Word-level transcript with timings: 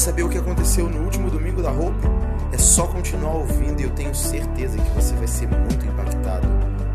saber 0.00 0.22
o 0.22 0.30
que 0.30 0.38
aconteceu 0.38 0.88
no 0.88 1.04
último 1.04 1.30
domingo 1.30 1.60
da 1.60 1.70
Hope? 1.70 2.00
É 2.54 2.56
só 2.56 2.86
continuar 2.86 3.34
ouvindo 3.34 3.82
e 3.82 3.84
eu 3.84 3.94
tenho 3.94 4.14
certeza 4.14 4.78
que 4.78 4.90
você 4.92 5.14
vai 5.14 5.28
ser 5.28 5.46
muito 5.46 5.84
impactado. 5.84 6.48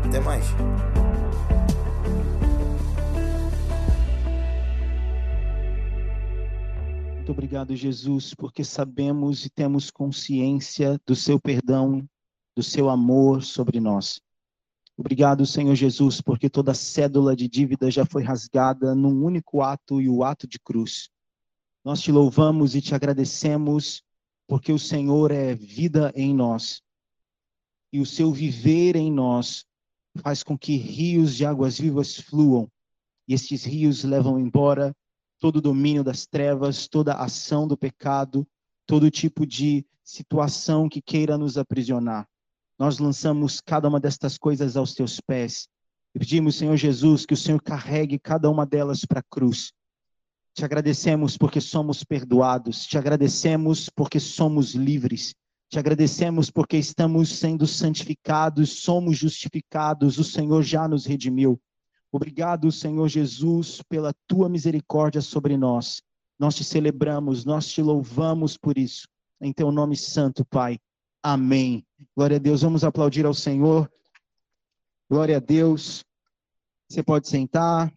Até 0.04 0.18
mais! 0.18 0.44
Muito 7.14 7.30
obrigado, 7.30 7.76
Jesus, 7.76 8.34
porque 8.34 8.64
sabemos 8.64 9.44
e 9.44 9.50
temos 9.50 9.88
consciência 9.88 11.00
do 11.06 11.14
seu 11.14 11.38
perdão, 11.38 12.04
do 12.56 12.62
seu 12.62 12.90
amor 12.90 13.44
sobre 13.44 13.78
nós. 13.78 14.20
Obrigado, 14.96 15.46
Senhor 15.46 15.76
Jesus, 15.76 16.20
porque 16.20 16.50
toda 16.50 16.74
cédula 16.74 17.36
de 17.36 17.46
dívida 17.46 17.88
já 17.88 18.04
foi 18.04 18.24
rasgada 18.24 18.96
num 18.96 19.24
único 19.24 19.62
ato 19.62 20.00
e 20.00 20.08
o 20.08 20.24
ato 20.24 20.48
de 20.48 20.58
cruz. 20.58 21.08
Nós 21.86 22.00
te 22.00 22.10
louvamos 22.10 22.74
e 22.74 22.80
te 22.80 22.96
agradecemos, 22.96 24.02
porque 24.48 24.72
o 24.72 24.78
Senhor 24.78 25.30
é 25.30 25.54
vida 25.54 26.12
em 26.16 26.34
nós. 26.34 26.82
E 27.92 28.00
o 28.00 28.04
seu 28.04 28.32
viver 28.32 28.96
em 28.96 29.08
nós 29.08 29.64
faz 30.16 30.42
com 30.42 30.58
que 30.58 30.74
rios 30.76 31.36
de 31.36 31.46
águas 31.46 31.78
vivas 31.78 32.16
fluam. 32.16 32.68
E 33.28 33.34
estes 33.34 33.62
rios 33.62 34.02
levam 34.02 34.36
embora 34.36 34.92
todo 35.38 35.58
o 35.58 35.60
domínio 35.60 36.02
das 36.02 36.26
trevas, 36.26 36.88
toda 36.88 37.12
a 37.12 37.26
ação 37.26 37.68
do 37.68 37.76
pecado, 37.76 38.44
todo 38.84 39.08
tipo 39.08 39.46
de 39.46 39.86
situação 40.02 40.88
que 40.88 41.00
queira 41.00 41.38
nos 41.38 41.56
aprisionar. 41.56 42.26
Nós 42.76 42.98
lançamos 42.98 43.60
cada 43.60 43.88
uma 43.88 44.00
destas 44.00 44.36
coisas 44.36 44.76
aos 44.76 44.92
teus 44.92 45.20
pés 45.20 45.68
e 46.12 46.18
pedimos, 46.18 46.56
Senhor 46.56 46.76
Jesus, 46.76 47.24
que 47.24 47.34
o 47.34 47.36
Senhor 47.36 47.62
carregue 47.62 48.18
cada 48.18 48.50
uma 48.50 48.66
delas 48.66 49.04
para 49.04 49.20
a 49.20 49.30
cruz. 49.30 49.72
Te 50.56 50.64
agradecemos 50.64 51.36
porque 51.36 51.60
somos 51.60 52.02
perdoados, 52.02 52.86
te 52.86 52.96
agradecemos 52.96 53.90
porque 53.90 54.18
somos 54.18 54.74
livres, 54.74 55.34
te 55.68 55.78
agradecemos 55.78 56.50
porque 56.50 56.78
estamos 56.78 57.28
sendo 57.28 57.66
santificados, 57.66 58.80
somos 58.80 59.18
justificados, 59.18 60.16
o 60.16 60.24
Senhor 60.24 60.62
já 60.62 60.88
nos 60.88 61.04
redimiu. 61.04 61.60
Obrigado, 62.10 62.72
Senhor 62.72 63.06
Jesus, 63.06 63.82
pela 63.86 64.14
tua 64.26 64.48
misericórdia 64.48 65.20
sobre 65.20 65.58
nós. 65.58 66.00
Nós 66.38 66.54
te 66.54 66.64
celebramos, 66.64 67.44
nós 67.44 67.68
te 67.68 67.82
louvamos 67.82 68.56
por 68.56 68.78
isso. 68.78 69.06
Em 69.38 69.52
teu 69.52 69.70
nome 69.70 69.94
santo, 69.94 70.42
Pai. 70.42 70.78
Amém. 71.22 71.86
Glória 72.16 72.38
a 72.38 72.40
Deus. 72.40 72.62
Vamos 72.62 72.82
aplaudir 72.82 73.26
ao 73.26 73.34
Senhor. 73.34 73.92
Glória 75.10 75.36
a 75.36 75.40
Deus. 75.40 76.02
Você 76.88 77.02
pode 77.02 77.28
sentar. 77.28 77.92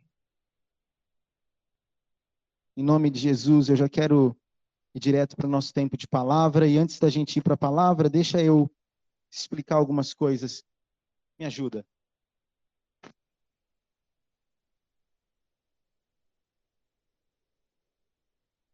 Em 2.80 2.82
nome 2.82 3.10
de 3.10 3.20
Jesus, 3.20 3.68
eu 3.68 3.76
já 3.76 3.90
quero 3.90 4.34
ir 4.96 5.02
direto 5.02 5.36
para 5.36 5.46
o 5.46 5.50
nosso 5.50 5.74
tempo 5.74 5.98
de 5.98 6.08
palavra. 6.08 6.66
E 6.66 6.78
antes 6.78 6.98
da 6.98 7.10
gente 7.10 7.36
ir 7.36 7.42
para 7.42 7.56
a 7.56 7.58
palavra, 7.58 8.10
deixa 8.10 8.42
eu 8.42 8.72
explicar 9.30 9.76
algumas 9.76 10.14
coisas. 10.14 10.64
Me 11.38 11.46
ajuda. 11.46 11.86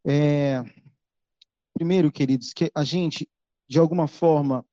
É, 0.04 0.62
primeiro, 1.74 2.12
queridos, 2.12 2.52
que 2.52 2.70
a 2.76 2.84
gente, 2.84 3.28
de 3.68 3.80
alguma 3.80 4.06
forma, 4.06 4.64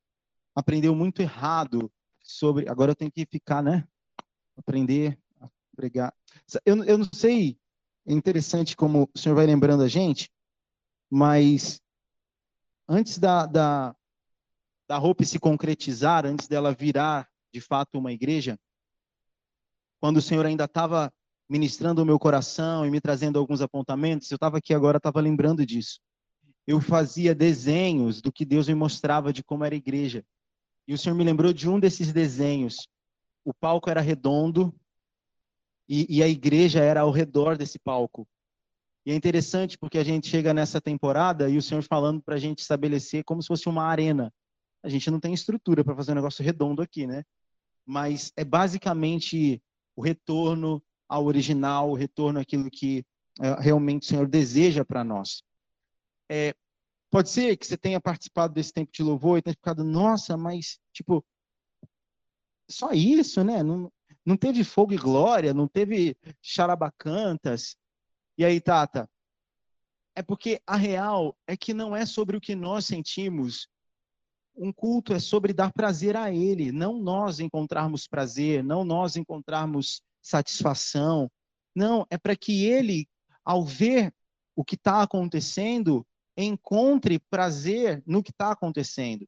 aprendeu 0.54 0.94
muito 0.94 1.23
errado 1.23 1.92
sobre. 2.22 2.70
Agora 2.70 2.92
eu 2.92 2.95
tenho 2.95 3.11
que 3.11 3.26
ficar, 3.26 3.64
né? 3.64 3.84
Aprender 4.56 5.17
a 5.42 5.50
pregar. 5.76 6.14
Eu, 6.64 6.84
eu 6.84 7.00
não 7.00 7.09
sei, 7.11 7.58
é 8.06 8.14
interessante 8.14 8.76
como 8.76 9.10
o 9.14 9.17
senhor 9.17 9.36
vai 9.36 9.45
lembrando 9.45 9.83
a 9.83 9.88
gente, 9.88 10.30
mas 11.10 11.82
antes 12.88 13.17
da, 13.17 13.45
da, 13.45 13.95
da 14.88 14.98
roupa 14.98 15.23
se 15.23 15.39
concretizar, 15.39 16.26
antes 16.26 16.48
dela 16.48 16.73
virar 16.73 17.30
de 17.54 17.61
fato 17.61 17.98
uma 17.98 18.11
igreja, 18.11 18.60
quando 20.00 20.17
o 20.17 20.22
senhor 20.22 20.45
ainda 20.45 20.66
estava 20.66 21.14
ministrando 21.48 22.02
o 22.02 22.05
meu 22.05 22.20
coração 22.20 22.86
e 22.86 22.92
me 22.92 23.00
trazendo 23.00 23.39
alguns 23.39 23.61
apontamentos, 23.61 24.30
eu 24.30 24.36
estava 24.36 24.58
aqui 24.58 24.73
agora, 24.73 24.98
estava 24.98 25.22
lembrando 25.22 25.66
disso. 25.66 26.00
Eu 26.66 26.82
fazia 26.82 27.36
desenhos 27.36 28.22
do 28.22 28.32
que 28.32 28.44
Deus 28.44 28.67
me 28.67 28.76
mostrava 28.76 29.32
de 29.32 29.44
como 29.44 29.64
era 29.64 29.76
a 29.76 29.77
igreja. 29.77 30.26
E 30.88 30.94
o 30.94 30.98
Senhor 30.98 31.16
me 31.16 31.23
lembrou 31.23 31.54
de 31.54 31.70
um 31.70 31.80
desses 31.80 32.11
desenhos. 32.11 32.88
O 33.45 33.54
palco 33.54 33.89
era 33.89 34.02
redondo 34.02 34.73
e, 35.93 36.17
e 36.17 36.23
a 36.23 36.27
igreja 36.27 36.80
era 36.80 37.02
ao 37.02 37.11
redor 37.11 37.55
desse 37.55 37.77
palco. 37.77 38.27
E 39.05 39.11
é 39.11 39.15
interessante 39.15 39.77
porque 39.77 39.99
a 39.99 40.04
gente 40.04 40.27
chega 40.27 40.52
nessa 40.52 40.81
temporada 40.81 41.48
e 41.49 41.58
o 41.58 41.61
Senhor 41.61 41.83
falando 41.83 42.20
para 42.20 42.33
a 42.36 42.39
gente 42.39 42.59
estabelecer 42.59 43.23
como 43.23 43.43
se 43.43 43.48
fosse 43.48 43.70
uma 43.70 43.83
arena. 43.83 44.33
A 44.82 44.89
gente 44.89 45.11
não 45.11 45.20
tem 45.20 45.33
estrutura 45.33 45.83
para 45.83 45.95
fazer 45.95 46.14
um 46.14 46.15
negócio 46.15 46.43
redondo 46.43 46.82
aqui, 46.82 47.05
né? 47.05 47.23
Mas 47.86 48.32
é 48.36 48.43
basicamente 48.43 49.61
o 49.95 50.02
retorno 50.02 50.82
ao 51.08 51.26
original, 51.26 51.92
o 51.92 51.95
retorno 51.95 52.39
àquilo 52.39 52.71
que 52.71 53.05
é, 53.39 53.61
realmente 53.61 54.03
o 54.03 54.05
Senhor 54.08 54.27
deseja 54.27 54.83
para 54.83 55.03
nós. 55.03 55.43
É, 56.27 56.55
pode 57.11 57.30
ser 57.30 57.55
que 57.55 57.67
você 57.67 57.77
tenha 57.77 58.02
participado 58.02 58.52
desse 58.52 58.73
tempo 58.73 58.92
de 58.92 59.03
louvor 59.03 59.37
e 59.37 59.43
tenha 59.43 59.53
ficado, 59.53 59.83
nossa, 59.83 60.36
mas, 60.36 60.80
tipo, 60.92 61.23
só 62.67 62.92
isso, 62.93 63.43
né? 63.43 63.61
Não, 63.61 63.92
não 64.26 64.38
teve 64.38 64.64
fogo 64.64 64.94
e 64.94 64.98
glória, 64.98 65.54
não 65.54 65.67
teve 65.67 66.16
charabacantas. 66.42 67.76
E 68.38 68.45
aí, 68.45 68.60
Tata? 68.61 69.10
É 70.16 70.22
porque 70.22 70.61
a 70.66 70.76
real 70.76 71.36
é 71.48 71.58
que 71.58 71.73
não 71.73 71.95
é 71.95 72.06
sobre 72.06 72.38
o 72.38 72.42
que 72.42 72.56
nós 72.56 72.86
sentimos. 72.86 73.67
Um 74.56 74.72
culto 74.72 75.14
é 75.14 75.20
sobre 75.20 75.54
dar 75.54 75.73
prazer 75.73 76.16
a 76.16 76.32
Ele, 76.32 76.72
não 76.72 77.00
nós 77.00 77.39
encontrarmos 77.39 78.08
prazer, 78.08 78.64
não 78.64 78.86
nós 78.86 79.16
encontrarmos 79.16 80.02
satisfação. 80.22 81.30
Não, 81.76 82.06
é 82.10 82.17
para 82.17 82.36
que 82.36 82.66
ele, 82.66 83.08
ao 83.44 83.66
ver 83.66 84.14
o 84.56 84.64
que 84.64 84.76
está 84.76 85.02
acontecendo, 85.02 86.06
encontre 86.38 87.20
prazer 87.20 88.02
no 88.06 88.23
que 88.23 88.32
está 88.32 88.52
acontecendo. 88.52 89.28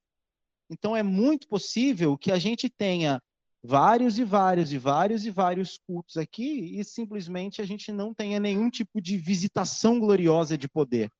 Então, 0.70 0.96
é 0.96 1.04
muito 1.04 1.48
possível 1.48 2.18
que 2.18 2.32
a 2.32 2.40
gente 2.40 2.70
tenha 2.70 3.22
vários 3.66 4.18
e 4.20 4.24
vários 4.24 4.72
e 4.72 4.78
vários 4.78 5.26
e 5.26 5.32
vários 5.32 5.78
cultos 5.78 6.18
aqui 6.18 6.80
e 6.80 6.84
simplesmente 6.84 7.62
a 7.62 7.66
gente 7.66 7.92
não 7.92 8.14
tenha 8.14 8.40
nenhum 8.40 8.70
tipo 8.70 9.02
de 9.02 9.18
visitação 9.18 10.00
gloriosa 10.00 10.58
de 10.58 10.68
poder. 10.68 11.12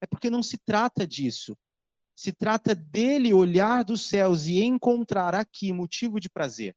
É 0.00 0.06
porque 0.06 0.28
não 0.28 0.42
se 0.42 0.58
trata 0.58 1.06
disso. 1.06 1.56
Se 2.16 2.32
trata 2.32 2.74
dele 2.74 3.32
olhar 3.32 3.84
dos 3.84 4.08
céus 4.08 4.46
e 4.46 4.62
encontrar 4.62 5.34
aqui 5.34 5.72
motivo 5.72 6.20
de 6.20 6.28
prazer. 6.28 6.76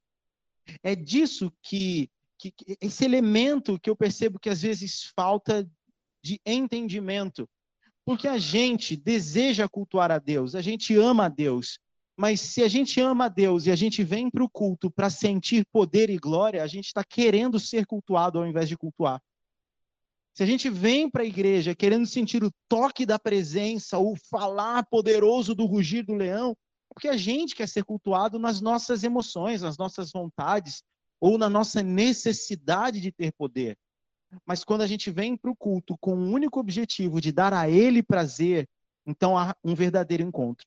É 0.84 0.96
disso 0.96 1.52
que 1.62 2.10
que, 2.38 2.54
esse 2.80 3.04
elemento 3.04 3.80
que 3.80 3.90
eu 3.90 3.96
percebo 3.96 4.40
que 4.40 4.50
às 4.50 4.62
vezes 4.62 5.12
falta 5.16 5.70
de 6.24 6.40
entendimento. 6.46 7.50
Porque 8.06 8.28
a 8.28 8.38
gente 8.38 8.96
deseja 8.96 9.68
cultuar 9.68 10.12
a 10.12 10.20
Deus, 10.20 10.56
a 10.56 10.62
gente 10.62 10.96
ama 10.96 11.26
a 11.26 11.30
Deus, 11.30 11.80
mas 12.18 12.42
se 12.42 12.64
a 12.64 12.68
gente 12.68 13.00
ama 13.00 13.26
a 13.26 13.30
Deus 13.30 13.68
e 13.68 13.72
a 13.72 13.76
gente 13.76 14.04
vem 14.04 14.28
para 14.28 14.44
o 14.44 14.50
culto 14.50 14.90
para 14.90 15.08
sentir 15.08 15.64
poder 15.72 16.10
e 16.10 16.18
glória, 16.18 16.64
a 16.64 16.68
gente 16.68 16.86
está 16.86 17.04
querendo 17.04 17.60
ser 17.60 17.86
cultuado 17.86 18.40
ao 18.40 18.48
invés 18.48 18.68
de 18.68 18.76
cultuar. 18.76 19.22
Se 20.34 20.42
a 20.42 20.46
gente 20.46 20.68
vem 20.68 21.10
para 21.10 21.22
a 21.22 21.28
igreja 21.28 21.76
querendo 21.76 22.08
sentir 22.08 22.44
o 22.44 22.52
toque 22.68 23.06
da 23.06 23.20
presença, 23.20 24.00
o 24.00 24.16
falar 24.32 24.84
poderoso 24.88 25.54
do 25.54 25.66
rugir 25.66 26.04
do 26.04 26.16
leão, 26.16 26.52
é 26.52 26.94
porque 26.94 27.08
a 27.08 27.18
gente 27.18 27.56
quer 27.56 27.68
ser 27.68 27.84
cultuado 27.84 28.40
nas 28.40 28.62
nossas 28.62 29.04
emoções, 29.04 29.62
nas 29.62 29.78
nossas 29.78 30.12
vontades, 30.12 30.84
ou 31.20 31.38
na 31.38 31.50
nossa 31.50 31.84
necessidade 31.84 33.00
de 33.00 33.12
ter 33.12 33.32
poder. 33.34 33.78
Mas 34.46 34.64
quando 34.64 34.82
a 34.82 34.88
gente 34.88 35.12
vem 35.12 35.38
para 35.38 35.52
o 35.52 35.56
culto 35.56 35.96
com 36.00 36.16
o 36.16 36.32
único 36.32 36.60
objetivo 36.60 37.22
de 37.22 37.32
dar 37.32 37.54
a 37.54 37.70
Ele 37.70 38.02
prazer, 38.04 38.68
então 39.06 39.38
há 39.38 39.56
um 39.64 39.74
verdadeiro 39.74 40.24
encontro. 40.24 40.66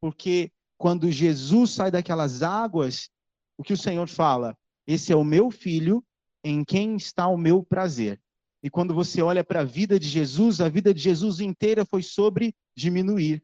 Porque 0.00 0.50
quando 0.76 1.10
Jesus 1.10 1.70
sai 1.70 1.90
daquelas 1.90 2.42
águas, 2.42 3.10
o 3.56 3.62
que 3.62 3.72
o 3.72 3.76
Senhor 3.76 4.08
fala? 4.08 4.56
Esse 4.86 5.12
é 5.12 5.16
o 5.16 5.24
meu 5.24 5.50
filho 5.50 6.04
em 6.44 6.64
quem 6.64 6.96
está 6.96 7.26
o 7.26 7.36
meu 7.36 7.62
prazer. 7.62 8.20
E 8.62 8.70
quando 8.70 8.94
você 8.94 9.22
olha 9.22 9.44
para 9.44 9.60
a 9.60 9.64
vida 9.64 9.98
de 9.98 10.08
Jesus, 10.08 10.60
a 10.60 10.68
vida 10.68 10.92
de 10.92 11.00
Jesus 11.00 11.40
inteira 11.40 11.84
foi 11.84 12.02
sobre 12.02 12.54
diminuir. 12.76 13.42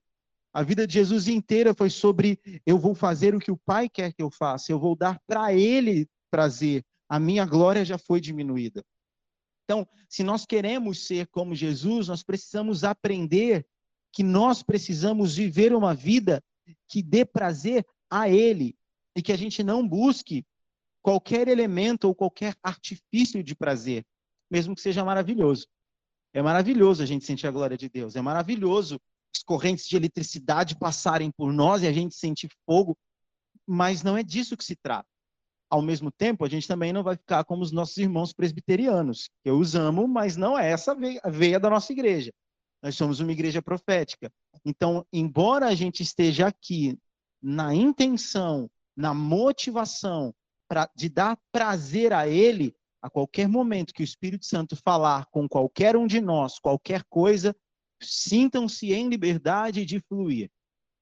A 0.53 0.63
vida 0.63 0.87
de 0.87 0.95
Jesus 0.95 1.27
inteira 1.29 1.75
foi 1.75 1.91
sobre 1.91 2.39
eu 2.65 2.79
vou 2.79 2.95
fazer 2.95 3.35
o 3.35 3.41
que 3.41 3.51
o 3.51 3.59
Pai 3.59 3.89
quer 3.89 4.13
que 4.13 4.23
eu 4.23 4.31
faça, 4.31 4.71
eu 4.71 4.79
vou 4.79 4.97
dar 4.97 5.21
para 5.27 5.53
Ele 5.53 6.09
prazer. 6.31 6.85
A 7.09 7.19
minha 7.19 7.45
glória 7.45 7.85
já 7.85 7.99
foi 7.99 8.21
diminuída. 8.21 8.85
Então, 9.65 9.87
se 10.09 10.23
nós 10.23 10.45
queremos 10.45 11.07
ser 11.07 11.27
como 11.29 11.55
Jesus, 11.55 12.09
nós 12.09 12.23
precisamos 12.23 12.85
aprender 12.85 13.67
que 14.15 14.23
nós 14.23 14.63
precisamos 14.63 15.35
viver 15.35 15.75
uma 15.75 15.93
vida 15.93 16.43
que 16.89 17.03
dê 17.03 17.25
prazer 17.25 17.85
a 18.09 18.29
Ele 18.29 18.77
e 19.17 19.21
que 19.21 19.33
a 19.33 19.37
gente 19.37 19.63
não 19.63 19.87
busque 19.87 20.47
qualquer 21.03 21.49
elemento 21.49 22.07
ou 22.07 22.15
qualquer 22.15 22.55
artifício 22.63 23.43
de 23.43 23.57
prazer, 23.57 24.07
mesmo 24.49 24.75
que 24.75 24.81
seja 24.81 25.05
maravilhoso. 25.05 25.67
É 26.33 26.41
maravilhoso 26.41 27.03
a 27.03 27.07
gente 27.07 27.25
sentir 27.25 27.49
a 27.49 27.51
glória 27.51 27.77
de 27.77 27.89
Deus. 27.89 28.15
É 28.15 28.23
maravilhoso 28.23 29.01
as 29.35 29.43
correntes 29.43 29.87
de 29.87 29.97
eletricidade 29.97 30.77
passarem 30.77 31.31
por 31.31 31.53
nós 31.53 31.83
e 31.83 31.87
a 31.87 31.93
gente 31.93 32.15
sentir 32.15 32.49
fogo. 32.65 32.97
Mas 33.67 34.03
não 34.03 34.17
é 34.17 34.23
disso 34.23 34.57
que 34.57 34.65
se 34.65 34.77
trata. 34.77 35.09
Ao 35.69 35.83
mesmo 35.83 36.11
tempo, 36.11 36.45
a 36.45 36.49
gente 36.49 36.69
também 36.69 36.93
não 36.93 37.03
vai 37.03 37.17
ficar 37.17 37.45
como 37.45 37.63
os 37.63 37.73
nossos 37.73 37.97
irmãos 37.97 38.33
presbiterianos, 38.33 39.29
que 39.43 39.51
eu 39.51 39.59
os 39.59 39.75
amo, 39.75 40.07
mas 40.07 40.37
não 40.37 40.57
é 40.57 40.71
essa 40.71 40.97
a 41.23 41.31
veia 41.31 41.59
da 41.59 41.69
nossa 41.69 41.93
igreja. 41.93 42.33
Nós 42.85 42.97
somos 42.97 43.19
uma 43.19 43.33
igreja 43.33 43.63
profética. 43.63 44.31
Então, 44.63 45.07
embora 45.11 45.69
a 45.69 45.75
gente 45.75 46.03
esteja 46.03 46.49
aqui 46.49 46.99
na 47.41 47.75
intenção, 47.75 48.71
na 48.95 49.15
motivação 49.15 50.35
pra, 50.69 50.91
de 50.95 51.09
dar 51.09 51.39
prazer 51.51 52.13
a 52.13 52.29
Ele, 52.29 52.77
a 53.01 53.09
qualquer 53.09 53.49
momento 53.49 53.95
que 53.95 54.03
o 54.03 54.05
Espírito 54.05 54.45
Santo 54.45 54.77
falar 54.77 55.25
com 55.31 55.49
qualquer 55.49 55.97
um 55.97 56.07
de 56.07 56.21
nós, 56.21 56.59
qualquer 56.59 57.03
coisa, 57.05 57.57
sintam-se 58.03 58.93
em 58.93 59.09
liberdade 59.09 59.87
de 59.87 59.99
fluir. 60.01 60.51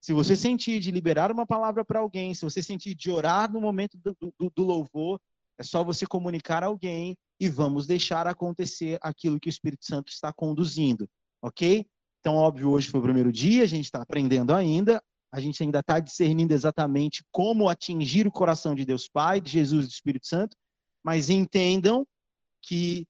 Se 0.01 0.13
você 0.13 0.37
sentir 0.37 0.79
de 0.79 0.93
liberar 0.93 1.33
uma 1.33 1.45
palavra 1.45 1.85
para 1.85 1.99
alguém, 1.99 2.33
se 2.33 2.45
você 2.45 2.63
sentir 2.63 2.95
de 2.95 3.11
orar 3.11 3.53
no 3.53 3.61
momento 3.61 3.99
do, 3.99 4.17
do, 4.21 4.53
do, 4.55 4.63
louvor, 4.63 5.21
é 5.59 5.65
só 5.65 5.83
você 5.83 6.07
comunicar 6.07 6.63
a 6.63 6.67
alguém 6.67 7.17
e 7.41 7.49
vamos 7.49 7.89
deixar 7.89 8.29
acontecer 8.29 9.01
aquilo 9.03 9.41
que 9.41 9.49
o 9.49 9.51
Espírito 9.51 9.85
Santo 9.85 10.13
está 10.13 10.33
conduzindo 10.33 11.09
ok? 11.43 11.85
Então, 12.21 12.37
óbvio, 12.37 12.71
hoje 12.71 12.89
foi 12.89 13.01
o 13.01 13.03
primeiro 13.03 13.33
dia, 13.33 13.65
a 13.65 13.67
gente 13.67 13.87
está 13.87 14.01
aprendendo 14.01 14.55
ainda, 14.55 15.03
a 15.33 15.41
gente 15.41 15.61
ainda 15.63 15.81
está 15.81 15.99
discernindo 15.99 16.55
exatamente 16.55 17.25
como 17.33 17.69
atingir 17.69 18.27
o 18.27 18.33
coração 18.33 18.75
de 18.75 18.85
Deus 18.85 19.09
Pai, 19.09 19.41
de 19.41 19.51
Jesus 19.51 19.85
e 19.85 19.89
do 19.89 19.93
Espírito 19.93 20.27
Santo, 20.27 20.57
mas 21.03 21.29
entendam 21.29 22.07
que 22.61 23.07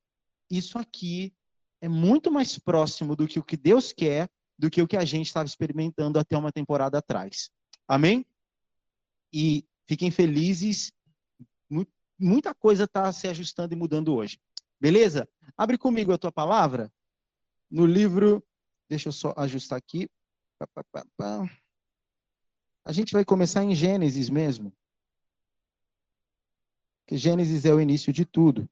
isso 0.50 0.78
aqui 0.78 1.34
é 1.80 1.88
muito 1.88 2.30
mais 2.30 2.58
próximo 2.58 3.14
do 3.14 3.26
que 3.26 3.38
o 3.38 3.44
que 3.44 3.56
Deus 3.56 3.92
quer, 3.92 4.30
do 4.58 4.70
que 4.70 4.80
o 4.80 4.88
que 4.88 4.96
a 4.96 5.04
gente 5.04 5.26
estava 5.26 5.46
experimentando 5.46 6.18
até 6.18 6.36
uma 6.36 6.52
temporada 6.52 6.98
atrás. 6.98 7.50
Amém? 7.86 8.24
E 9.32 9.66
fiquem 9.86 10.10
felizes, 10.10 10.92
muita 12.18 12.54
coisa 12.54 12.84
está 12.84 13.12
se 13.12 13.26
ajustando 13.28 13.74
e 13.74 13.76
mudando 13.76 14.14
hoje. 14.14 14.38
Beleza? 14.80 15.28
Abre 15.56 15.76
comigo 15.76 16.12
a 16.12 16.18
tua 16.18 16.32
palavra 16.32 16.90
no 17.72 17.86
livro, 17.86 18.44
deixa 18.86 19.08
eu 19.08 19.12
só 19.12 19.32
ajustar 19.34 19.78
aqui. 19.78 20.06
A 22.84 22.92
gente 22.92 23.14
vai 23.14 23.24
começar 23.24 23.64
em 23.64 23.74
Gênesis 23.74 24.28
mesmo. 24.28 24.70
Porque 27.00 27.16
Gênesis 27.16 27.64
é 27.64 27.72
o 27.72 27.80
início 27.80 28.12
de 28.12 28.26
tudo. 28.26 28.68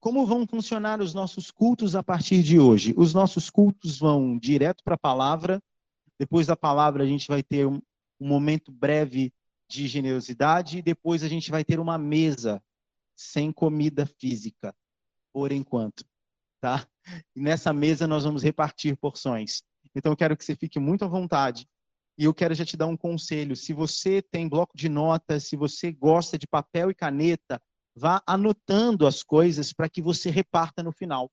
Como 0.00 0.26
vão 0.26 0.44
funcionar 0.44 1.00
os 1.00 1.14
nossos 1.14 1.52
cultos 1.52 1.94
a 1.94 2.02
partir 2.02 2.42
de 2.42 2.58
hoje? 2.58 2.92
Os 2.96 3.14
nossos 3.14 3.48
cultos 3.48 3.98
vão 3.98 4.36
direto 4.36 4.82
para 4.82 4.94
a 4.94 4.98
palavra. 4.98 5.62
Depois 6.18 6.48
da 6.48 6.56
palavra, 6.56 7.04
a 7.04 7.06
gente 7.06 7.28
vai 7.28 7.44
ter 7.44 7.64
um, 7.64 7.80
um 8.20 8.26
momento 8.26 8.72
breve 8.72 9.32
de 9.68 9.86
generosidade. 9.86 10.82
Depois, 10.82 11.22
a 11.22 11.28
gente 11.28 11.48
vai 11.48 11.64
ter 11.64 11.78
uma 11.78 11.96
mesa 11.96 12.60
sem 13.14 13.52
comida 13.52 14.04
física 14.04 14.74
por 15.36 15.52
enquanto, 15.52 16.02
tá? 16.62 16.88
E 17.36 17.42
nessa 17.42 17.70
mesa 17.70 18.06
nós 18.06 18.24
vamos 18.24 18.42
repartir 18.42 18.96
porções. 18.96 19.62
Então 19.94 20.10
eu 20.10 20.16
quero 20.16 20.34
que 20.34 20.42
você 20.42 20.56
fique 20.56 20.80
muito 20.80 21.04
à 21.04 21.08
vontade. 21.08 21.68
E 22.16 22.24
eu 22.24 22.32
quero 22.32 22.54
já 22.54 22.64
te 22.64 22.74
dar 22.74 22.86
um 22.86 22.96
conselho. 22.96 23.54
Se 23.54 23.74
você 23.74 24.22
tem 24.22 24.48
bloco 24.48 24.74
de 24.74 24.88
notas, 24.88 25.46
se 25.46 25.54
você 25.54 25.92
gosta 25.92 26.38
de 26.38 26.46
papel 26.46 26.90
e 26.90 26.94
caneta, 26.94 27.60
vá 27.94 28.22
anotando 28.26 29.06
as 29.06 29.22
coisas 29.22 29.74
para 29.74 29.90
que 29.90 30.00
você 30.00 30.30
reparta 30.30 30.82
no 30.82 30.90
final. 30.90 31.30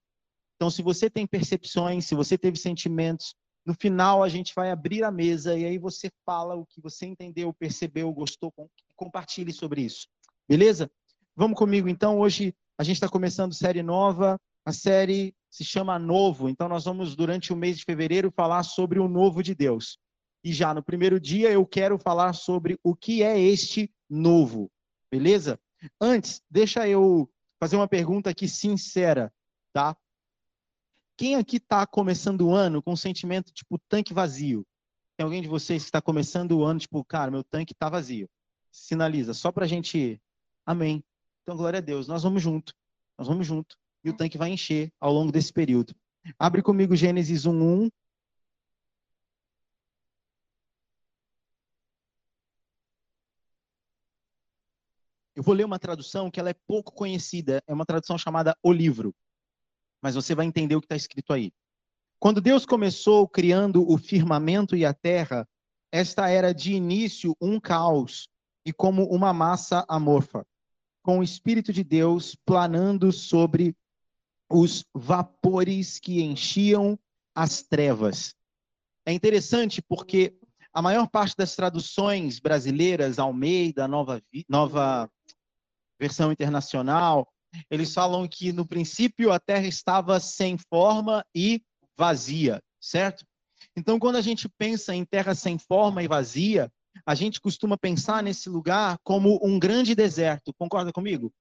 Então, 0.56 0.68
se 0.68 0.82
você 0.82 1.08
tem 1.08 1.26
percepções, 1.26 2.04
se 2.04 2.14
você 2.14 2.36
teve 2.36 2.58
sentimentos, 2.58 3.34
no 3.64 3.72
final 3.72 4.22
a 4.22 4.28
gente 4.28 4.52
vai 4.54 4.70
abrir 4.70 5.02
a 5.02 5.10
mesa 5.10 5.56
e 5.56 5.64
aí 5.64 5.78
você 5.78 6.10
fala 6.26 6.54
o 6.54 6.66
que 6.66 6.78
você 6.78 7.06
entendeu, 7.06 7.54
percebeu, 7.54 8.12
gostou, 8.12 8.52
compartilhe 8.94 9.50
sobre 9.50 9.80
isso. 9.80 10.06
Beleza? 10.46 10.90
Vamos 11.34 11.56
comigo 11.56 11.88
então. 11.88 12.18
Hoje 12.18 12.54
a 12.78 12.82
gente 12.82 12.96
está 12.96 13.08
começando 13.08 13.54
série 13.54 13.82
nova. 13.82 14.40
A 14.64 14.72
série 14.72 15.34
se 15.50 15.64
chama 15.64 15.98
Novo. 15.98 16.48
Então, 16.48 16.68
nós 16.68 16.84
vamos, 16.84 17.14
durante 17.14 17.52
o 17.52 17.56
mês 17.56 17.78
de 17.78 17.84
fevereiro, 17.84 18.32
falar 18.32 18.62
sobre 18.62 18.98
o 18.98 19.08
novo 19.08 19.42
de 19.42 19.54
Deus. 19.54 19.98
E 20.42 20.52
já 20.52 20.74
no 20.74 20.82
primeiro 20.82 21.20
dia, 21.20 21.50
eu 21.50 21.64
quero 21.64 21.98
falar 21.98 22.32
sobre 22.32 22.78
o 22.82 22.94
que 22.94 23.22
é 23.22 23.38
este 23.38 23.92
novo. 24.10 24.70
Beleza? 25.10 25.58
Antes, 26.00 26.42
deixa 26.50 26.88
eu 26.88 27.30
fazer 27.60 27.76
uma 27.76 27.88
pergunta 27.88 28.30
aqui 28.30 28.48
sincera, 28.48 29.32
tá? 29.72 29.96
Quem 31.16 31.36
aqui 31.36 31.56
está 31.56 31.86
começando 31.86 32.42
o 32.42 32.54
ano 32.54 32.82
com 32.82 32.92
um 32.92 32.96
sentimento 32.96 33.52
tipo 33.52 33.78
tanque 33.88 34.12
vazio? 34.12 34.66
Tem 35.16 35.24
alguém 35.24 35.40
de 35.40 35.48
vocês 35.48 35.84
que 35.84 35.88
está 35.88 36.02
começando 36.02 36.58
o 36.58 36.64
ano 36.64 36.80
tipo, 36.80 37.04
cara, 37.04 37.30
meu 37.30 37.44
tanque 37.44 37.72
está 37.72 37.88
vazio? 37.88 38.28
Sinaliza, 38.72 39.32
só 39.32 39.52
para 39.52 39.64
a 39.64 39.68
gente. 39.68 40.20
Amém. 40.66 41.02
Então, 41.44 41.58
glória 41.58 41.78
a 41.78 41.82
Deus, 41.82 42.08
nós 42.08 42.22
vamos 42.22 42.42
junto. 42.42 42.74
Nós 43.18 43.28
vamos 43.28 43.46
junto. 43.46 43.76
E 44.02 44.08
o 44.08 44.16
tanque 44.16 44.38
vai 44.38 44.50
encher 44.50 44.90
ao 44.98 45.12
longo 45.12 45.30
desse 45.30 45.52
período. 45.52 45.94
Abre 46.38 46.62
comigo 46.62 46.96
Gênesis 46.96 47.44
1:1. 47.44 47.90
Eu 55.36 55.42
vou 55.42 55.54
ler 55.54 55.66
uma 55.66 55.78
tradução 55.78 56.30
que 56.30 56.40
ela 56.40 56.48
é 56.48 56.54
pouco 56.66 56.92
conhecida, 56.92 57.62
é 57.66 57.74
uma 57.74 57.84
tradução 57.84 58.16
chamada 58.16 58.56
O 58.62 58.72
Livro. 58.72 59.14
Mas 60.00 60.14
você 60.14 60.34
vai 60.34 60.46
entender 60.46 60.76
o 60.76 60.80
que 60.80 60.86
está 60.86 60.96
escrito 60.96 61.30
aí. 61.32 61.52
Quando 62.18 62.40
Deus 62.40 62.64
começou 62.64 63.28
criando 63.28 63.86
o 63.86 63.98
firmamento 63.98 64.74
e 64.74 64.86
a 64.86 64.94
terra, 64.94 65.46
esta 65.92 66.30
era 66.30 66.54
de 66.54 66.72
início 66.72 67.36
um 67.38 67.60
caos 67.60 68.30
e 68.64 68.72
como 68.72 69.04
uma 69.10 69.34
massa 69.34 69.84
amorfa 69.86 70.46
com 71.04 71.18
o 71.18 71.22
Espírito 71.22 71.70
de 71.70 71.84
Deus 71.84 72.34
planando 72.46 73.12
sobre 73.12 73.76
os 74.50 74.86
vapores 74.94 76.00
que 76.00 76.22
enchiam 76.22 76.98
as 77.34 77.62
trevas. 77.62 78.34
É 79.04 79.12
interessante 79.12 79.82
porque 79.82 80.34
a 80.72 80.80
maior 80.80 81.06
parte 81.06 81.36
das 81.36 81.54
traduções 81.54 82.40
brasileiras, 82.40 83.18
Almeida, 83.18 83.86
Nova, 83.86 84.22
Nova 84.48 85.10
Versão 86.00 86.32
Internacional, 86.32 87.30
eles 87.70 87.92
falam 87.92 88.26
que 88.26 88.50
no 88.50 88.66
princípio 88.66 89.30
a 89.30 89.38
terra 89.38 89.66
estava 89.66 90.18
sem 90.18 90.56
forma 90.56 91.24
e 91.34 91.62
vazia, 91.98 92.62
certo? 92.80 93.26
Então, 93.76 93.98
quando 93.98 94.16
a 94.16 94.22
gente 94.22 94.48
pensa 94.48 94.94
em 94.94 95.04
terra 95.04 95.34
sem 95.34 95.58
forma 95.58 96.02
e 96.02 96.08
vazia, 96.08 96.72
a 97.06 97.14
gente 97.14 97.40
costuma 97.40 97.76
pensar 97.76 98.22
nesse 98.22 98.48
lugar 98.48 98.98
como 99.02 99.38
um 99.42 99.58
grande 99.58 99.94
deserto. 99.94 100.54
Concorda 100.58 100.92
comigo? 100.92 101.32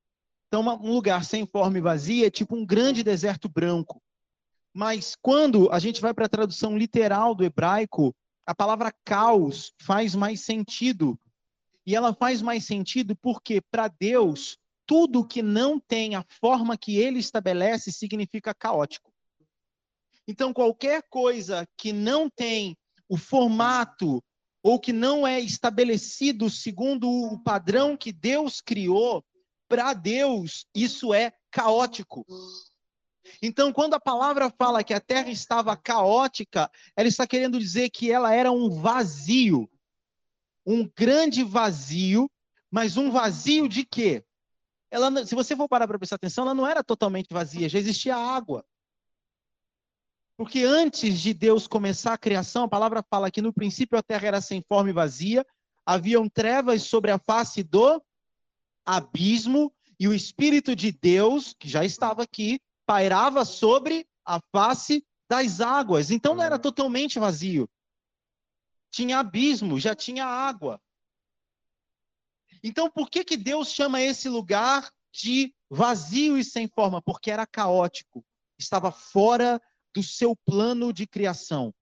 Então, 0.47 0.61
um 0.83 0.93
lugar 0.93 1.23
sem 1.25 1.47
forma 1.47 1.77
e 1.77 1.81
vazia 1.81 2.27
é 2.27 2.31
tipo 2.31 2.55
um 2.55 2.65
grande 2.65 3.03
deserto 3.03 3.49
branco. 3.49 4.01
Mas 4.73 5.15
quando 5.21 5.71
a 5.71 5.79
gente 5.79 6.01
vai 6.01 6.13
para 6.13 6.25
a 6.25 6.29
tradução 6.29 6.77
literal 6.77 7.33
do 7.35 7.43
hebraico, 7.43 8.15
a 8.45 8.53
palavra 8.53 8.93
caos 9.05 9.73
faz 9.81 10.15
mais 10.15 10.41
sentido. 10.41 11.17
E 11.85 11.95
ela 11.95 12.13
faz 12.13 12.41
mais 12.41 12.65
sentido 12.65 13.15
porque, 13.15 13.61
para 13.71 13.87
Deus, 13.87 14.57
tudo 14.85 15.27
que 15.27 15.41
não 15.41 15.79
tem 15.79 16.15
a 16.15 16.25
forma 16.39 16.77
que 16.77 16.97
ele 16.97 17.19
estabelece 17.19 17.91
significa 17.91 18.53
caótico. 18.53 19.11
Então, 20.27 20.53
qualquer 20.53 21.03
coisa 21.09 21.67
que 21.77 21.91
não 21.91 22.29
tem 22.29 22.77
o 23.09 23.17
formato, 23.17 24.23
ou 24.63 24.79
que 24.79 24.93
não 24.93 25.27
é 25.27 25.41
estabelecido 25.41 26.49
segundo 26.49 27.09
o 27.09 27.37
padrão 27.37 27.97
que 27.97 28.13
Deus 28.13 28.61
criou, 28.61 29.23
para 29.67 29.93
Deus 29.93 30.65
isso 30.73 31.13
é 31.13 31.33
caótico. 31.51 32.25
Então, 33.41 33.73
quando 33.73 33.93
a 33.93 33.99
palavra 33.99 34.49
fala 34.49 34.83
que 34.83 34.93
a 34.93 35.01
terra 35.01 35.29
estava 35.29 35.75
caótica, 35.75 36.71
ela 36.95 37.07
está 37.07 37.27
querendo 37.27 37.59
dizer 37.59 37.89
que 37.89 38.09
ela 38.09 38.33
era 38.33 38.51
um 38.51 38.69
vazio. 38.69 39.69
Um 40.65 40.89
grande 40.97 41.43
vazio, 41.43 42.31
mas 42.71 42.95
um 42.95 43.11
vazio 43.11 43.67
de 43.67 43.83
quê? 43.83 44.23
Ela, 44.89 45.25
se 45.25 45.35
você 45.35 45.55
for 45.55 45.67
parar 45.67 45.87
para 45.87 45.97
prestar 45.97 46.15
atenção, 46.15 46.45
ela 46.45 46.53
não 46.53 46.65
era 46.67 46.83
totalmente 46.83 47.33
vazia, 47.33 47.67
já 47.67 47.79
existia 47.79 48.15
água. 48.15 48.63
Porque 50.35 50.63
antes 50.63 51.19
de 51.19 51.33
Deus 51.33 51.67
começar 51.67 52.13
a 52.13 52.17
criação, 52.17 52.63
a 52.63 52.69
palavra 52.69 53.03
fala 53.07 53.29
que 53.29 53.41
no 53.41 53.53
princípio 53.53 53.97
a 53.97 54.03
terra 54.03 54.27
era 54.27 54.41
sem 54.41 54.63
forma 54.67 54.89
e 54.89 54.93
vazia, 54.93 55.45
haviam 55.85 56.27
trevas 56.27 56.83
sobre 56.83 57.11
a 57.11 57.19
face 57.19 57.61
do 57.63 58.01
abismo, 58.85 59.73
e 59.99 60.07
o 60.07 60.13
Espírito 60.13 60.75
de 60.75 60.91
Deus, 60.91 61.53
que 61.57 61.69
já 61.69 61.85
estava 61.85 62.23
aqui, 62.23 62.59
pairava 62.85 63.45
sobre 63.45 64.07
a 64.25 64.39
face 64.51 65.05
das 65.29 65.61
águas. 65.61 66.11
Então 66.11 66.35
não 66.35 66.43
era 66.43 66.59
totalmente 66.59 67.19
vazio. 67.19 67.69
Tinha 68.91 69.19
abismo, 69.19 69.79
já 69.79 69.95
tinha 69.95 70.25
água. 70.25 70.81
Então 72.61 72.89
por 72.89 73.09
que, 73.09 73.23
que 73.23 73.37
Deus 73.37 73.69
chama 73.69 74.01
esse 74.01 74.27
lugar 74.27 74.91
de 75.11 75.53
vazio 75.69 76.37
e 76.37 76.43
sem 76.43 76.67
forma, 76.67 77.01
porque 77.01 77.29
era 77.29 77.45
caótico, 77.45 78.25
estava 78.57 78.91
fora 78.91 79.61
do 79.93 80.03
seu 80.03 80.35
plano 80.35 80.91
de 80.91 81.05
criação, 81.05 81.73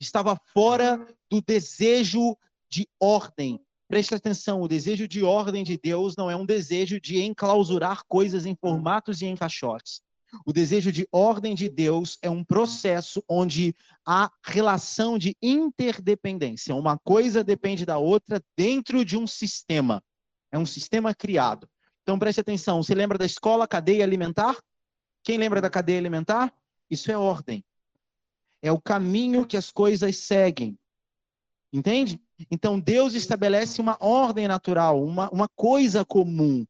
estava 0.00 0.36
fora 0.52 1.06
do 1.30 1.40
desejo 1.40 2.36
de 2.68 2.88
ordem. 2.98 3.60
Preste 3.88 4.14
atenção, 4.14 4.62
o 4.62 4.68
desejo 4.68 5.08
de 5.08 5.22
ordem 5.22 5.64
de 5.64 5.76
Deus 5.76 6.16
não 6.16 6.30
é 6.30 6.36
um 6.36 6.46
desejo 6.46 7.00
de 7.00 7.20
enclausurar 7.20 8.02
coisas 8.06 8.46
em 8.46 8.54
formatos 8.54 9.20
e 9.20 9.26
em 9.26 9.36
caixotes. 9.36 10.00
O 10.46 10.52
desejo 10.52 10.92
de 10.92 11.08
ordem 11.10 11.54
de 11.54 11.68
Deus 11.68 12.16
é 12.22 12.30
um 12.30 12.44
processo 12.44 13.22
onde 13.28 13.74
há 14.06 14.30
relação 14.44 15.18
de 15.18 15.36
interdependência. 15.42 16.74
Uma 16.74 16.96
coisa 16.98 17.42
depende 17.42 17.84
da 17.84 17.98
outra 17.98 18.40
dentro 18.56 19.04
de 19.04 19.16
um 19.16 19.26
sistema. 19.26 20.02
É 20.52 20.58
um 20.58 20.66
sistema 20.66 21.14
criado. 21.14 21.68
Então 22.02 22.18
preste 22.18 22.40
atenção. 22.40 22.82
Você 22.82 22.94
lembra 22.94 23.18
da 23.18 23.26
escola, 23.26 23.66
cadeia 23.66 24.04
alimentar? 24.04 24.56
Quem 25.22 25.36
lembra 25.36 25.60
da 25.60 25.68
cadeia 25.68 25.98
alimentar? 25.98 26.52
Isso 26.90 27.10
é 27.10 27.16
ordem. 27.16 27.64
É 28.62 28.72
o 28.72 28.80
caminho 28.80 29.46
que 29.46 29.56
as 29.56 29.70
coisas 29.70 30.16
seguem. 30.16 30.78
Entende? 31.72 32.20
Então 32.50 32.80
Deus 32.80 33.14
estabelece 33.14 33.80
uma 33.80 33.96
ordem 34.00 34.48
natural, 34.48 35.02
uma, 35.02 35.30
uma 35.30 35.48
coisa 35.48 36.04
comum. 36.04 36.66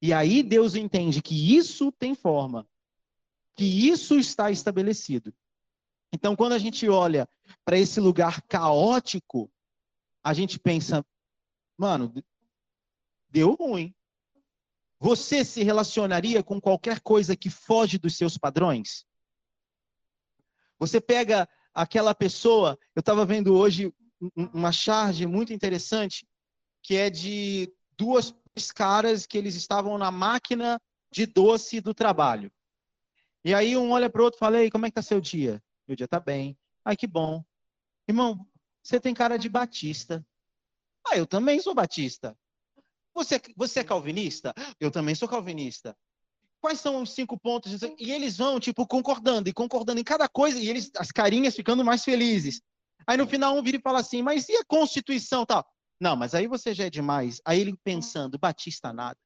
E 0.00 0.12
aí 0.12 0.42
Deus 0.42 0.74
entende 0.74 1.22
que 1.22 1.56
isso 1.56 1.92
tem 1.92 2.14
forma, 2.14 2.66
que 3.54 3.64
isso 3.64 4.18
está 4.18 4.50
estabelecido. 4.50 5.32
Então, 6.12 6.36
quando 6.36 6.52
a 6.52 6.58
gente 6.58 6.88
olha 6.88 7.26
para 7.64 7.78
esse 7.78 7.98
lugar 7.98 8.42
caótico, 8.42 9.50
a 10.22 10.34
gente 10.34 10.58
pensa, 10.58 11.04
mano, 11.78 12.12
deu 13.30 13.54
ruim. 13.54 13.94
Você 14.98 15.44
se 15.44 15.62
relacionaria 15.62 16.42
com 16.42 16.60
qualquer 16.60 17.00
coisa 17.00 17.34
que 17.34 17.48
foge 17.48 17.96
dos 17.96 18.16
seus 18.16 18.36
padrões? 18.36 19.06
Você 20.82 21.00
pega 21.00 21.48
aquela 21.72 22.12
pessoa, 22.12 22.76
eu 22.92 22.98
estava 22.98 23.24
vendo 23.24 23.54
hoje 23.54 23.94
uma 24.34 24.72
charge 24.72 25.28
muito 25.28 25.52
interessante, 25.52 26.26
que 26.82 26.96
é 26.96 27.08
de 27.08 27.72
duas 27.96 28.34
caras 28.74 29.24
que 29.24 29.38
eles 29.38 29.54
estavam 29.54 29.96
na 29.96 30.10
máquina 30.10 30.82
de 31.12 31.24
doce 31.24 31.80
do 31.80 31.94
trabalho. 31.94 32.50
E 33.44 33.54
aí 33.54 33.76
um 33.76 33.92
olha 33.92 34.10
para 34.10 34.22
o 34.22 34.24
outro 34.24 34.38
e 34.38 34.40
fala, 34.40 34.60
Ei, 34.60 34.72
como 34.72 34.84
é 34.84 34.90
que 34.90 34.96
tá 34.96 35.02
seu 35.02 35.20
dia? 35.20 35.62
Meu 35.86 35.96
dia 35.96 36.08
tá 36.08 36.18
bem. 36.18 36.58
Ai, 36.84 36.96
que 36.96 37.06
bom. 37.06 37.44
Irmão, 38.08 38.44
você 38.82 38.98
tem 38.98 39.14
cara 39.14 39.36
de 39.36 39.48
batista. 39.48 40.26
Ah, 41.06 41.16
eu 41.16 41.28
também 41.28 41.60
sou 41.60 41.76
batista. 41.76 42.36
Você, 43.14 43.40
você 43.56 43.80
é 43.80 43.84
calvinista? 43.84 44.52
Eu 44.80 44.90
também 44.90 45.14
sou 45.14 45.28
calvinista. 45.28 45.96
Quais 46.62 46.80
são 46.80 47.02
os 47.02 47.12
cinco 47.12 47.38
pontos? 47.38 47.82
E 47.98 48.12
eles 48.12 48.36
vão, 48.36 48.60
tipo, 48.60 48.86
concordando 48.86 49.48
e 49.48 49.52
concordando 49.52 50.00
em 50.00 50.04
cada 50.04 50.28
coisa, 50.28 50.58
e 50.58 50.68
eles, 50.68 50.90
as 50.96 51.10
carinhas 51.10 51.56
ficando 51.56 51.84
mais 51.84 52.04
felizes. 52.04 52.62
Aí 53.06 53.16
no 53.16 53.26
final 53.26 53.56
um 53.56 53.62
vira 53.62 53.76
e 53.76 53.82
fala 53.82 53.98
assim, 53.98 54.22
mas 54.22 54.48
e 54.48 54.56
a 54.56 54.64
Constituição 54.64 55.44
tal? 55.44 55.66
Não, 56.00 56.16
mas 56.16 56.34
aí 56.34 56.46
você 56.46 56.72
já 56.74 56.84
é 56.84 56.90
demais. 56.90 57.40
Aí 57.44 57.60
ele 57.60 57.76
pensando, 57.84 58.38
Batista 58.38 58.92
nada. 58.92 59.18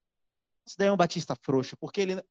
Isso 0.66 0.76
daí 0.78 0.88
é 0.88 0.92
um 0.92 0.96
Batista 0.96 1.36
frouxo, 1.42 1.76
porque 1.76 2.00
ele. 2.00 2.22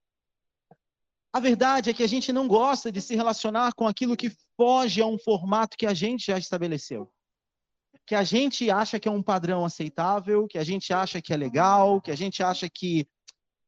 A 1.33 1.39
verdade 1.39 1.89
é 1.89 1.93
que 1.93 2.03
a 2.03 2.07
gente 2.07 2.31
não 2.31 2.47
gosta 2.47 2.91
de 2.91 3.01
se 3.01 3.15
relacionar 3.15 3.73
com 3.73 3.87
aquilo 3.87 4.15
que 4.15 4.31
foge 4.55 5.01
a 5.01 5.05
um 5.05 5.17
formato 5.17 5.77
que 5.77 5.85
a 5.85 5.93
gente 5.93 6.27
já 6.27 6.37
estabeleceu. 6.37 7.11
Que 8.05 8.15
a 8.15 8.23
gente 8.23 8.69
acha 8.69 8.99
que 8.99 9.07
é 9.07 9.11
um 9.11 9.23
padrão 9.23 9.65
aceitável, 9.65 10.47
que 10.47 10.57
a 10.57 10.63
gente 10.63 10.93
acha 10.93 11.21
que 11.21 11.33
é 11.33 11.37
legal, 11.37 12.01
que 12.01 12.11
a 12.11 12.15
gente 12.15 12.41
acha 12.41 12.69
que. 12.69 13.07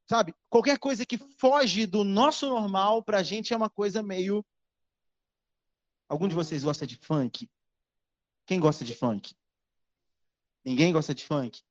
Sabe? 0.07 0.33
Qualquer 0.49 0.79
coisa 0.79 1.05
que 1.05 1.17
foge 1.17 1.85
do 1.85 2.03
nosso 2.03 2.47
normal, 2.47 3.03
pra 3.03 3.23
gente 3.23 3.53
é 3.53 3.57
uma 3.57 3.69
coisa 3.69 4.01
meio. 4.01 4.43
Algum 6.07 6.27
de 6.27 6.35
vocês 6.35 6.63
gosta 6.63 6.87
de 6.87 6.95
funk? 6.95 7.49
Quem 8.45 8.59
gosta 8.59 8.85
de 8.85 8.95
funk? 8.95 9.35
Ninguém 10.63 10.93
gosta 10.93 11.13
de 11.13 11.25
funk. 11.25 11.61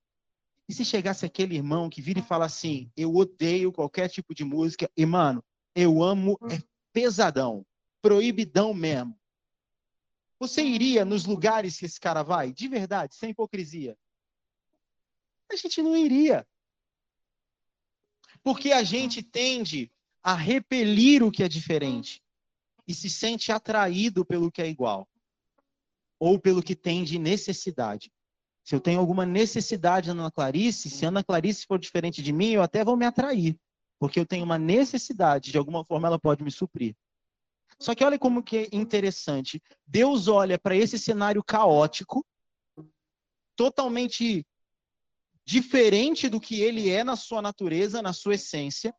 E 0.69 0.75
se 0.75 0.85
chegasse 0.85 1.25
aquele 1.25 1.55
irmão 1.55 1.88
que 1.88 2.02
vira 2.02 2.19
e 2.19 2.23
fala 2.23 2.45
assim: 2.45 2.90
Eu 2.95 3.14
odeio 3.14 3.73
qualquer 3.73 4.09
tipo 4.09 4.35
de 4.35 4.45
música, 4.45 4.90
e 4.95 5.07
mano, 5.07 5.43
eu 5.75 6.02
amo, 6.02 6.38
é 6.50 6.61
pesadão, 6.93 7.64
proibidão 8.02 8.75
mesmo. 8.75 9.19
Você 10.38 10.62
iria 10.62 11.05
nos 11.05 11.25
lugares 11.25 11.78
que 11.78 11.87
esse 11.87 11.99
cara 11.99 12.23
vai? 12.23 12.52
De 12.52 12.69
verdade, 12.69 13.14
sem 13.14 13.31
hipocrisia? 13.31 13.97
A 15.50 15.57
gente 15.57 15.81
não 15.81 15.97
iria. 15.97 16.47
Porque 18.47 18.71
a 18.71 18.85
gente 18.85 19.25
tende 19.25 19.91
a 20.23 20.33
repelir 20.33 21.21
o 21.21 21.33
que 21.33 21.43
é 21.43 21.49
diferente 21.49 22.23
e 22.87 22.95
se 22.95 23.11
sente 23.11 23.50
atraído 23.50 24.25
pelo 24.25 24.53
que 24.53 24.62
é 24.62 24.69
igual 24.69 25.09
ou 26.17 26.38
pelo 26.38 26.62
que 26.62 26.76
tem 26.76 27.03
de 27.03 27.19
necessidade. 27.19 28.09
Se 28.62 28.73
eu 28.73 28.81
tenho 28.81 29.00
alguma 29.00 29.26
necessidade 29.26 30.12
na 30.12 30.23
Ana 30.23 30.31
Clarice, 30.31 30.88
se 30.88 31.05
a 31.05 31.09
Ana 31.09 31.25
Clarice 31.25 31.67
for 31.67 31.76
diferente 31.76 32.23
de 32.23 32.33
mim, 32.33 32.50
eu 32.50 32.62
até 32.62 32.85
vou 32.85 32.97
me 32.97 33.05
atrair. 33.05 33.59
Porque 33.99 34.21
eu 34.21 34.25
tenho 34.25 34.45
uma 34.45 34.61
necessidade, 34.61 35.50
de 35.50 35.59
alguma 35.59 35.85
forma 35.85 36.07
ela 36.07 36.17
pode 36.17 36.45
me 36.45 36.50
suprir. 36.53 36.95
Só 37.81 37.97
que 37.97 38.05
olha 38.05 38.17
como 38.17 38.45
que 38.45 38.59
é 38.59 38.69
interessante. 38.71 39.61
Deus 39.85 40.29
olha 40.29 40.57
para 40.57 40.76
esse 40.76 41.00
cenário 41.00 41.43
caótico, 41.43 42.25
totalmente 43.57 44.47
diferente 45.47 46.29
do 46.29 46.41
que 46.41 46.61
ele 46.61 46.91
é 46.91 47.05
na 47.05 47.15
sua 47.15 47.41
natureza, 47.41 48.03
na 48.03 48.12
sua 48.12 48.35
essência, 48.35 48.93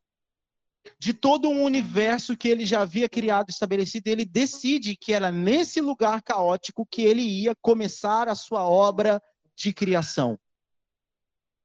de 0.98 1.14
todo 1.14 1.50
um 1.50 1.64
universo 1.64 2.38
que 2.38 2.48
ele 2.48 2.66
já 2.66 2.82
havia 2.82 3.10
criado, 3.10 3.50
estabelecido, 3.50 4.08
ele 4.08 4.24
decide 4.24 4.96
que 4.96 5.12
era 5.12 5.30
nesse 5.30 5.82
lugar 5.82 6.22
caótico 6.22 6.88
que 6.90 7.02
ele 7.02 7.22
ia 7.22 7.54
começar 7.56 8.30
a 8.30 8.36
sua 8.36 8.64
obra 8.64 9.22
de 9.54 9.74
criação. 9.74 10.40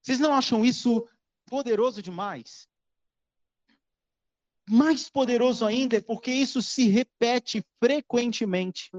Vocês 0.02 0.18
não 0.18 0.34
acham 0.34 0.64
isso 0.64 1.06
poderoso 1.46 2.02
demais? 2.02 2.66
Mais 4.68 5.08
poderoso 5.08 5.64
ainda 5.64 5.98
é 5.98 6.00
porque 6.00 6.32
isso 6.32 6.60
se 6.60 6.88
repete 6.88 7.64
frequentemente. 7.78 8.90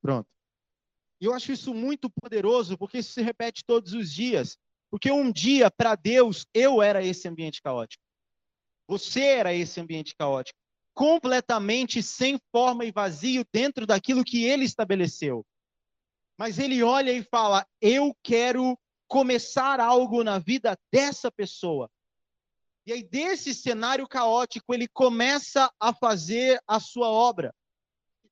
Pronto. 0.00 0.28
E 1.20 1.26
eu 1.26 1.34
acho 1.34 1.52
isso 1.52 1.74
muito 1.74 2.08
poderoso, 2.08 2.78
porque 2.78 2.98
isso 2.98 3.12
se 3.12 3.22
repete 3.22 3.62
todos 3.64 3.92
os 3.92 4.10
dias. 4.10 4.56
Porque 4.90 5.10
um 5.10 5.30
dia, 5.30 5.70
para 5.70 5.94
Deus, 5.94 6.46
eu 6.52 6.82
era 6.82 7.04
esse 7.04 7.28
ambiente 7.28 7.62
caótico. 7.62 8.02
Você 8.88 9.20
era 9.20 9.54
esse 9.54 9.80
ambiente 9.80 10.14
caótico. 10.16 10.58
Completamente 10.94 12.02
sem 12.02 12.38
forma 12.50 12.84
e 12.84 12.90
vazio 12.90 13.44
dentro 13.52 13.86
daquilo 13.86 14.24
que 14.24 14.44
ele 14.44 14.64
estabeleceu. 14.64 15.46
Mas 16.36 16.58
ele 16.58 16.82
olha 16.82 17.12
e 17.12 17.22
fala: 17.22 17.66
Eu 17.80 18.16
quero 18.22 18.76
começar 19.06 19.78
algo 19.78 20.24
na 20.24 20.38
vida 20.38 20.76
dessa 20.92 21.30
pessoa. 21.30 21.88
E 22.86 22.92
aí, 22.92 23.02
desse 23.02 23.54
cenário 23.54 24.08
caótico, 24.08 24.74
ele 24.74 24.88
começa 24.88 25.70
a 25.78 25.94
fazer 25.94 26.60
a 26.66 26.80
sua 26.80 27.08
obra. 27.08 27.54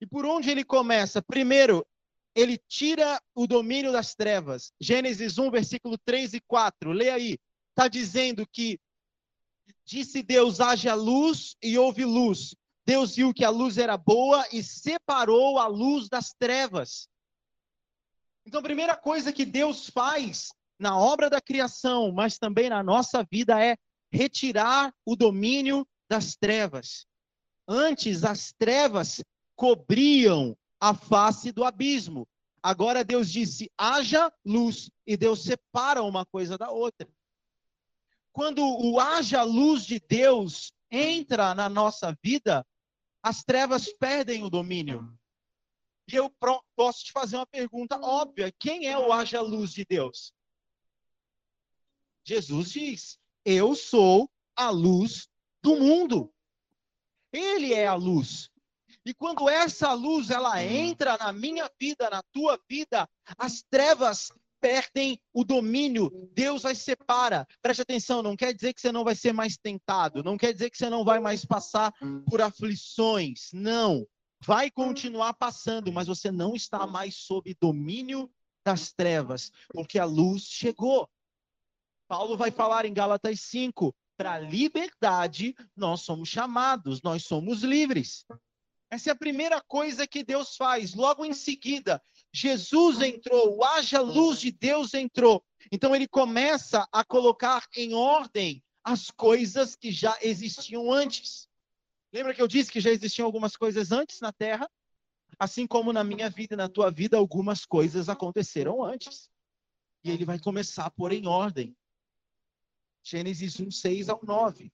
E 0.00 0.06
por 0.06 0.24
onde 0.24 0.50
ele 0.50 0.64
começa? 0.64 1.20
Primeiro, 1.20 1.86
ele 2.34 2.56
tira 2.56 3.20
o 3.34 3.46
domínio 3.46 3.90
das 3.90 4.14
trevas. 4.14 4.72
Gênesis 4.80 5.38
1, 5.38 5.50
versículo 5.50 5.98
3 5.98 6.34
e 6.34 6.40
4. 6.40 6.92
Leia 6.92 7.14
aí. 7.14 7.38
Está 7.70 7.88
dizendo 7.88 8.46
que 8.46 8.78
disse 9.84 10.22
Deus: 10.22 10.60
haja 10.60 10.94
luz 10.94 11.56
e 11.62 11.76
houve 11.76 12.04
luz. 12.04 12.54
Deus 12.86 13.16
viu 13.16 13.34
que 13.34 13.44
a 13.44 13.50
luz 13.50 13.76
era 13.76 13.96
boa 13.96 14.46
e 14.52 14.62
separou 14.62 15.58
a 15.58 15.66
luz 15.66 16.08
das 16.08 16.32
trevas. 16.32 17.08
Então, 18.46 18.60
a 18.60 18.62
primeira 18.62 18.96
coisa 18.96 19.32
que 19.32 19.44
Deus 19.44 19.90
faz 19.90 20.48
na 20.78 20.98
obra 20.98 21.28
da 21.28 21.40
criação, 21.40 22.10
mas 22.12 22.38
também 22.38 22.70
na 22.70 22.82
nossa 22.82 23.26
vida, 23.30 23.62
é 23.62 23.76
retirar 24.10 24.94
o 25.04 25.14
domínio 25.14 25.86
das 26.08 26.34
trevas. 26.34 27.04
Antes, 27.66 28.24
as 28.24 28.52
trevas 28.52 29.22
cobriam 29.58 30.56
a 30.80 30.94
face 30.94 31.50
do 31.50 31.64
abismo. 31.64 32.26
Agora 32.62 33.04
Deus 33.04 33.30
disse: 33.30 33.70
haja 33.76 34.32
luz, 34.44 34.88
e 35.04 35.16
Deus 35.16 35.42
separa 35.42 36.02
uma 36.02 36.24
coisa 36.24 36.56
da 36.56 36.70
outra. 36.70 37.08
Quando 38.32 38.62
o 38.62 39.00
haja 39.00 39.42
luz 39.42 39.84
de 39.84 39.98
Deus 39.98 40.72
entra 40.88 41.56
na 41.56 41.68
nossa 41.68 42.16
vida, 42.22 42.64
as 43.20 43.42
trevas 43.42 43.92
perdem 43.94 44.44
o 44.44 44.48
domínio. 44.48 45.12
E 46.10 46.14
eu 46.14 46.32
posso 46.76 47.04
te 47.04 47.12
fazer 47.12 47.36
uma 47.36 47.46
pergunta 47.46 47.98
óbvia: 48.00 48.54
quem 48.60 48.86
é 48.86 48.96
o 48.96 49.12
haja 49.12 49.40
luz 49.40 49.72
de 49.72 49.84
Deus? 49.84 50.32
Jesus 52.24 52.70
diz: 52.70 53.18
Eu 53.44 53.74
sou 53.74 54.30
a 54.54 54.70
luz 54.70 55.28
do 55.60 55.74
mundo. 55.74 56.32
Ele 57.32 57.74
é 57.74 57.88
a 57.88 57.94
luz. 57.94 58.50
E 59.08 59.14
quando 59.14 59.48
essa 59.48 59.94
luz 59.94 60.28
ela 60.28 60.62
entra 60.62 61.16
na 61.16 61.32
minha 61.32 61.70
vida, 61.80 62.10
na 62.10 62.22
tua 62.30 62.60
vida, 62.68 63.08
as 63.38 63.62
trevas 63.62 64.30
perdem 64.60 65.18
o 65.32 65.44
domínio, 65.44 66.28
Deus 66.34 66.66
as 66.66 66.76
separa. 66.76 67.48
Preste 67.62 67.80
atenção, 67.80 68.22
não 68.22 68.36
quer 68.36 68.52
dizer 68.52 68.74
que 68.74 68.82
você 68.82 68.92
não 68.92 69.04
vai 69.04 69.14
ser 69.14 69.32
mais 69.32 69.56
tentado, 69.56 70.22
não 70.22 70.36
quer 70.36 70.52
dizer 70.52 70.68
que 70.68 70.76
você 70.76 70.90
não 70.90 71.06
vai 71.06 71.20
mais 71.20 71.42
passar 71.42 71.90
por 72.28 72.42
aflições. 72.42 73.48
Não. 73.50 74.06
Vai 74.44 74.70
continuar 74.70 75.32
passando, 75.32 75.90
mas 75.90 76.06
você 76.06 76.30
não 76.30 76.54
está 76.54 76.86
mais 76.86 77.14
sob 77.14 77.56
domínio 77.58 78.30
das 78.62 78.92
trevas, 78.92 79.50
porque 79.70 79.98
a 79.98 80.04
luz 80.04 80.42
chegou. 80.42 81.08
Paulo 82.06 82.36
vai 82.36 82.50
falar 82.50 82.84
em 82.84 82.92
Gálatas 82.92 83.40
5, 83.40 83.94
para 84.18 84.38
liberdade 84.38 85.54
nós 85.74 86.02
somos 86.02 86.28
chamados, 86.28 87.00
nós 87.00 87.24
somos 87.24 87.62
livres. 87.62 88.26
Essa 88.90 89.10
é 89.10 89.12
a 89.12 89.16
primeira 89.16 89.60
coisa 89.60 90.06
que 90.06 90.24
Deus 90.24 90.56
faz. 90.56 90.94
Logo 90.94 91.24
em 91.24 91.34
seguida, 91.34 92.02
Jesus 92.32 93.00
entrou, 93.02 93.62
haja 93.62 94.00
luz 94.00 94.40
de 94.40 94.50
Deus 94.50 94.94
entrou. 94.94 95.44
Então 95.70 95.94
ele 95.94 96.08
começa 96.08 96.88
a 96.90 97.04
colocar 97.04 97.66
em 97.76 97.94
ordem 97.94 98.62
as 98.82 99.10
coisas 99.10 99.76
que 99.76 99.92
já 99.92 100.16
existiam 100.22 100.90
antes. 100.90 101.48
Lembra 102.12 102.32
que 102.32 102.40
eu 102.40 102.48
disse 102.48 102.72
que 102.72 102.80
já 102.80 102.90
existiam 102.90 103.26
algumas 103.26 103.56
coisas 103.56 103.92
antes 103.92 104.20
na 104.20 104.32
terra? 104.32 104.70
Assim 105.38 105.66
como 105.66 105.92
na 105.92 106.02
minha 106.02 106.30
vida 106.30 106.54
e 106.54 106.56
na 106.56 106.68
tua 106.68 106.90
vida, 106.90 107.18
algumas 107.18 107.66
coisas 107.66 108.08
aconteceram 108.08 108.82
antes. 108.82 109.30
E 110.02 110.10
ele 110.10 110.24
vai 110.24 110.38
começar 110.38 110.86
a 110.86 110.90
pôr 110.90 111.12
em 111.12 111.26
ordem. 111.26 111.76
Gênesis 113.02 113.60
1, 113.60 113.70
6 113.70 114.08
ao 114.08 114.20
9. 114.22 114.72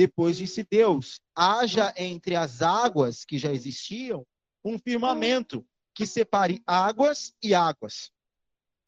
Depois 0.00 0.38
disse 0.38 0.64
Deus: 0.64 1.20
haja 1.36 1.92
entre 1.94 2.34
as 2.34 2.62
águas 2.62 3.22
que 3.22 3.36
já 3.36 3.52
existiam 3.52 4.26
um 4.64 4.78
firmamento 4.78 5.62
que 5.94 6.06
separe 6.06 6.62
águas 6.66 7.34
e 7.42 7.54
águas. 7.54 8.10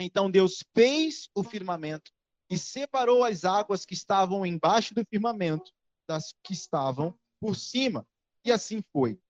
Então 0.01 0.31
Deus 0.31 0.65
fez 0.75 1.29
o 1.35 1.45
firmamento 1.45 2.11
e 2.49 2.57
separou 2.57 3.23
as 3.25 3.45
águas 3.45 3.85
que 3.85 3.93
estavam 3.93 4.47
embaixo 4.47 4.95
do 4.95 5.05
firmamento 5.05 5.71
das 6.09 6.33
que 6.43 6.55
estavam 6.55 7.15
por 7.39 7.57
cima. 7.57 8.07
E 8.43 8.51
assim 8.51 8.83
foi. 8.91 9.21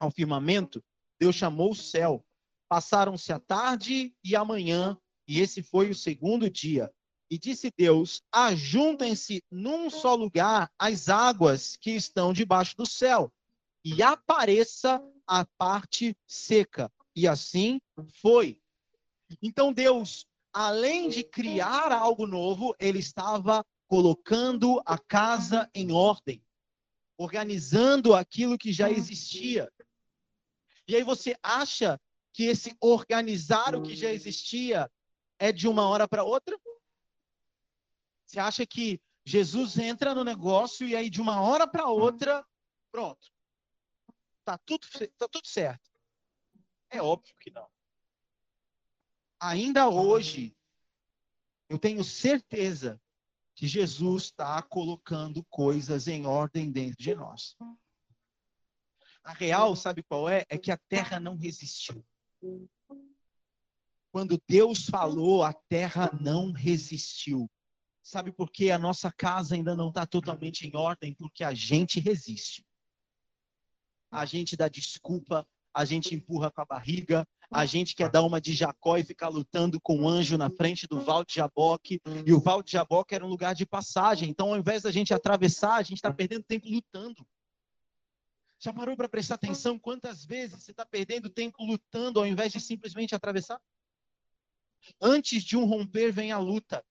Ao 0.00 0.10
firmamento, 0.10 0.82
Deus 1.20 1.36
chamou 1.36 1.72
o 1.72 1.76
céu. 1.76 2.24
Passaram-se 2.66 3.30
a 3.30 3.38
tarde 3.38 4.16
e 4.24 4.34
a 4.34 4.42
manhã, 4.42 4.98
e 5.28 5.38
esse 5.38 5.62
foi 5.62 5.90
o 5.90 5.94
segundo 5.94 6.48
dia. 6.48 6.90
E 7.30 7.38
disse 7.38 7.72
Deus: 7.76 8.22
Ajuntem-se 8.32 9.42
num 9.48 9.88
só 9.88 10.16
lugar 10.16 10.68
as 10.76 11.08
águas 11.08 11.76
que 11.76 11.92
estão 11.92 12.32
debaixo 12.32 12.76
do 12.76 12.84
céu, 12.84 13.32
e 13.84 14.02
apareça 14.02 15.00
a 15.26 15.46
parte 15.56 16.16
seca. 16.26 16.92
E 17.14 17.28
assim 17.28 17.80
foi. 18.20 18.60
Então 19.40 19.72
Deus, 19.72 20.26
além 20.52 21.08
de 21.08 21.22
criar 21.22 21.92
algo 21.92 22.26
novo, 22.26 22.74
ele 22.80 22.98
estava 22.98 23.64
colocando 23.86 24.82
a 24.84 24.98
casa 24.98 25.70
em 25.72 25.92
ordem, 25.92 26.42
organizando 27.16 28.14
aquilo 28.14 28.58
que 28.58 28.72
já 28.72 28.90
existia. 28.90 29.70
E 30.86 30.96
aí 30.96 31.04
você 31.04 31.36
acha 31.42 32.00
que 32.32 32.44
esse 32.44 32.76
organizar 32.80 33.76
o 33.76 33.82
que 33.82 33.94
já 33.94 34.12
existia 34.12 34.90
é 35.38 35.52
de 35.52 35.68
uma 35.68 35.88
hora 35.88 36.08
para 36.08 36.24
outra? 36.24 36.58
Você 38.30 38.38
acha 38.38 38.64
que 38.64 39.02
Jesus 39.24 39.76
entra 39.76 40.14
no 40.14 40.22
negócio 40.22 40.86
e 40.86 40.94
aí 40.94 41.10
de 41.10 41.20
uma 41.20 41.40
hora 41.40 41.66
para 41.66 41.88
outra, 41.88 42.46
pronto. 42.92 43.28
Tá 44.44 44.56
tudo, 44.58 44.86
tá 45.18 45.26
tudo 45.26 45.48
certo. 45.48 45.90
É 46.90 47.02
óbvio 47.02 47.34
que 47.40 47.50
não. 47.50 47.68
Ainda 49.40 49.88
hoje, 49.88 50.56
eu 51.68 51.76
tenho 51.76 52.04
certeza 52.04 53.02
que 53.56 53.66
Jesus 53.66 54.24
está 54.24 54.62
colocando 54.62 55.44
coisas 55.46 56.06
em 56.06 56.24
ordem 56.24 56.70
dentro 56.70 57.02
de 57.02 57.16
nós. 57.16 57.56
A 59.24 59.32
real, 59.32 59.74
sabe 59.74 60.04
qual 60.04 60.28
é? 60.28 60.46
É 60.48 60.56
que 60.56 60.70
a 60.70 60.78
terra 60.88 61.18
não 61.18 61.34
resistiu. 61.34 62.06
Quando 64.12 64.40
Deus 64.46 64.86
falou, 64.86 65.42
a 65.42 65.52
terra 65.52 66.16
não 66.20 66.52
resistiu. 66.52 67.50
Sabe 68.02 68.32
por 68.32 68.50
que 68.50 68.70
a 68.70 68.78
nossa 68.78 69.12
casa 69.12 69.54
ainda 69.54 69.76
não 69.76 69.88
está 69.88 70.06
totalmente 70.06 70.66
em 70.66 70.74
ordem? 70.74 71.14
Porque 71.14 71.44
a 71.44 71.52
gente 71.52 72.00
resiste. 72.00 72.64
A 74.10 74.24
gente 74.24 74.56
dá 74.56 74.68
desculpa, 74.68 75.46
a 75.72 75.84
gente 75.84 76.14
empurra 76.14 76.50
com 76.50 76.60
a 76.60 76.64
barriga, 76.64 77.26
a 77.50 77.66
gente 77.66 77.94
quer 77.94 78.10
dar 78.10 78.22
uma 78.22 78.40
de 78.40 78.52
Jacó 78.52 78.96
e 78.96 79.04
ficar 79.04 79.28
lutando 79.28 79.80
com 79.80 80.00
o 80.00 80.08
anjo 80.08 80.38
na 80.38 80.50
frente 80.50 80.86
do 80.86 81.00
Val 81.00 81.24
de 81.24 81.34
Jaboque. 81.34 82.00
E 82.24 82.32
o 82.32 82.40
Val 82.40 82.62
de 82.62 82.72
Jaboque 82.72 83.14
era 83.14 83.24
um 83.24 83.28
lugar 83.28 83.54
de 83.54 83.66
passagem. 83.66 84.28
Então, 84.28 84.50
ao 84.50 84.58
invés 84.58 84.82
da 84.82 84.90
gente 84.90 85.12
atravessar, 85.12 85.74
a 85.74 85.82
gente 85.82 85.98
está 85.98 86.12
perdendo 86.12 86.44
tempo 86.44 86.68
lutando. 86.68 87.26
Já 88.58 88.72
parou 88.72 88.96
para 88.96 89.08
prestar 89.08 89.36
atenção 89.36 89.78
quantas 89.78 90.24
vezes 90.24 90.62
você 90.62 90.70
está 90.70 90.84
perdendo 90.84 91.30
tempo 91.30 91.64
lutando 91.64 92.20
ao 92.20 92.26
invés 92.26 92.52
de 92.52 92.60
simplesmente 92.60 93.14
atravessar? 93.14 93.60
Antes 95.00 95.42
de 95.42 95.56
um 95.56 95.64
romper 95.64 96.12
vem 96.12 96.30
a 96.30 96.38
luta. 96.38 96.84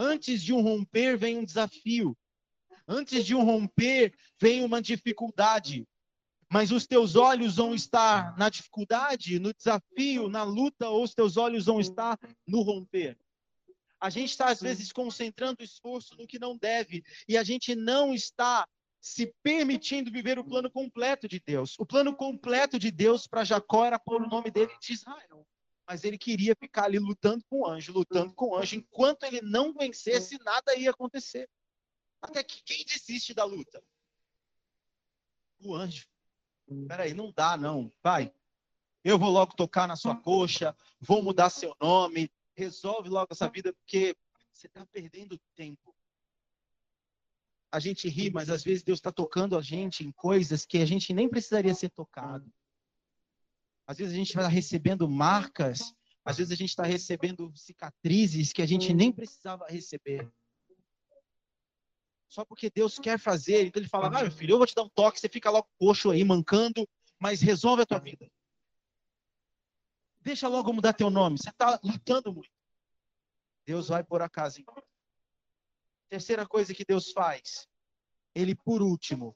Antes 0.00 0.44
de 0.44 0.52
um 0.52 0.60
romper 0.60 1.18
vem 1.18 1.38
um 1.38 1.44
desafio. 1.44 2.16
Antes 2.86 3.26
de 3.26 3.34
um 3.34 3.42
romper 3.42 4.14
vem 4.40 4.64
uma 4.64 4.80
dificuldade. 4.80 5.84
Mas 6.48 6.70
os 6.70 6.86
teus 6.86 7.16
olhos 7.16 7.56
vão 7.56 7.74
estar 7.74 8.38
na 8.38 8.48
dificuldade, 8.48 9.40
no 9.40 9.52
desafio, 9.52 10.28
na 10.28 10.44
luta, 10.44 10.88
ou 10.88 11.02
os 11.02 11.14
teus 11.14 11.36
olhos 11.36 11.66
vão 11.66 11.80
estar 11.80 12.16
no 12.46 12.62
romper. 12.62 13.18
A 14.00 14.08
gente 14.08 14.30
está, 14.30 14.46
às 14.46 14.60
vezes, 14.60 14.92
concentrando 14.92 15.64
esforço 15.64 16.14
no 16.16 16.28
que 16.28 16.38
não 16.38 16.56
deve, 16.56 17.02
e 17.26 17.36
a 17.36 17.42
gente 17.42 17.74
não 17.74 18.14
está 18.14 18.68
se 19.00 19.34
permitindo 19.42 20.12
viver 20.12 20.38
o 20.38 20.44
plano 20.44 20.70
completo 20.70 21.26
de 21.26 21.42
Deus. 21.44 21.74
O 21.76 21.84
plano 21.84 22.14
completo 22.14 22.78
de 22.78 22.92
Deus 22.92 23.26
para 23.26 23.42
Jacó 23.42 23.84
era 23.84 23.98
pôr 23.98 24.22
o 24.22 24.28
nome 24.28 24.52
dele 24.52 24.72
de 24.80 24.92
Israel 24.92 25.44
mas 25.88 26.04
ele 26.04 26.18
queria 26.18 26.54
ficar 26.54 26.84
ali 26.84 26.98
lutando 26.98 27.42
com 27.46 27.60
o 27.60 27.66
anjo, 27.66 27.94
lutando 27.94 28.34
com 28.34 28.50
o 28.50 28.56
anjo. 28.56 28.76
Enquanto 28.76 29.22
ele 29.22 29.40
não 29.40 29.72
vencesse, 29.72 30.38
nada 30.44 30.76
ia 30.76 30.90
acontecer. 30.90 31.48
Até 32.20 32.44
que 32.44 32.62
quem 32.62 32.84
desiste 32.84 33.32
da 33.32 33.44
luta? 33.44 33.82
O 35.58 35.74
anjo. 35.74 36.06
Peraí, 36.86 37.14
não 37.14 37.32
dá, 37.32 37.56
não. 37.56 37.90
Vai. 38.02 38.30
Eu 39.02 39.18
vou 39.18 39.30
logo 39.30 39.56
tocar 39.56 39.88
na 39.88 39.96
sua 39.96 40.14
coxa, 40.14 40.76
vou 41.00 41.22
mudar 41.22 41.48
seu 41.48 41.74
nome, 41.80 42.30
resolve 42.54 43.08
logo 43.08 43.28
essa 43.30 43.48
vida, 43.48 43.72
porque 43.72 44.14
você 44.52 44.66
está 44.66 44.84
perdendo 44.84 45.40
tempo. 45.54 45.94
A 47.72 47.80
gente 47.80 48.08
ri, 48.10 48.30
mas 48.30 48.50
às 48.50 48.62
vezes 48.62 48.82
Deus 48.82 48.98
está 48.98 49.10
tocando 49.10 49.56
a 49.56 49.62
gente 49.62 50.04
em 50.04 50.12
coisas 50.12 50.66
que 50.66 50.78
a 50.78 50.84
gente 50.84 51.14
nem 51.14 51.30
precisaria 51.30 51.74
ser 51.74 51.88
tocado. 51.88 52.52
Às 53.88 53.96
vezes 53.96 54.12
a 54.12 54.16
gente 54.16 54.34
vai 54.34 54.46
recebendo 54.50 55.08
marcas, 55.08 55.94
às 56.22 56.36
vezes 56.36 56.52
a 56.52 56.54
gente 56.54 56.68
está 56.68 56.82
recebendo 56.82 57.50
cicatrizes 57.56 58.52
que 58.52 58.60
a 58.60 58.66
gente 58.66 58.92
nem 58.92 59.10
precisava 59.10 59.66
receber. 59.66 60.30
Só 62.28 62.44
porque 62.44 62.68
Deus 62.68 62.98
quer 62.98 63.18
fazer, 63.18 63.64
então 63.64 63.80
ele 63.80 63.88
fala: 63.88 64.08
ah, 64.08 64.22
meu 64.22 64.30
filho, 64.30 64.52
eu 64.52 64.58
vou 64.58 64.66
te 64.66 64.74
dar 64.74 64.82
um 64.82 64.90
toque, 64.90 65.18
você 65.18 65.26
fica 65.26 65.50
logo 65.50 65.66
coxo 65.78 66.10
aí, 66.10 66.22
mancando, 66.22 66.86
mas 67.18 67.40
resolve 67.40 67.82
a 67.82 67.86
tua 67.86 67.98
vida. 67.98 68.30
Deixa 70.20 70.48
logo 70.48 70.70
mudar 70.70 70.92
teu 70.92 71.08
nome, 71.08 71.38
você 71.38 71.48
está 71.48 71.80
lutando 71.82 72.30
muito. 72.34 72.52
Deus 73.64 73.88
vai 73.88 74.04
por 74.04 74.20
acaso. 74.20 74.62
Terceira 76.10 76.46
coisa 76.46 76.74
que 76.74 76.84
Deus 76.84 77.10
faz, 77.10 77.66
ele, 78.34 78.54
por 78.54 78.82
último, 78.82 79.34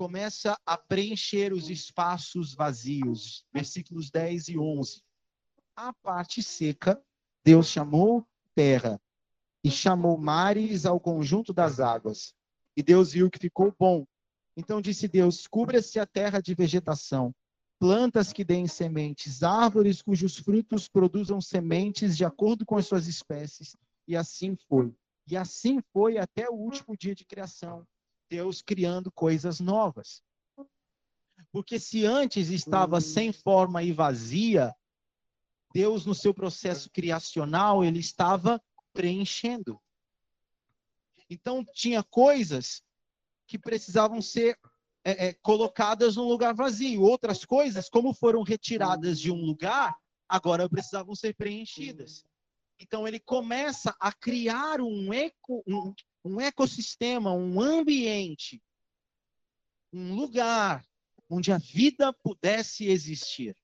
começa 0.00 0.58
a 0.64 0.78
preencher 0.78 1.52
os 1.52 1.68
espaços 1.68 2.54
vazios. 2.54 3.44
Versículos 3.52 4.10
10 4.10 4.48
e 4.48 4.58
11. 4.58 5.02
A 5.76 5.92
parte 5.92 6.42
seca, 6.42 6.98
Deus 7.44 7.66
chamou 7.66 8.26
terra 8.54 8.98
e 9.62 9.70
chamou 9.70 10.16
mares 10.16 10.86
ao 10.86 10.98
conjunto 10.98 11.52
das 11.52 11.80
águas. 11.80 12.34
E 12.74 12.82
Deus 12.82 13.12
viu 13.12 13.30
que 13.30 13.38
ficou 13.38 13.74
bom. 13.78 14.06
Então 14.56 14.80
disse 14.80 15.06
Deus: 15.06 15.46
Cubra-se 15.46 16.00
a 16.00 16.06
terra 16.06 16.40
de 16.40 16.54
vegetação, 16.54 17.34
plantas 17.78 18.32
que 18.32 18.42
deem 18.42 18.66
sementes, 18.66 19.42
árvores 19.42 20.00
cujos 20.00 20.38
frutos 20.38 20.88
produzam 20.88 21.42
sementes 21.42 22.16
de 22.16 22.24
acordo 22.24 22.64
com 22.64 22.78
as 22.78 22.86
suas 22.86 23.06
espécies. 23.06 23.76
E 24.08 24.16
assim 24.16 24.56
foi. 24.66 24.94
E 25.26 25.36
assim 25.36 25.78
foi 25.92 26.16
até 26.16 26.48
o 26.48 26.54
último 26.54 26.96
dia 26.96 27.14
de 27.14 27.26
criação. 27.26 27.86
Deus 28.30 28.62
criando 28.62 29.10
coisas 29.10 29.58
novas. 29.58 30.22
Porque 31.50 31.80
se 31.80 32.06
antes 32.06 32.48
estava 32.48 33.00
sem 33.00 33.32
forma 33.32 33.82
e 33.82 33.92
vazia, 33.92 34.72
Deus, 35.74 36.06
no 36.06 36.14
seu 36.14 36.32
processo 36.32 36.88
criacional, 36.90 37.84
ele 37.84 37.98
estava 37.98 38.62
preenchendo. 38.92 39.80
Então, 41.28 41.64
tinha 41.74 42.04
coisas 42.04 42.82
que 43.46 43.58
precisavam 43.58 44.22
ser 44.22 44.56
é, 45.04 45.28
é, 45.28 45.32
colocadas 45.34 46.14
num 46.16 46.28
lugar 46.28 46.54
vazio. 46.54 47.02
Outras 47.02 47.44
coisas, 47.44 47.88
como 47.88 48.14
foram 48.14 48.42
retiradas 48.42 49.18
de 49.18 49.30
um 49.32 49.44
lugar, 49.44 49.96
agora 50.28 50.68
precisavam 50.68 51.16
ser 51.16 51.34
preenchidas. 51.34 52.24
Então, 52.78 53.06
ele 53.06 53.18
começa 53.18 53.94
a 53.98 54.12
criar 54.12 54.80
um, 54.80 55.12
eco, 55.12 55.62
um, 55.66 55.92
um 56.24 56.40
ecossistema, 56.40 57.32
um 57.32 57.60
ambiente, 57.60 58.62
um 59.92 60.14
lugar 60.14 60.84
onde 61.28 61.52
a 61.52 61.58
vida 61.58 62.12
pudesse 62.12 62.86
existir. 62.86 63.56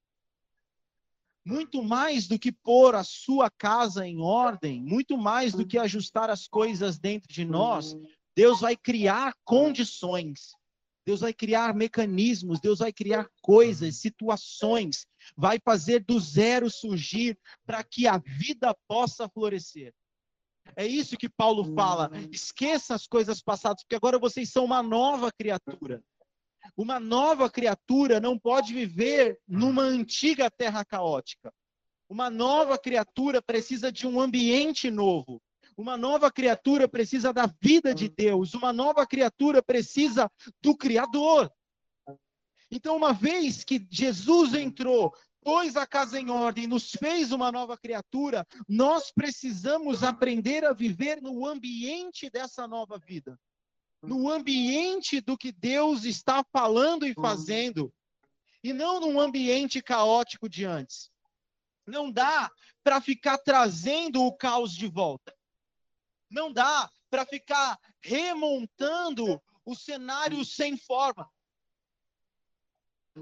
Muito 1.45 1.83
mais 1.83 2.27
do 2.27 2.39
que 2.39 2.51
pôr 2.51 2.95
a 2.95 3.05
sua 3.05 3.51
casa 3.51 4.07
em 4.07 4.21
ordem, 4.21 4.83
muito 4.83 5.17
mais 5.17 5.53
do 5.53 5.67
que 5.67 5.79
ajustar 5.79 6.29
as 6.29 6.49
coisas 6.49 6.99
dentro 6.99 7.33
de 7.33 7.45
nós, 7.45 7.97
Deus 8.35 8.61
vai 8.61 8.77
criar 8.77 9.35
condições, 9.45 10.53
Deus 11.07 11.21
vai 11.21 11.33
criar 11.33 11.73
mecanismos, 11.75 12.61
Deus 12.61 12.81
vai 12.81 12.93
criar 12.93 13.31
coisas, 13.41 13.97
situações, 13.97 15.07
vai 15.37 15.59
fazer 15.65 16.05
do 16.05 16.19
zero 16.19 16.69
surgir 16.69 17.39
para 17.65 17.85
que 17.85 18.09
a 18.09 18.19
vida 18.19 18.77
possa 18.89 19.29
florescer. 19.29 19.95
É 20.77 20.87
isso 20.87 21.17
que 21.17 21.29
Paulo 21.29 21.75
fala. 21.75 22.11
Esqueça 22.31 22.95
as 22.95 23.07
coisas 23.07 23.41
passadas, 23.43 23.83
porque 23.83 23.97
agora 23.97 24.19
vocês 24.19 24.51
são 24.51 24.65
uma 24.65 24.83
nova 24.83 25.33
criatura. 25.33 26.03
Uma 26.77 27.01
nova 27.01 27.49
criatura 27.49 28.21
não 28.21 28.39
pode 28.39 28.75
viver 28.75 29.41
numa 29.49 29.83
antiga 29.83 30.51
terra 30.51 30.85
caótica. 30.85 31.51
Uma 32.09 32.29
nova 32.29 32.79
criatura 32.79 33.41
precisa 33.41 33.91
de 33.91 34.07
um 34.07 34.21
ambiente 34.21 34.91
novo. 34.91 35.41
Uma 35.77 35.97
nova 35.97 36.31
criatura 36.31 36.87
precisa 36.89 37.33
da 37.33 37.47
vida 37.61 37.95
de 37.95 38.09
Deus. 38.09 38.55
Uma 38.55 38.73
nova 38.73 39.07
criatura 39.07 39.63
precisa 39.63 40.31
do 40.63 40.77
Criador. 40.77 41.51
Então, 42.71 42.97
uma 42.97 43.13
vez 43.13 43.63
que 43.63 43.87
Jesus 43.91 44.55
entrou, 44.55 45.15
pôs 45.47 45.77
a 45.77 45.87
casa 45.87 46.19
em 46.19 46.29
ordem, 46.29 46.67
nos 46.67 46.91
fez 46.91 47.31
uma 47.31 47.53
nova 47.53 47.79
criatura, 47.79 48.45
nós 48.69 49.13
precisamos 49.13 50.03
aprender 50.03 50.65
a 50.65 50.73
viver 50.73 51.23
no 51.23 51.47
ambiente 51.47 52.29
dessa 52.29 52.67
nova 52.67 52.99
vida 52.99 53.39
no 54.03 54.31
ambiente 54.31 55.21
do 55.21 55.37
que 55.37 55.51
Deus 55.53 56.05
está 56.05 56.45
falando 56.53 57.07
e 57.07 57.15
fazendo, 57.15 57.93
e 58.63 58.73
não 58.73 59.01
num 59.01 59.21
ambiente 59.21 59.83
caótico 59.83 60.49
de 60.49 60.65
antes. 60.65 61.11
Não 61.87 62.11
dá 62.11 62.51
para 62.83 63.01
ficar 63.01 63.39
trazendo 63.39 64.23
o 64.23 64.33
caos 64.33 64.73
de 64.73 64.87
volta. 64.87 65.35
Não 66.31 66.53
dá 66.53 66.91
para 67.09 67.25
ficar 67.25 67.79
remontando 68.01 69.43
o 69.65 69.75
cenário 69.75 70.45
sem 70.45 70.77
forma. 70.77 71.29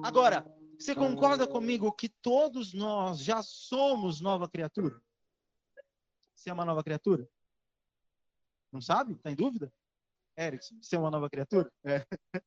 Agora, 0.02 0.44
você 0.84 0.94
concorda 0.94 1.48
comigo 1.48 1.90
que 1.90 2.10
todos 2.10 2.74
nós 2.74 3.18
já 3.20 3.42
somos 3.42 4.20
nova 4.20 4.46
criatura? 4.46 5.00
Você 6.34 6.50
é 6.50 6.52
uma 6.52 6.66
nova 6.66 6.84
criatura? 6.84 7.26
Não 8.70 8.82
sabe? 8.82 9.14
Está 9.14 9.30
em 9.30 9.34
dúvida? 9.34 9.72
Erickson, 10.36 10.76
você 10.82 10.96
é 10.96 10.98
uma 10.98 11.10
nova 11.10 11.30
criatura? 11.30 11.72
É. 11.84 12.06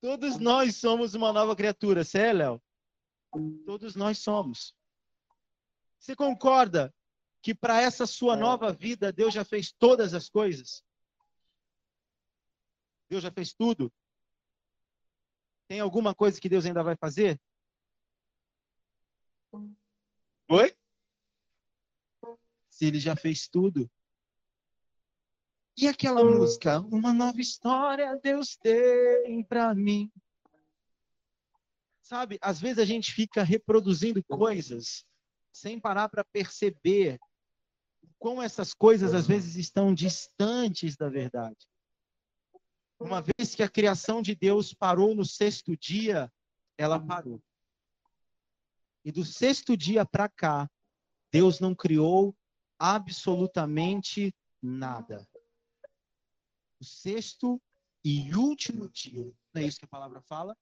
Todos 0.00 0.38
nós 0.38 0.76
somos 0.76 1.14
uma 1.14 1.32
nova 1.32 1.56
criatura, 1.56 2.04
você 2.04 2.20
é, 2.20 2.32
Léo? 2.32 2.62
Todos 3.66 3.96
nós 3.96 4.18
somos. 4.18 4.76
Você 5.98 6.14
concorda 6.14 6.94
que 7.42 7.52
para 7.52 7.80
essa 7.80 8.06
sua 8.06 8.36
nova 8.36 8.72
vida 8.72 9.12
Deus 9.12 9.34
já 9.34 9.44
fez 9.44 9.72
todas 9.72 10.14
as 10.14 10.28
coisas? 10.28 10.84
Deus 13.08 13.24
já 13.24 13.32
fez 13.32 13.52
tudo? 13.52 13.92
Tem 15.68 15.80
alguma 15.80 16.14
coisa 16.14 16.40
que 16.40 16.48
Deus 16.48 16.66
ainda 16.66 16.82
vai 16.82 16.96
fazer? 16.96 17.40
Oi? 20.48 20.74
Se 22.70 22.86
ele 22.86 22.98
já 22.98 23.14
fez 23.14 23.46
tudo, 23.48 23.90
e 25.80 25.86
aquela 25.86 26.24
música, 26.24 26.80
uma 26.80 27.12
nova 27.12 27.40
história 27.40 28.18
Deus 28.20 28.56
tem 28.56 29.44
para 29.44 29.72
mim. 29.76 30.10
Sabe, 32.02 32.36
às 32.40 32.60
vezes 32.60 32.80
a 32.80 32.84
gente 32.84 33.12
fica 33.12 33.44
reproduzindo 33.44 34.20
coisas 34.24 35.06
sem 35.52 35.78
parar 35.78 36.08
para 36.08 36.24
perceber 36.24 37.16
como 38.18 38.42
essas 38.42 38.74
coisas 38.74 39.14
às 39.14 39.28
vezes 39.28 39.54
estão 39.54 39.94
distantes 39.94 40.96
da 40.96 41.08
verdade. 41.08 41.68
Uma 42.98 43.22
vez 43.22 43.54
que 43.54 43.62
a 43.62 43.68
criação 43.68 44.20
de 44.20 44.34
Deus 44.34 44.74
parou 44.74 45.14
no 45.14 45.24
sexto 45.24 45.76
dia, 45.76 46.32
ela 46.76 46.98
parou. 46.98 47.40
E 49.04 49.12
do 49.12 49.24
sexto 49.24 49.76
dia 49.76 50.04
para 50.04 50.28
cá, 50.28 50.68
Deus 51.30 51.60
não 51.60 51.74
criou 51.74 52.36
absolutamente 52.78 54.34
nada 54.60 55.26
o 56.80 56.84
sexto 56.84 57.60
e 58.04 58.34
último 58.34 58.88
dia. 58.88 59.32
Não 59.52 59.62
é 59.62 59.66
isso 59.66 59.78
que 59.78 59.84
a 59.84 59.88
palavra 59.88 60.20
fala? 60.22 60.56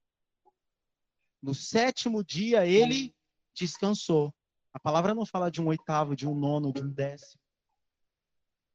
No 1.42 1.54
sétimo 1.54 2.24
dia 2.24 2.66
ele 2.66 3.14
descansou. 3.54 4.34
A 4.72 4.80
palavra 4.80 5.14
não 5.14 5.24
fala 5.24 5.50
de 5.50 5.60
um 5.60 5.68
oitavo, 5.68 6.16
de 6.16 6.26
um 6.26 6.34
nono, 6.34 6.72
de 6.72 6.82
um 6.82 6.90
décimo. 6.90 7.40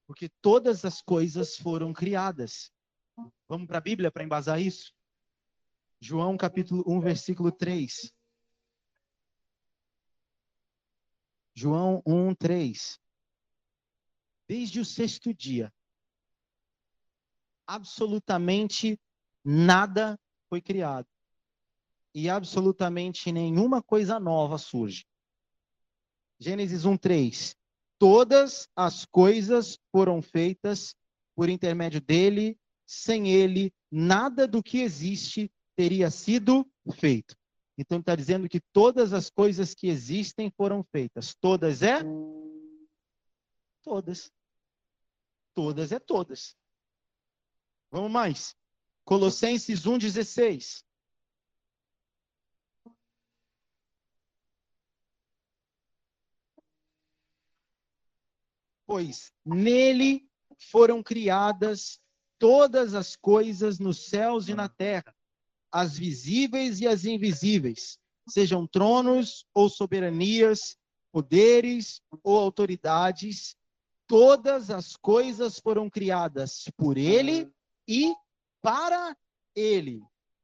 Porque 0.07 0.29
todas 0.41 0.85
as 0.85 1.01
coisas 1.01 1.57
foram 1.57 1.93
criadas. 1.93 2.71
Vamos 3.47 3.67
para 3.67 3.79
a 3.79 3.81
Bíblia 3.81 4.11
para 4.11 4.23
embasar 4.23 4.61
isso? 4.61 4.93
João 5.99 6.37
capítulo 6.37 6.83
1, 6.87 6.99
versículo 7.01 7.51
3. 7.51 8.11
João 11.53 12.01
1, 12.05 12.33
3. 12.35 12.99
Desde 14.47 14.79
o 14.79 14.85
sexto 14.85 15.33
dia, 15.33 15.71
absolutamente 17.67 18.99
nada 19.43 20.19
foi 20.49 20.61
criado. 20.61 21.07
E 22.13 22.29
absolutamente 22.29 23.31
nenhuma 23.31 23.81
coisa 23.81 24.19
nova 24.19 24.57
surge. 24.57 25.05
Gênesis 26.37 26.83
1:3. 26.83 27.55
Todas 27.97 28.67
as 28.75 29.05
coisas 29.05 29.79
foram 29.91 30.21
feitas 30.21 30.95
por 31.35 31.47
intermédio 31.47 32.01
dele, 32.01 32.59
sem 32.91 33.31
ele 33.31 33.73
nada 33.89 34.45
do 34.45 34.61
que 34.61 34.81
existe 34.81 35.49
teria 35.77 36.11
sido 36.11 36.69
feito. 36.95 37.37
Então 37.77 37.99
está 37.99 38.17
dizendo 38.17 38.49
que 38.49 38.59
todas 38.73 39.13
as 39.13 39.29
coisas 39.29 39.73
que 39.73 39.87
existem 39.87 40.51
foram 40.51 40.83
feitas. 40.83 41.33
Todas 41.35 41.81
é 41.81 42.01
todas. 43.81 44.29
Todas 45.53 45.93
é 45.93 45.99
todas. 45.99 46.57
Vamos 47.89 48.11
mais. 48.11 48.57
Colossenses 49.05 49.83
1,16. 49.85 50.83
Pois 58.85 59.33
nele 59.45 60.29
foram 60.57 61.01
criadas 61.01 62.00
todas 62.41 62.95
as 62.95 63.15
coisas 63.15 63.77
nos 63.77 64.09
céus 64.09 64.49
e 64.49 64.55
na 64.55 64.67
terra, 64.67 65.15
as 65.71 65.95
visíveis 65.95 66.81
e 66.81 66.87
as 66.87 67.05
invisíveis, 67.05 67.99
sejam 68.27 68.65
tronos 68.65 69.45
ou 69.53 69.69
soberanias, 69.69 70.75
poderes 71.11 72.01
ou 72.23 72.39
autoridades, 72.39 73.55
todas 74.07 74.71
as 74.71 74.95
coisas 74.95 75.59
foram 75.59 75.87
criadas 75.87 76.65
por 76.75 76.97
ele 76.97 77.53
e 77.87 78.11
para 78.59 79.15
ele. 79.53 80.01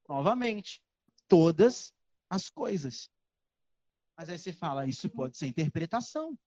Novamente, 0.07 0.79
todas 1.27 1.91
as 2.29 2.47
coisas. 2.47 3.09
Mas 4.15 4.29
aí 4.29 4.37
você 4.37 4.53
fala, 4.53 4.85
isso 4.85 5.09
pode 5.09 5.35
ser 5.35 5.47
interpretação. 5.47 6.37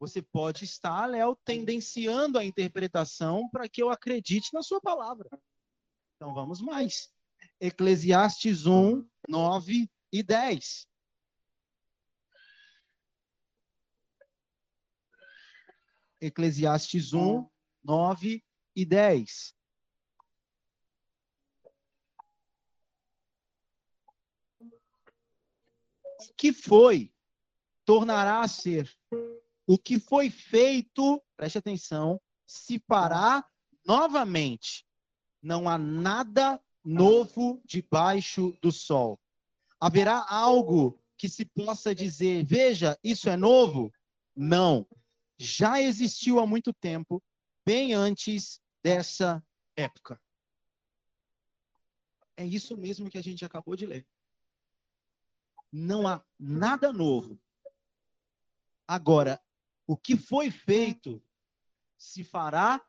Você 0.00 0.22
pode 0.22 0.64
estar, 0.64 1.04
Léo, 1.04 1.36
tendenciando 1.44 2.38
a 2.38 2.44
interpretação 2.44 3.50
para 3.50 3.68
que 3.68 3.82
eu 3.82 3.90
acredite 3.90 4.48
na 4.54 4.62
sua 4.62 4.80
palavra. 4.80 5.28
Então 6.16 6.32
vamos 6.32 6.62
mais. 6.62 7.12
Eclesiastes 7.60 8.64
1, 8.64 9.06
9 9.28 9.90
e 10.10 10.22
10. 10.22 10.88
Eclesiastes 16.18 17.12
1, 17.12 17.46
9 17.84 18.42
e 18.74 18.86
10. 18.86 19.54
O 26.20 26.34
que 26.38 26.54
foi 26.54 27.12
tornará 27.84 28.40
a 28.40 28.48
ser 28.48 28.99
o 29.70 29.78
que 29.78 30.00
foi 30.00 30.30
feito, 30.30 31.22
preste 31.36 31.58
atenção, 31.58 32.20
se 32.44 32.80
fará 32.88 33.48
novamente. 33.86 34.84
Não 35.40 35.68
há 35.68 35.78
nada 35.78 36.60
novo 36.84 37.62
debaixo 37.64 38.50
do 38.60 38.72
sol. 38.72 39.16
Haverá 39.78 40.26
algo 40.28 41.00
que 41.16 41.28
se 41.28 41.44
possa 41.44 41.94
dizer, 41.94 42.44
veja, 42.44 42.98
isso 43.00 43.30
é 43.30 43.36
novo? 43.36 43.92
Não. 44.34 44.84
Já 45.38 45.80
existiu 45.80 46.40
há 46.40 46.46
muito 46.48 46.72
tempo, 46.72 47.22
bem 47.64 47.94
antes 47.94 48.60
dessa 48.82 49.40
época. 49.76 50.20
É 52.36 52.44
isso 52.44 52.76
mesmo 52.76 53.08
que 53.08 53.18
a 53.18 53.22
gente 53.22 53.44
acabou 53.44 53.76
de 53.76 53.86
ler. 53.86 54.04
Não 55.70 56.08
há 56.08 56.20
nada 56.36 56.92
novo. 56.92 57.40
Agora, 58.88 59.40
o 59.90 59.96
que 59.96 60.16
foi 60.16 60.52
feito 60.52 61.20
se 61.98 62.22
fará 62.22 62.80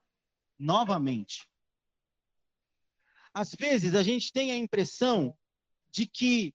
novamente. 0.60 1.50
Às 3.34 3.56
vezes 3.56 3.96
a 3.96 4.04
gente 4.04 4.32
tem 4.32 4.52
a 4.52 4.56
impressão 4.56 5.36
de 5.90 6.06
que 6.06 6.54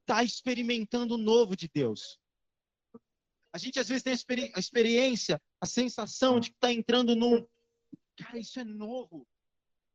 está 0.00 0.24
experimentando 0.24 1.14
o 1.14 1.18
novo 1.18 1.54
de 1.54 1.68
Deus. 1.72 2.18
A 3.52 3.58
gente 3.58 3.78
às 3.78 3.88
vezes 3.88 4.02
tem 4.02 4.12
a, 4.12 4.16
experi 4.16 4.52
a 4.56 4.58
experiência, 4.58 5.40
a 5.60 5.66
sensação 5.66 6.40
de 6.40 6.50
que 6.50 6.56
está 6.56 6.72
entrando 6.72 7.14
num. 7.14 7.46
Cara, 8.16 8.40
isso 8.40 8.58
é 8.58 8.64
novo. 8.64 9.24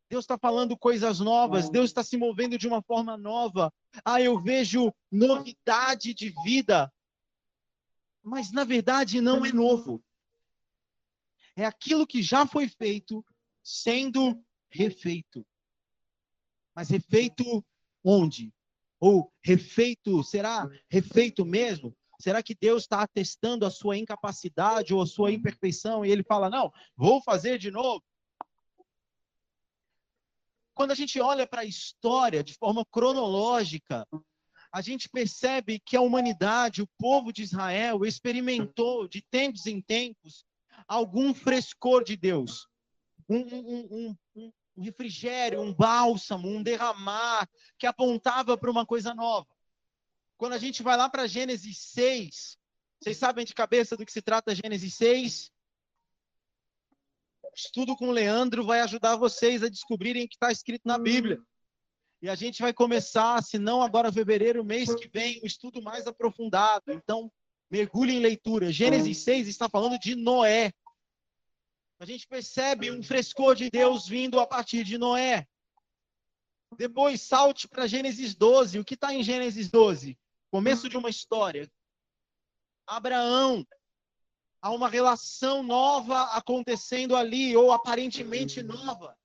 Deus 0.10 0.24
está 0.24 0.38
falando 0.38 0.78
coisas 0.78 1.20
novas, 1.20 1.70
Deus 1.70 1.90
está 1.90 2.02
se 2.02 2.16
movendo 2.16 2.58
de 2.58 2.66
uma 2.66 2.82
forma 2.82 3.18
nova. 3.18 3.74
Ah, 4.06 4.22
eu 4.22 4.40
vejo 4.40 4.94
novidade 5.12 6.14
de 6.14 6.34
vida. 6.46 6.90
Mas 8.24 8.52
na 8.52 8.64
verdade 8.64 9.20
não 9.22 9.46
é 9.46 9.52
novo. 9.52 10.04
É 11.56 11.66
aquilo 11.66 12.08
que 12.08 12.22
já 12.22 12.46
foi 12.46 12.68
feito 12.68 13.26
sendo 13.64 14.44
refeito. 14.70 15.46
Mas 16.74 16.90
refeito 16.90 17.66
onde? 18.04 18.54
Ou 19.00 19.32
refeito, 19.44 20.24
será 20.24 20.70
refeito 20.90 21.46
mesmo? 21.46 21.96
Será 22.20 22.44
que 22.44 22.56
Deus 22.56 22.84
está 22.84 23.02
atestando 23.02 23.66
a 23.66 23.72
sua 23.72 23.98
incapacidade 23.98 24.94
ou 24.94 25.02
a 25.02 25.08
sua 25.08 25.32
imperfeição 25.32 26.06
e 26.06 26.12
ele 26.12 26.24
fala: 26.24 26.50
não, 26.50 26.72
vou 26.96 27.22
fazer 27.22 27.58
de 27.58 27.72
novo? 27.72 28.04
Quando 30.74 30.92
a 30.92 30.96
gente 30.96 31.20
olha 31.20 31.46
para 31.46 31.62
a 31.62 31.66
história 31.66 32.44
de 32.44 32.54
forma 32.54 32.86
cronológica, 32.86 34.08
a 34.72 34.82
gente 34.82 35.10
percebe 35.10 35.80
que 35.80 35.98
a 35.98 36.02
humanidade, 36.02 36.82
o 36.82 36.88
povo 36.98 37.34
de 37.34 37.44
Israel, 37.44 38.06
experimentou 38.06 39.08
de 39.08 39.22
tempos 39.22 39.66
em 39.66 39.82
tempos 39.82 40.46
algum 40.88 41.34
frescor 41.34 42.04
de 42.04 42.16
Deus, 42.16 42.68
um, 43.30 43.40
um, 43.40 44.16
um, 44.36 44.52
um 44.78 44.82
refrigério, 44.82 45.62
um 45.62 45.74
bálsamo, 45.74 46.48
um 46.48 46.64
derramar 46.64 47.48
que 47.78 47.86
apontava 47.86 48.58
para 48.58 48.72
uma 48.72 48.86
coisa 48.86 49.14
nova. 49.14 49.48
Quando 50.38 50.54
a 50.54 50.58
gente 50.58 50.82
vai 50.82 50.98
lá 50.98 51.10
para 51.10 51.28
Gênesis 51.28 51.78
6, 51.78 52.58
vocês 53.00 53.18
sabem 53.18 53.46
de 53.46 53.54
cabeça 53.54 53.96
do 53.98 54.06
que 54.06 54.12
se 54.12 54.22
trata 54.22 54.56
Gênesis 54.56 54.94
6? 54.96 55.52
Estudo 57.54 57.96
com 57.96 58.10
o 58.10 58.12
Leandro 58.12 58.66
vai 58.66 58.80
ajudar 58.82 59.18
vocês 59.18 59.62
a 59.64 59.70
descobrirem 59.70 60.26
o 60.26 60.28
que 60.28 60.36
está 60.36 60.52
escrito 60.52 60.84
na 60.86 60.98
Bíblia. 60.98 61.42
E 62.22 62.30
a 62.30 62.36
gente 62.36 62.62
vai 62.62 62.72
começar, 62.72 63.42
se 63.42 63.58
não 63.58 63.82
agora 63.82 64.12
fevereiro, 64.12 64.64
mês 64.64 64.94
que 64.94 65.08
vem, 65.08 65.42
um 65.42 65.46
estudo 65.46 65.82
mais 65.82 66.06
aprofundado. 66.06 66.92
Então, 66.92 67.32
mergulhe 67.70 68.14
em 68.14 68.20
leitura. 68.20 68.72
Gênesis 68.72 69.18
6 69.20 69.48
está 69.48 69.68
falando 69.68 69.98
de 69.98 70.16
Noé. 70.16 70.72
A 72.00 72.06
gente 72.06 72.28
percebe 72.28 72.92
um 72.92 73.02
frescor 73.02 73.56
de 73.56 73.72
Deus 73.72 74.08
vindo 74.08 74.40
a 74.40 74.46
partir 74.46 74.84
de 74.84 75.00
Noé. 75.00 75.48
Depois, 76.78 77.22
salte 77.22 77.68
para 77.68 77.88
Gênesis 77.88 78.36
12. 78.36 78.78
O 78.78 78.86
que 78.86 78.94
está 78.94 79.12
em 79.14 79.24
Gênesis 79.24 79.70
12? 79.72 80.16
Começo 80.52 80.88
de 80.88 80.98
uma 80.98 81.10
história. 81.10 81.72
Abraão. 82.86 83.66
Há 84.62 84.70
uma 84.70 84.88
relação 84.88 85.64
nova 85.64 86.22
acontecendo 86.36 87.16
ali, 87.16 87.58
ou 87.58 87.72
aparentemente 87.72 88.62
nova. 88.62 89.18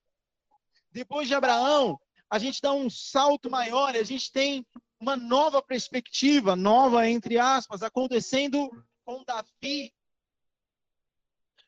Depois 0.90 1.28
de 1.28 1.34
Abraão, 1.34 2.00
a 2.28 2.38
gente 2.38 2.60
dá 2.60 2.72
um 2.72 2.90
salto 2.90 3.50
maior, 3.50 3.94
a 3.94 4.02
gente 4.02 4.32
tem 4.32 4.66
uma 4.98 5.16
nova 5.16 5.62
perspectiva, 5.62 6.56
nova 6.56 7.08
entre 7.08 7.38
aspas, 7.38 7.82
acontecendo 7.82 8.70
com 9.04 9.22
Davi. 9.24 9.92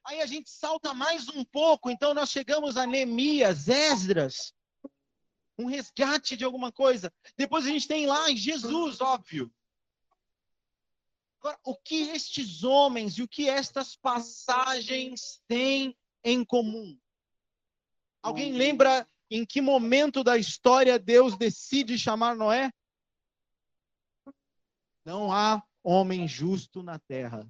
Aí 0.04 0.20
a 0.20 0.26
gente 0.26 0.48
salta 0.50 0.94
mais 0.94 1.28
um 1.28 1.44
pouco, 1.44 1.90
então 1.90 2.14
nós 2.14 2.30
chegamos 2.30 2.76
a 2.76 2.86
Neemias, 2.86 3.68
Esdras, 3.68 4.54
um 5.58 5.66
resgate 5.66 6.36
de 6.36 6.44
alguma 6.44 6.72
coisa. 6.72 7.12
Depois 7.36 7.66
a 7.66 7.68
gente 7.68 7.86
tem 7.86 8.06
lá 8.06 8.30
Jesus, 8.30 9.00
óbvio. 9.00 9.52
Agora, 11.40 11.58
o 11.62 11.76
que 11.76 12.08
estes 12.08 12.64
homens 12.64 13.18
e 13.18 13.22
o 13.22 13.28
que 13.28 13.48
estas 13.48 13.94
passagens 13.96 15.40
têm 15.46 15.96
em 16.24 16.44
comum? 16.44 16.98
Alguém 18.22 18.52
lembra 18.52 19.08
em 19.30 19.44
que 19.44 19.60
momento 19.60 20.24
da 20.24 20.38
história 20.38 20.98
Deus 20.98 21.36
decide 21.36 21.98
chamar 21.98 22.34
Noé? 22.34 22.72
Não 25.04 25.32
há 25.32 25.62
homem 25.82 26.26
justo 26.26 26.82
na 26.82 26.98
terra. 26.98 27.48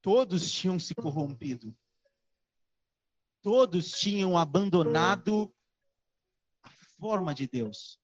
Todos 0.00 0.50
tinham 0.50 0.78
se 0.78 0.94
corrompido. 0.94 1.76
Todos 3.42 3.92
tinham 3.92 4.36
abandonado 4.36 5.54
a 6.62 6.70
forma 6.98 7.34
de 7.34 7.46
Deus. 7.46 7.98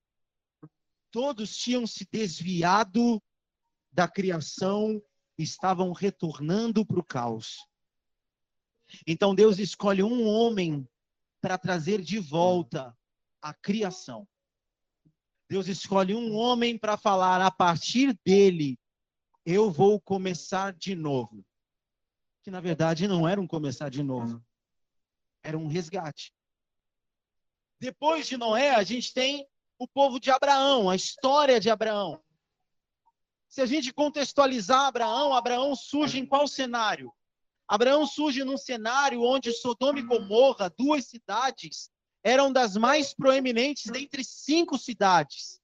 Todos 1.10 1.56
tinham 1.56 1.86
se 1.86 2.06
desviado 2.10 3.22
da 3.90 4.08
criação, 4.08 5.02
estavam 5.36 5.92
retornando 5.92 6.84
para 6.86 7.00
o 7.00 7.04
caos. 7.04 7.66
Então 9.06 9.34
Deus 9.34 9.58
escolhe 9.58 10.02
um 10.02 10.26
homem 10.26 10.88
para 11.42 11.58
trazer 11.58 12.00
de 12.00 12.20
volta 12.20 12.96
a 13.42 13.52
criação. 13.52 14.26
Deus 15.50 15.66
escolhe 15.66 16.14
um 16.14 16.34
homem 16.34 16.78
para 16.78 16.96
falar 16.96 17.42
a 17.42 17.50
partir 17.50 18.18
dele, 18.24 18.78
eu 19.44 19.70
vou 19.70 20.00
começar 20.00 20.72
de 20.72 20.94
novo. 20.94 21.44
Que 22.42 22.50
na 22.50 22.60
verdade 22.60 23.08
não 23.08 23.28
era 23.28 23.40
um 23.40 23.46
começar 23.46 23.90
de 23.90 24.02
novo, 24.02 24.42
era 25.42 25.58
um 25.58 25.66
resgate. 25.66 26.32
Depois 27.80 28.28
de 28.28 28.36
Noé, 28.36 28.70
a 28.76 28.84
gente 28.84 29.12
tem 29.12 29.46
o 29.78 29.88
povo 29.88 30.20
de 30.20 30.30
Abraão, 30.30 30.88
a 30.88 30.94
história 30.94 31.58
de 31.58 31.68
Abraão. 31.68 32.22
Se 33.48 33.60
a 33.60 33.66
gente 33.66 33.92
contextualizar 33.92 34.86
Abraão, 34.86 35.34
Abraão 35.34 35.74
surge 35.74 36.18
em 36.18 36.24
qual 36.24 36.46
cenário? 36.46 37.12
Abraão 37.72 38.06
surge 38.06 38.44
num 38.44 38.58
cenário 38.58 39.22
onde 39.22 39.50
Sodoma 39.50 39.98
e 39.98 40.02
Gomorra, 40.02 40.68
duas 40.76 41.06
cidades, 41.06 41.88
eram 42.22 42.52
das 42.52 42.76
mais 42.76 43.14
proeminentes 43.14 43.90
dentre 43.90 44.22
cinco 44.22 44.76
cidades. 44.76 45.58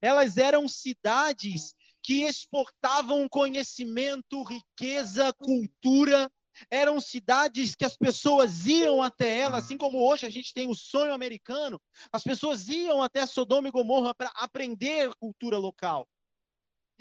Elas 0.00 0.38
eram 0.38 0.66
cidades 0.66 1.74
que 2.02 2.22
exportavam 2.22 3.28
conhecimento, 3.28 4.42
riqueza, 4.42 5.34
cultura. 5.34 6.32
Eram 6.70 6.98
cidades 6.98 7.74
que 7.74 7.84
as 7.84 7.94
pessoas 7.94 8.64
iam 8.64 9.02
até 9.02 9.40
ela, 9.40 9.58
assim 9.58 9.76
como 9.76 9.98
hoje 9.98 10.24
a 10.24 10.30
gente 10.30 10.54
tem 10.54 10.70
o 10.70 10.74
sonho 10.74 11.12
americano. 11.12 11.78
As 12.10 12.22
pessoas 12.22 12.68
iam 12.68 13.02
até 13.02 13.26
Sodoma 13.26 13.68
e 13.68 13.70
Gomorra 13.70 14.14
para 14.14 14.32
aprender 14.34 15.14
cultura 15.16 15.58
local. 15.58 16.08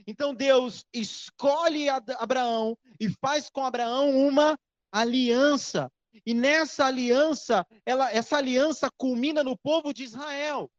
Então 0.05 0.33
Deus 0.33 0.85
escolhe 0.93 1.87
Abraão 1.89 2.77
e 2.99 3.09
faz 3.09 3.49
com 3.49 3.63
Abraão 3.63 4.09
uma 4.27 4.57
aliança. 4.91 5.91
E 6.25 6.33
nessa 6.33 6.85
aliança, 6.85 7.65
ela, 7.85 8.11
essa 8.11 8.37
aliança 8.37 8.89
culmina 8.97 9.43
no 9.43 9.57
povo 9.57 9.93
de 9.93 10.03
Israel, 10.03 10.69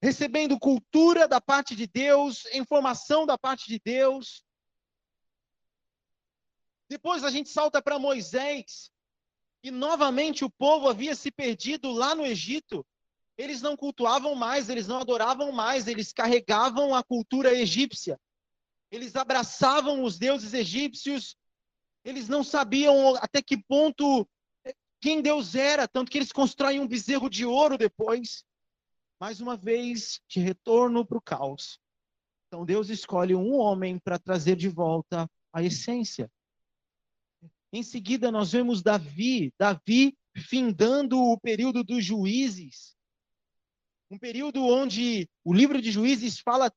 recebendo 0.00 0.58
cultura 0.58 1.26
da 1.26 1.40
parte 1.40 1.74
de 1.74 1.86
Deus, 1.86 2.44
informação 2.52 3.26
da 3.26 3.36
parte 3.36 3.66
de 3.66 3.80
Deus. 3.84 4.44
Depois 6.88 7.24
a 7.24 7.30
gente 7.30 7.48
salta 7.48 7.82
para 7.82 7.98
Moisés, 7.98 8.90
e 9.62 9.70
novamente 9.70 10.44
o 10.44 10.50
povo 10.50 10.88
havia 10.88 11.14
se 11.14 11.30
perdido 11.30 11.90
lá 11.90 12.14
no 12.14 12.24
Egito. 12.24 12.86
Eles 13.36 13.60
não 13.60 13.76
cultuavam 13.76 14.34
mais, 14.34 14.68
eles 14.68 14.86
não 14.86 15.00
adoravam 15.00 15.50
mais, 15.52 15.86
eles 15.86 16.12
carregavam 16.12 16.94
a 16.94 17.02
cultura 17.02 17.52
egípcia 17.52 18.18
eles 18.90 19.14
abraçavam 19.14 20.02
os 20.02 20.18
deuses 20.18 20.52
egípcios, 20.52 21.36
eles 22.04 22.28
não 22.28 22.42
sabiam 22.42 23.14
até 23.16 23.40
que 23.40 23.56
ponto 23.56 24.28
eh, 24.64 24.74
quem 25.00 25.22
Deus 25.22 25.54
era, 25.54 25.86
tanto 25.86 26.10
que 26.10 26.18
eles 26.18 26.32
constroem 26.32 26.80
um 26.80 26.88
bezerro 26.88 27.30
de 27.30 27.44
ouro 27.44 27.78
depois. 27.78 28.44
Mais 29.20 29.40
uma 29.40 29.56
vez, 29.56 30.20
de 30.26 30.40
retorno 30.40 31.04
para 31.04 31.18
o 31.18 31.22
caos. 31.22 31.78
Então 32.48 32.64
Deus 32.64 32.88
escolhe 32.88 33.34
um 33.34 33.54
homem 33.54 33.98
para 33.98 34.18
trazer 34.18 34.56
de 34.56 34.68
volta 34.68 35.30
a 35.52 35.62
essência. 35.62 36.30
Em 37.72 37.82
seguida, 37.82 38.32
nós 38.32 38.50
vemos 38.50 38.82
Davi, 38.82 39.54
Davi 39.56 40.16
findando 40.34 41.20
o 41.20 41.38
período 41.38 41.84
dos 41.84 42.04
juízes, 42.04 42.96
um 44.10 44.18
período 44.18 44.64
onde 44.64 45.28
o 45.44 45.52
livro 45.52 45.80
de 45.80 45.92
juízes 45.92 46.40
fala 46.40 46.72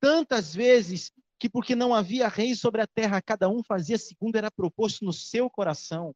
tantas 0.00 0.54
vezes 0.54 1.12
que 1.38 1.48
porque 1.48 1.74
não 1.74 1.94
havia 1.94 2.28
rei 2.28 2.54
sobre 2.54 2.80
a 2.80 2.86
terra, 2.86 3.22
cada 3.22 3.48
um 3.48 3.62
fazia 3.62 3.96
segundo 3.96 4.36
era 4.36 4.50
proposto 4.50 5.04
no 5.04 5.12
seu 5.12 5.48
coração. 5.48 6.14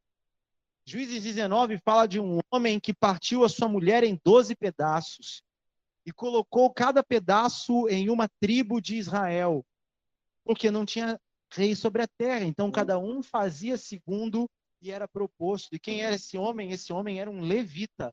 Juízes 0.85 1.23
19 1.23 1.79
fala 1.79 2.07
de 2.07 2.19
um 2.19 2.41
homem 2.51 2.81
que 2.81 2.93
partiu 2.93 3.45
a 3.45 3.49
sua 3.49 3.69
mulher 3.69 4.03
em 4.03 4.21
doze 4.25 4.57
pedaços 4.57 5.43
e 6.05 6.13
colocou 6.13 6.73
cada 6.73 7.05
pedaço 7.05 7.89
em 7.89 8.11
uma 8.11 8.29
tribo 8.41 8.81
de 8.81 8.97
Israel, 8.97 9.65
porque 10.45 10.71
não 10.71 10.85
tinha 10.85 11.21
rei 11.53 11.77
sobre 11.77 12.03
a 12.03 12.09
terra. 12.09 12.45
Então 12.45 12.71
cada 12.73 12.99
um 12.99 13.23
fazia 13.23 13.77
segundo 13.77 14.51
e 14.81 14.91
era 14.91 15.07
proposto. 15.07 15.75
E 15.75 15.79
quem 15.79 16.03
era 16.03 16.17
esse 16.17 16.37
homem? 16.37 16.73
Esse 16.73 16.93
homem 16.93 17.21
era 17.21 17.31
um 17.31 17.41
levita. 17.41 18.13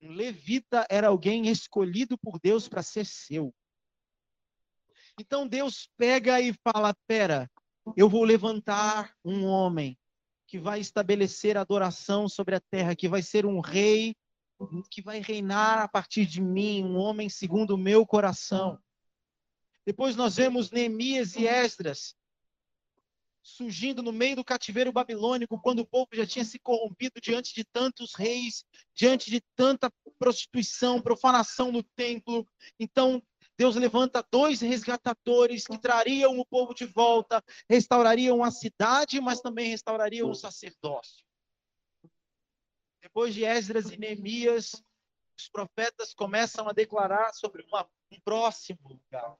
Um 0.00 0.10
levita 0.10 0.84
era 0.90 1.06
alguém 1.06 1.46
escolhido 1.48 2.18
por 2.18 2.40
Deus 2.40 2.68
para 2.68 2.82
ser 2.82 3.06
seu. 3.06 3.54
Então 5.18 5.46
Deus 5.46 5.88
pega 5.96 6.40
e 6.40 6.54
fala: 6.64 6.94
Pera, 7.06 7.50
eu 7.96 8.08
vou 8.08 8.24
levantar 8.24 9.14
um 9.24 9.44
homem 9.44 9.98
que 10.46 10.58
vai 10.58 10.80
estabelecer 10.80 11.56
adoração 11.56 12.28
sobre 12.28 12.54
a 12.54 12.60
terra, 12.60 12.94
que 12.94 13.08
vai 13.08 13.22
ser 13.22 13.46
um 13.46 13.60
rei, 13.60 14.14
que 14.90 15.02
vai 15.02 15.20
reinar 15.20 15.78
a 15.78 15.88
partir 15.88 16.26
de 16.26 16.40
mim, 16.40 16.84
um 16.84 16.96
homem 16.96 17.28
segundo 17.28 17.74
o 17.74 17.78
meu 17.78 18.06
coração. 18.06 18.78
Depois 19.84 20.14
nós 20.14 20.36
vemos 20.36 20.70
Neemias 20.70 21.34
e 21.36 21.46
Esdras 21.46 22.14
surgindo 23.42 24.02
no 24.02 24.12
meio 24.12 24.36
do 24.36 24.44
cativeiro 24.44 24.92
babilônico, 24.92 25.60
quando 25.60 25.80
o 25.80 25.86
povo 25.86 26.08
já 26.12 26.24
tinha 26.24 26.44
se 26.44 26.58
corrompido 26.58 27.20
diante 27.20 27.52
de 27.54 27.64
tantos 27.64 28.14
reis, 28.14 28.64
diante 28.94 29.30
de 29.30 29.40
tanta 29.56 29.92
prostituição, 30.18 31.02
profanação 31.02 31.72
no 31.72 31.82
templo. 31.82 32.46
Então, 32.78 33.22
Deus 33.62 33.76
levanta 33.76 34.26
dois 34.28 34.60
resgatadores 34.60 35.68
que 35.68 35.78
trariam 35.78 36.36
o 36.36 36.44
povo 36.44 36.74
de 36.74 36.84
volta, 36.84 37.40
restaurariam 37.70 38.42
a 38.42 38.50
cidade, 38.50 39.20
mas 39.20 39.40
também 39.40 39.68
restaurariam 39.68 40.28
o 40.28 40.34
sacerdócio. 40.34 41.24
Depois 43.00 43.32
de 43.32 43.44
Esdras 43.44 43.92
e 43.92 43.96
Neemias, 43.96 44.82
os 45.38 45.48
profetas 45.48 46.12
começam 46.12 46.68
a 46.68 46.72
declarar 46.72 47.32
sobre 47.34 47.62
uma, 47.62 47.88
um 48.10 48.18
próximo 48.24 48.80
lugar, 48.82 49.36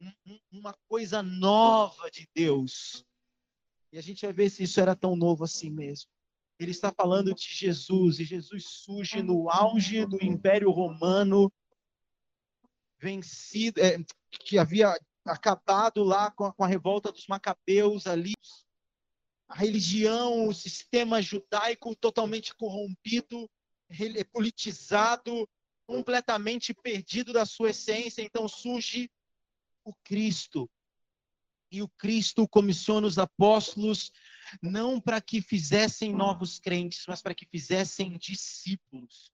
um, 0.00 0.40
uma 0.50 0.74
coisa 0.88 1.22
nova 1.22 2.10
de 2.10 2.28
Deus. 2.34 3.06
E 3.92 3.98
a 3.98 4.02
gente 4.02 4.26
vai 4.26 4.32
ver 4.32 4.50
se 4.50 4.64
isso 4.64 4.80
era 4.80 4.96
tão 4.96 5.14
novo 5.14 5.44
assim 5.44 5.70
mesmo. 5.70 6.10
Ele 6.58 6.72
está 6.72 6.92
falando 6.92 7.32
de 7.32 7.44
Jesus, 7.44 8.18
e 8.18 8.24
Jesus 8.24 8.64
surge 8.64 9.22
no 9.22 9.48
auge 9.48 10.04
do 10.04 10.18
Império 10.20 10.72
Romano, 10.72 11.48
vencido, 13.00 13.80
é, 13.80 13.96
que 14.30 14.58
havia 14.58 14.94
acabado 15.24 16.02
lá 16.02 16.30
com 16.30 16.44
a, 16.44 16.52
com 16.52 16.64
a 16.64 16.68
revolta 16.68 17.10
dos 17.10 17.26
macabeus 17.26 18.06
ali, 18.06 18.34
a 19.48 19.56
religião, 19.56 20.46
o 20.46 20.54
sistema 20.54 21.20
judaico 21.20 21.94
totalmente 21.96 22.54
corrompido, 22.54 23.50
politizado, 24.32 25.48
completamente 25.86 26.72
perdido 26.72 27.32
da 27.32 27.44
sua 27.44 27.70
essência. 27.70 28.22
Então 28.22 28.46
surge 28.46 29.10
o 29.84 29.92
Cristo. 30.04 30.70
E 31.72 31.82
o 31.82 31.88
Cristo 31.88 32.48
comissiona 32.48 33.06
os 33.06 33.18
apóstolos 33.18 34.12
não 34.62 35.00
para 35.00 35.20
que 35.20 35.40
fizessem 35.40 36.12
novos 36.12 36.58
crentes, 36.58 37.04
mas 37.06 37.22
para 37.22 37.34
que 37.34 37.46
fizessem 37.46 38.16
discípulos. 38.18 39.32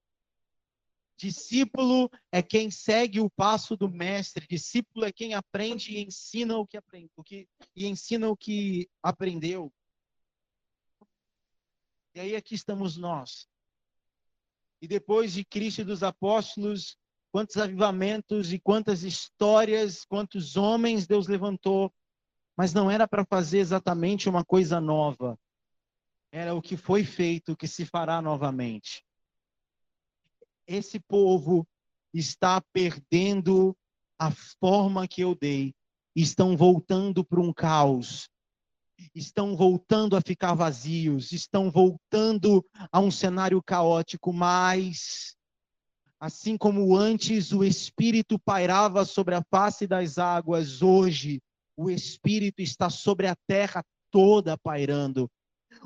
Discípulo 1.18 2.10
é 2.30 2.42
quem 2.42 2.70
segue 2.70 3.20
o 3.20 3.30
passo 3.30 3.74
do 3.74 3.90
mestre, 3.90 4.46
discípulo 4.46 5.06
é 5.06 5.12
quem 5.12 5.32
aprende 5.32 5.92
e 5.92 6.04
ensina 6.04 6.58
o 6.58 6.66
que 6.66 6.76
aprende, 6.76 7.10
o 7.16 7.24
que 7.24 7.48
e 7.74 7.86
ensina 7.86 8.28
o 8.28 8.36
que 8.36 8.86
aprendeu. 9.02 9.72
E 12.14 12.20
aí 12.20 12.36
aqui 12.36 12.54
estamos 12.54 12.98
nós. 12.98 13.48
E 14.80 14.86
depois 14.86 15.32
de 15.32 15.42
Cristo 15.42 15.80
e 15.80 15.84
dos 15.84 16.02
apóstolos, 16.02 16.98
quantos 17.32 17.56
avivamentos 17.56 18.52
e 18.52 18.58
quantas 18.58 19.02
histórias, 19.02 20.04
quantos 20.04 20.54
homens 20.54 21.06
Deus 21.06 21.28
levantou, 21.28 21.90
mas 22.54 22.74
não 22.74 22.90
era 22.90 23.08
para 23.08 23.24
fazer 23.24 23.58
exatamente 23.58 24.28
uma 24.28 24.44
coisa 24.44 24.82
nova. 24.82 25.38
Era 26.30 26.54
o 26.54 26.60
que 26.60 26.76
foi 26.76 27.04
feito 27.04 27.56
que 27.56 27.66
se 27.66 27.86
fará 27.86 28.20
novamente 28.20 29.05
esse 30.66 30.98
povo 31.00 31.66
está 32.12 32.60
perdendo 32.72 33.76
a 34.18 34.30
forma 34.60 35.06
que 35.06 35.20
eu 35.20 35.34
dei, 35.34 35.74
estão 36.14 36.56
voltando 36.56 37.24
para 37.24 37.40
um 37.40 37.52
caos, 37.52 38.28
estão 39.14 39.54
voltando 39.54 40.16
a 40.16 40.20
ficar 40.20 40.54
vazios, 40.54 41.32
estão 41.32 41.70
voltando 41.70 42.64
a 42.90 43.00
um 43.00 43.10
cenário 43.10 43.62
caótico, 43.62 44.32
mas 44.32 45.36
assim 46.18 46.56
como 46.56 46.96
antes 46.96 47.52
o 47.52 47.62
espírito 47.62 48.38
pairava 48.38 49.04
sobre 49.04 49.34
a 49.34 49.42
face 49.50 49.86
das 49.86 50.18
águas, 50.18 50.80
hoje 50.80 51.42
o 51.76 51.90
espírito 51.90 52.62
está 52.62 52.88
sobre 52.88 53.26
a 53.26 53.36
terra 53.46 53.84
toda 54.10 54.56
pairando. 54.56 55.30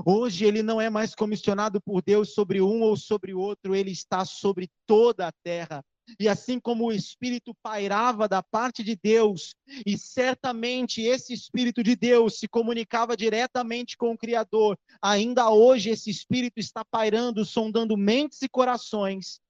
Hoje 0.04 0.44
ele 0.44 0.62
não 0.62 0.80
é 0.80 0.88
mais 0.88 1.14
comissionado 1.14 1.80
por 1.80 2.02
Deus 2.02 2.32
sobre 2.34 2.60
um 2.60 2.82
ou 2.82 2.96
sobre 2.96 3.34
outro, 3.34 3.74
ele 3.74 3.90
está 3.90 4.24
sobre 4.24 4.68
toda 4.86 5.28
a 5.28 5.32
terra. 5.42 5.84
E 6.18 6.28
assim 6.28 6.58
como 6.58 6.86
o 6.86 6.92
Espírito 6.92 7.54
pairava 7.62 8.28
da 8.28 8.42
parte 8.42 8.82
de 8.82 8.96
Deus, 8.96 9.54
e 9.86 9.96
certamente 9.96 11.02
esse 11.02 11.32
Espírito 11.32 11.82
de 11.82 11.94
Deus 11.94 12.38
se 12.38 12.48
comunicava 12.48 13.16
diretamente 13.16 13.96
com 13.96 14.12
o 14.12 14.18
Criador, 14.18 14.76
ainda 15.00 15.50
hoje 15.50 15.90
esse 15.90 16.10
Espírito 16.10 16.58
está 16.58 16.84
pairando, 16.84 17.44
sondando 17.44 17.96
mentes 17.96 18.42
e 18.42 18.48
corações, 18.48 19.40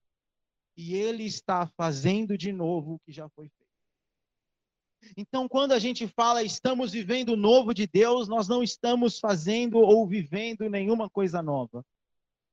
e 0.76 0.94
ele 0.94 1.24
está 1.24 1.66
fazendo 1.76 2.36
de 2.36 2.52
novo 2.52 2.94
o 2.94 2.98
que 3.00 3.12
já 3.12 3.28
foi 3.30 3.48
feito. 3.48 3.59
Então, 5.16 5.48
quando 5.48 5.72
a 5.72 5.78
gente 5.78 6.06
fala 6.06 6.42
estamos 6.42 6.92
vivendo 6.92 7.30
o 7.30 7.36
novo 7.36 7.72
de 7.72 7.86
Deus, 7.86 8.28
nós 8.28 8.48
não 8.48 8.62
estamos 8.62 9.18
fazendo 9.18 9.78
ou 9.78 10.06
vivendo 10.06 10.68
nenhuma 10.68 11.08
coisa 11.08 11.42
nova. 11.42 11.84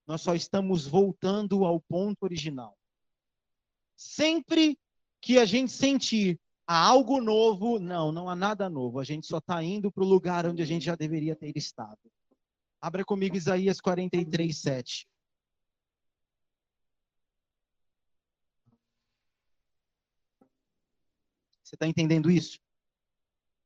Nós 0.05 0.21
só 0.21 0.33
estamos 0.33 0.87
voltando 0.87 1.65
ao 1.65 1.81
ponto 1.81 2.23
original. 2.23 2.77
Sempre 3.95 4.77
que 5.21 5.37
a 5.37 5.45
gente 5.45 5.71
sentir 5.71 6.39
algo 6.65 7.21
novo, 7.21 7.79
não, 7.79 8.11
não 8.11 8.29
há 8.29 8.35
nada 8.35 8.69
novo. 8.69 8.99
A 8.99 9.03
gente 9.03 9.27
só 9.27 9.39
está 9.39 9.61
indo 9.63 9.91
para 9.91 10.03
o 10.03 10.07
lugar 10.07 10.45
onde 10.45 10.61
a 10.61 10.65
gente 10.65 10.85
já 10.85 10.95
deveria 10.95 11.35
ter 11.35 11.51
estado. 11.55 11.99
Abra 12.81 13.03
comigo 13.03 13.35
Isaías 13.35 13.81
43, 13.81 14.55
7. 14.55 15.07
Você 21.67 21.75
está 21.75 21.85
entendendo 21.85 22.31
isso? 22.31 22.57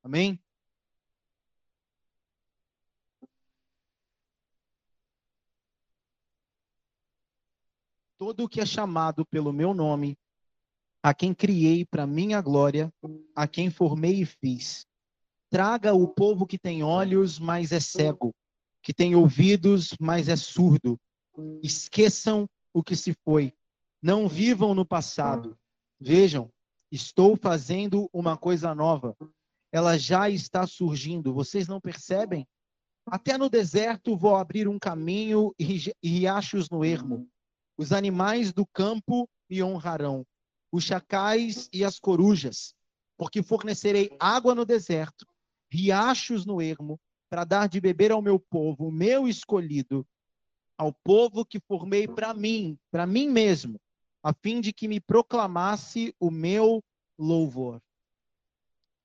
Amém? 0.02 0.42
Todo 8.18 8.46
o 8.46 8.50
que 8.50 8.60
é 8.60 8.66
chamado 8.66 9.24
pelo 9.24 9.54
meu 9.54 9.76
nome, 9.76 10.18
a 11.04 11.14
quem 11.14 11.32
criei 11.32 11.86
para 11.86 12.08
minha 12.08 12.42
glória, 12.42 12.92
a 13.36 13.48
quem 13.48 13.70
formei 13.70 14.24
e 14.24 14.26
fiz. 14.26 14.88
Traga 15.52 15.94
o 15.94 16.08
povo 16.08 16.48
que 16.48 16.58
tem 16.58 16.82
olhos, 16.82 17.38
mas 17.38 17.72
é 17.72 17.80
cego, 17.80 18.34
que 18.82 18.96
tem 18.96 19.14
ouvidos, 19.14 19.96
mas 20.00 20.28
é 20.28 20.36
surdo. 20.36 21.00
Esqueçam 21.62 22.50
o 22.74 22.82
que 22.82 22.96
se 22.96 23.14
foi. 23.24 23.54
Não 24.02 24.28
vivam 24.28 24.74
no 24.74 24.88
passado. 24.88 25.56
Vejam, 26.00 26.52
Estou 26.92 27.38
fazendo 27.38 28.10
uma 28.12 28.38
coisa 28.38 28.76
nova. 28.76 29.16
Ela 29.72 29.98
já 29.98 30.30
está 30.30 30.68
surgindo. 30.68 31.34
Vocês 31.34 31.68
não 31.68 31.80
percebem? 31.80 32.46
Até 33.06 33.38
no 33.38 33.50
deserto 33.50 34.18
vou 34.18 34.36
abrir 34.36 34.68
um 34.68 34.78
caminho 34.78 35.56
e 35.58 35.94
riachos 36.04 36.70
no 36.70 36.84
ermo. 36.84 37.28
Os 37.78 37.92
animais 37.92 38.52
do 38.52 38.66
campo 38.66 39.28
me 39.50 39.64
honrarão, 39.64 40.26
os 40.72 40.84
chacais 40.84 41.68
e 41.74 41.84
as 41.84 41.98
corujas, 41.98 42.76
porque 43.18 43.42
fornecerei 43.42 44.16
água 44.20 44.54
no 44.54 44.66
deserto, 44.66 45.26
riachos 45.70 46.46
no 46.46 46.62
ermo, 46.62 47.00
para 47.30 47.44
dar 47.44 47.68
de 47.68 47.80
beber 47.80 48.12
ao 48.12 48.22
meu 48.22 48.40
povo, 48.40 48.92
meu 48.92 49.28
escolhido, 49.28 50.06
ao 50.78 50.94
povo 51.04 51.46
que 51.46 51.60
formei 51.60 52.08
para 52.08 52.34
mim, 52.34 52.78
para 52.92 53.08
mim 53.08 53.30
mesmo, 53.30 53.80
a 54.24 54.34
fim 54.34 54.62
de 54.62 54.72
que 54.72 54.88
me 54.88 55.00
proclamasse 55.00 56.16
o 56.20 56.30
meu 56.30 56.84
louvor. 57.18 57.82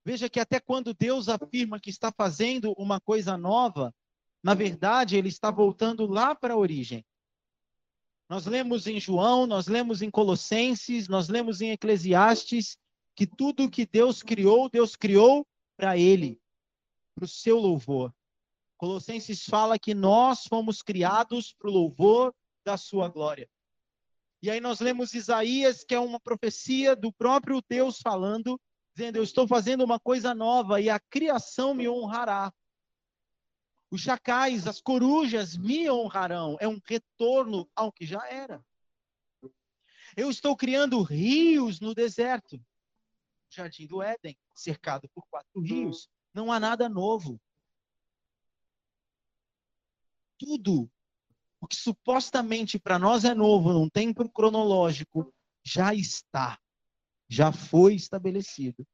Veja 0.04 0.28
que 0.28 0.38
até 0.38 0.60
quando 0.60 0.94
Deus 0.94 1.28
afirma 1.28 1.80
que 1.80 1.90
está 1.90 2.12
fazendo 2.12 2.72
uma 2.78 3.00
coisa 3.00 3.36
nova, 3.36 3.94
na 4.42 4.54
verdade, 4.54 5.16
ele 5.16 5.28
está 5.28 5.50
voltando 5.50 6.06
lá 6.06 6.34
para 6.34 6.54
a 6.54 6.56
origem. 6.56 7.04
Nós 8.28 8.46
lemos 8.46 8.86
em 8.86 9.00
João, 9.00 9.46
nós 9.46 9.66
lemos 9.66 10.02
em 10.02 10.10
Colossenses, 10.10 11.08
nós 11.08 11.28
lemos 11.28 11.60
em 11.60 11.70
Eclesiastes 11.70 12.76
que 13.14 13.26
tudo 13.26 13.70
que 13.70 13.86
Deus 13.86 14.22
criou, 14.22 14.68
Deus 14.68 14.94
criou 14.94 15.46
para 15.76 15.96
ele, 15.96 16.40
para 17.14 17.24
o 17.24 17.28
seu 17.28 17.58
louvor. 17.58 18.14
Colossenses 18.76 19.44
fala 19.44 19.78
que 19.78 19.94
nós 19.94 20.44
fomos 20.46 20.82
criados 20.82 21.52
para 21.52 21.68
o 21.68 21.72
louvor 21.72 22.34
da 22.64 22.76
sua 22.76 23.08
glória. 23.08 23.48
E 24.46 24.50
aí 24.50 24.60
nós 24.60 24.78
lemos 24.78 25.12
Isaías, 25.12 25.82
que 25.82 25.92
é 25.92 25.98
uma 25.98 26.20
profecia 26.20 26.94
do 26.94 27.12
próprio 27.12 27.60
Deus 27.68 27.98
falando, 27.98 28.60
dizendo: 28.94 29.16
Eu 29.16 29.24
estou 29.24 29.44
fazendo 29.48 29.82
uma 29.82 29.98
coisa 29.98 30.36
nova 30.36 30.80
e 30.80 30.88
a 30.88 31.00
criação 31.00 31.74
me 31.74 31.88
honrará. 31.88 32.54
Os 33.90 34.02
chacais, 34.02 34.68
as 34.68 34.80
corujas 34.80 35.56
me 35.56 35.90
honrarão. 35.90 36.56
É 36.60 36.68
um 36.68 36.80
retorno 36.84 37.68
ao 37.74 37.90
que 37.90 38.06
já 38.06 38.24
era. 38.28 38.64
Eu 40.16 40.30
estou 40.30 40.56
criando 40.56 41.02
rios 41.02 41.80
no 41.80 41.92
deserto. 41.92 42.64
Jardim 43.50 43.88
do 43.88 44.00
Éden, 44.00 44.38
cercado 44.54 45.08
por 45.08 45.26
quatro 45.28 45.60
rios. 45.60 46.08
Não 46.32 46.52
há 46.52 46.60
nada 46.60 46.88
novo. 46.88 47.40
Tudo 50.38 50.88
o 51.66 51.68
que 51.68 51.74
supostamente 51.74 52.78
para 52.78 52.96
nós 52.96 53.24
é 53.24 53.34
novo, 53.34 53.72
num 53.72 53.90
tempo 53.90 54.28
cronológico, 54.30 55.34
já 55.64 55.92
está, 55.92 56.56
já 57.28 57.50
foi 57.50 57.96
estabelecido. 57.96 58.86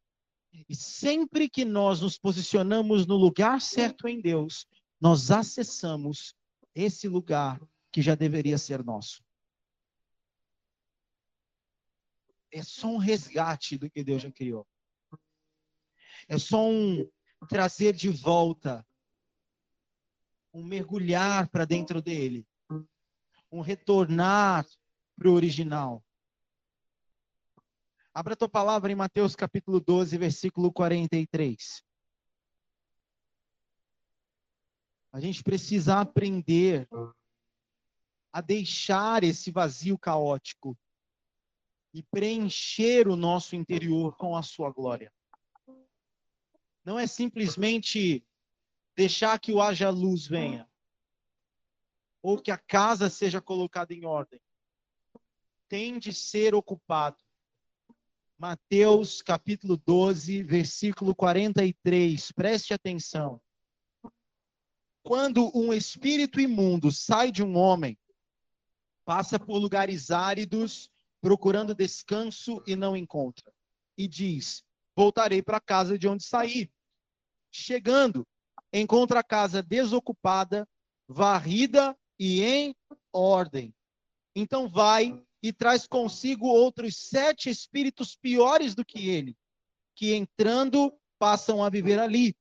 E 0.66 0.75
sempre 0.75 1.51
que 1.51 1.66
nós 1.66 2.01
nos 2.01 2.18
posicionamos 2.18 3.07
no 3.07 3.14
lugar 3.14 3.61
certo 3.61 4.09
em 4.09 4.23
Deus, 4.23 4.66
nós 4.99 5.31
acessamos 5.31 6.35
esse 6.75 7.07
lugar 7.09 7.61
que 7.93 8.01
já 8.01 8.14
deveria 8.14 8.57
ser 8.57 8.83
nosso. 8.83 9.23
É 12.51 12.62
só 12.62 12.89
um 12.89 12.97
resgate 12.97 13.77
do 13.77 13.91
que 13.91 14.03
Deus 14.03 14.23
já 14.23 14.33
criou. 14.33 14.66
É 16.27 16.39
só 16.39 16.66
um 16.66 17.07
trazer 17.51 17.93
de 17.93 18.09
volta, 18.09 18.87
um 20.55 20.64
mergulhar 20.64 21.49
para 21.49 21.66
dentro 21.66 22.01
dele 22.01 22.47
um 23.53 23.61
retornar 23.61 24.66
para 25.14 25.28
o 25.28 25.34
original. 25.34 26.03
Abra 28.14 28.32
a 28.32 28.36
tua 28.36 28.48
palavra 28.48 28.90
em 28.90 28.94
Mateus 28.94 29.36
capítulo 29.36 29.78
12, 29.78 30.16
versículo 30.16 30.72
43. 30.72 31.84
A 35.12 35.20
gente 35.20 35.42
precisa 35.44 36.00
aprender 36.00 36.88
a 38.32 38.40
deixar 38.40 39.22
esse 39.22 39.50
vazio 39.50 39.98
caótico 39.98 40.76
e 41.92 42.03
preencher 42.03 43.07
o 43.07 43.16
nosso 43.16 43.55
interior 43.55 44.16
com 44.16 44.34
a 44.34 44.42
sua 44.42 44.70
glória. 44.70 45.12
Não 46.82 46.98
é 46.98 47.07
simplesmente 47.07 48.26
deixar 48.96 49.38
que 49.38 49.53
o 49.53 49.61
haja 49.61 49.90
luz 49.90 50.26
venha 50.26 50.66
ou 52.23 52.39
que 52.41 52.51
a 52.51 52.57
casa 52.57 53.11
seja 53.11 53.41
colocada 53.41 53.93
em 53.93 54.05
ordem. 54.05 54.41
Tem 55.68 55.99
de 55.99 56.12
ser 56.14 56.55
ocupado. 56.55 57.18
Mateus 58.39 59.20
capítulo 59.20 59.77
12, 59.77 60.43
versículo 60.43 61.14
43. 61.14 62.33
Preste 62.33 62.73
atenção. 62.73 63.41
Quando 65.03 65.51
um 65.57 65.73
espírito 65.73 66.41
imundo 66.41 66.93
sai 66.93 67.33
de 67.33 67.43
um 67.43 67.57
homem, 67.57 67.99
passa 69.05 69.39
por 69.39 69.59
lugares 69.59 70.11
áridos, 70.11 70.89
procurando 71.20 71.75
descanso 71.75 72.62
e 72.66 72.77
não 72.77 72.97
encontra. 72.97 73.53
E 73.97 74.07
diz: 74.07 74.64
Voltarei 74.95 75.43
para 75.43 75.57
a 75.57 75.61
casa 75.61 75.99
de 75.99 76.07
onde 76.07 76.25
saí. 76.25 76.70
Chegando, 77.51 78.27
encontra 78.73 79.20
a 79.20 79.25
casa 79.25 79.62
desocupada, 79.62 80.68
varrida 81.09 81.97
e 82.25 82.45
em 82.45 82.77
ordem. 83.12 83.75
Então 84.33 84.68
vai 84.68 85.20
e 85.43 85.53
traz 85.53 85.89
consigo 85.89 86.47
outros 86.47 86.97
sete 86.97 87.51
espíritos 87.51 88.14
piores 88.14 88.77
do 88.77 88.85
que 88.85 89.09
ele, 89.09 89.37
que 89.97 90.14
entrando 90.14 90.97
passam 91.18 91.64
a 91.64 91.68
viver 91.68 91.99
ali. 91.99 92.37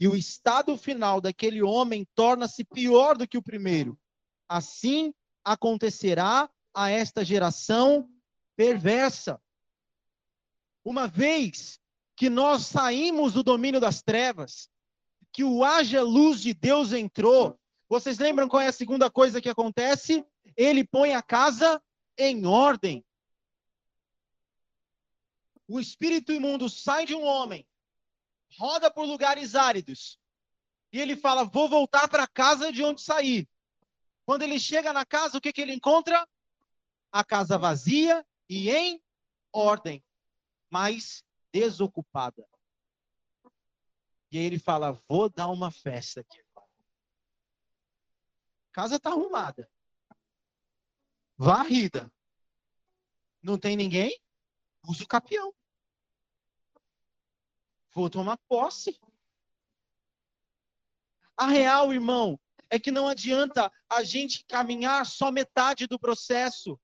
E 0.00 0.08
o 0.08 0.16
estado 0.16 0.76
final 0.76 1.20
daquele 1.20 1.62
homem 1.62 2.04
torna-se 2.16 2.64
pior 2.64 3.16
do 3.16 3.28
que 3.28 3.38
o 3.38 3.42
primeiro. 3.42 3.96
Assim 4.48 5.14
acontecerá 5.44 6.50
a 6.74 6.90
esta 6.90 7.24
geração 7.24 8.10
perversa. 8.56 9.40
Uma 10.84 11.06
vez 11.06 11.78
que 12.16 12.28
nós 12.28 12.66
saímos 12.66 13.34
do 13.34 13.44
domínio 13.44 13.80
das 13.80 14.02
trevas, 14.02 14.68
que 15.32 15.44
o 15.44 15.62
haja 15.62 16.02
luz 16.02 16.40
de 16.40 16.52
Deus 16.52 16.92
entrou, 16.92 17.56
vocês 17.92 18.18
lembram 18.18 18.48
qual 18.48 18.62
é 18.62 18.68
a 18.68 18.72
segunda 18.72 19.10
coisa 19.10 19.38
que 19.38 19.50
acontece? 19.50 20.24
Ele 20.56 20.82
põe 20.82 21.12
a 21.12 21.20
casa 21.20 21.78
em 22.16 22.46
ordem. 22.46 23.04
O 25.68 25.78
espírito 25.78 26.32
imundo 26.32 26.70
sai 26.70 27.04
de 27.04 27.14
um 27.14 27.22
homem, 27.22 27.68
roda 28.56 28.90
por 28.90 29.04
lugares 29.04 29.54
áridos, 29.54 30.18
e 30.90 30.98
ele 30.98 31.16
fala: 31.16 31.44
Vou 31.44 31.68
voltar 31.68 32.08
para 32.08 32.22
a 32.22 32.26
casa 32.26 32.72
de 32.72 32.82
onde 32.82 33.02
saí. 33.02 33.46
Quando 34.24 34.40
ele 34.40 34.58
chega 34.58 34.90
na 34.94 35.04
casa, 35.04 35.36
o 35.36 35.40
que, 35.40 35.52
que 35.52 35.60
ele 35.60 35.74
encontra? 35.74 36.26
A 37.12 37.22
casa 37.22 37.58
vazia 37.58 38.26
e 38.48 38.70
em 38.70 39.02
ordem, 39.52 40.02
mas 40.70 41.22
desocupada. 41.52 42.48
E 44.30 44.38
aí 44.38 44.44
ele 44.46 44.58
fala: 44.58 44.98
Vou 45.06 45.28
dar 45.28 45.48
uma 45.48 45.70
festa 45.70 46.22
aqui 46.22 46.41
casa 48.72 48.96
está 48.96 49.10
arrumada. 49.10 49.70
Varrida. 51.36 52.10
Não 53.42 53.58
tem 53.58 53.76
ninguém? 53.76 54.18
Usa 54.88 55.04
o 55.04 55.08
capião. 55.08 55.54
Vou 57.94 58.08
tomar 58.08 58.38
posse. 58.48 58.98
A 61.36 61.46
real, 61.46 61.92
irmão, 61.92 62.38
é 62.70 62.78
que 62.78 62.90
não 62.90 63.06
adianta 63.06 63.70
a 63.88 64.02
gente 64.02 64.44
caminhar 64.46 65.04
só 65.04 65.30
metade 65.30 65.86
do 65.86 65.98
processo. 65.98 66.80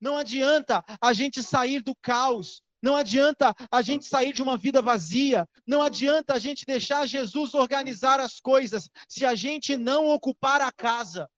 Não 0.00 0.16
adianta 0.16 0.84
a 1.00 1.12
gente 1.12 1.42
sair 1.42 1.80
do 1.80 1.94
caos. 1.96 2.62
Não 2.80 2.94
adianta 2.94 3.54
a 3.70 3.82
gente 3.82 4.04
sair 4.04 4.32
de 4.32 4.42
uma 4.42 4.56
vida 4.56 4.80
vazia, 4.80 5.48
não 5.66 5.82
adianta 5.82 6.34
a 6.34 6.38
gente 6.38 6.64
deixar 6.64 7.06
Jesus 7.06 7.54
organizar 7.54 8.20
as 8.20 8.38
coisas 8.38 8.88
se 9.08 9.24
a 9.24 9.34
gente 9.34 9.76
não 9.76 10.06
ocupar 10.06 10.60
a 10.60 10.70
casa, 10.70 11.28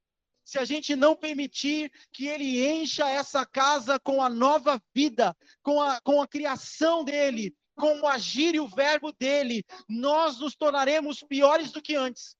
se 0.44 0.58
a 0.58 0.64
gente 0.64 0.94
não 0.94 1.16
permitir 1.16 1.90
que 2.12 2.26
ele 2.26 2.66
encha 2.66 3.08
essa 3.08 3.46
casa 3.46 3.98
com 3.98 4.22
a 4.22 4.28
nova 4.28 4.82
vida, 4.94 5.34
com 5.62 5.80
a, 5.80 6.00
com 6.00 6.20
a 6.20 6.28
criação 6.28 7.04
dele, 7.04 7.54
com 7.74 8.00
o 8.00 8.06
agir 8.06 8.54
e 8.54 8.60
o 8.60 8.68
verbo 8.68 9.10
dele, 9.12 9.64
nós 9.88 10.38
nos 10.38 10.54
tornaremos 10.54 11.22
piores 11.22 11.72
do 11.72 11.80
que 11.80 11.94
antes. 11.94 12.36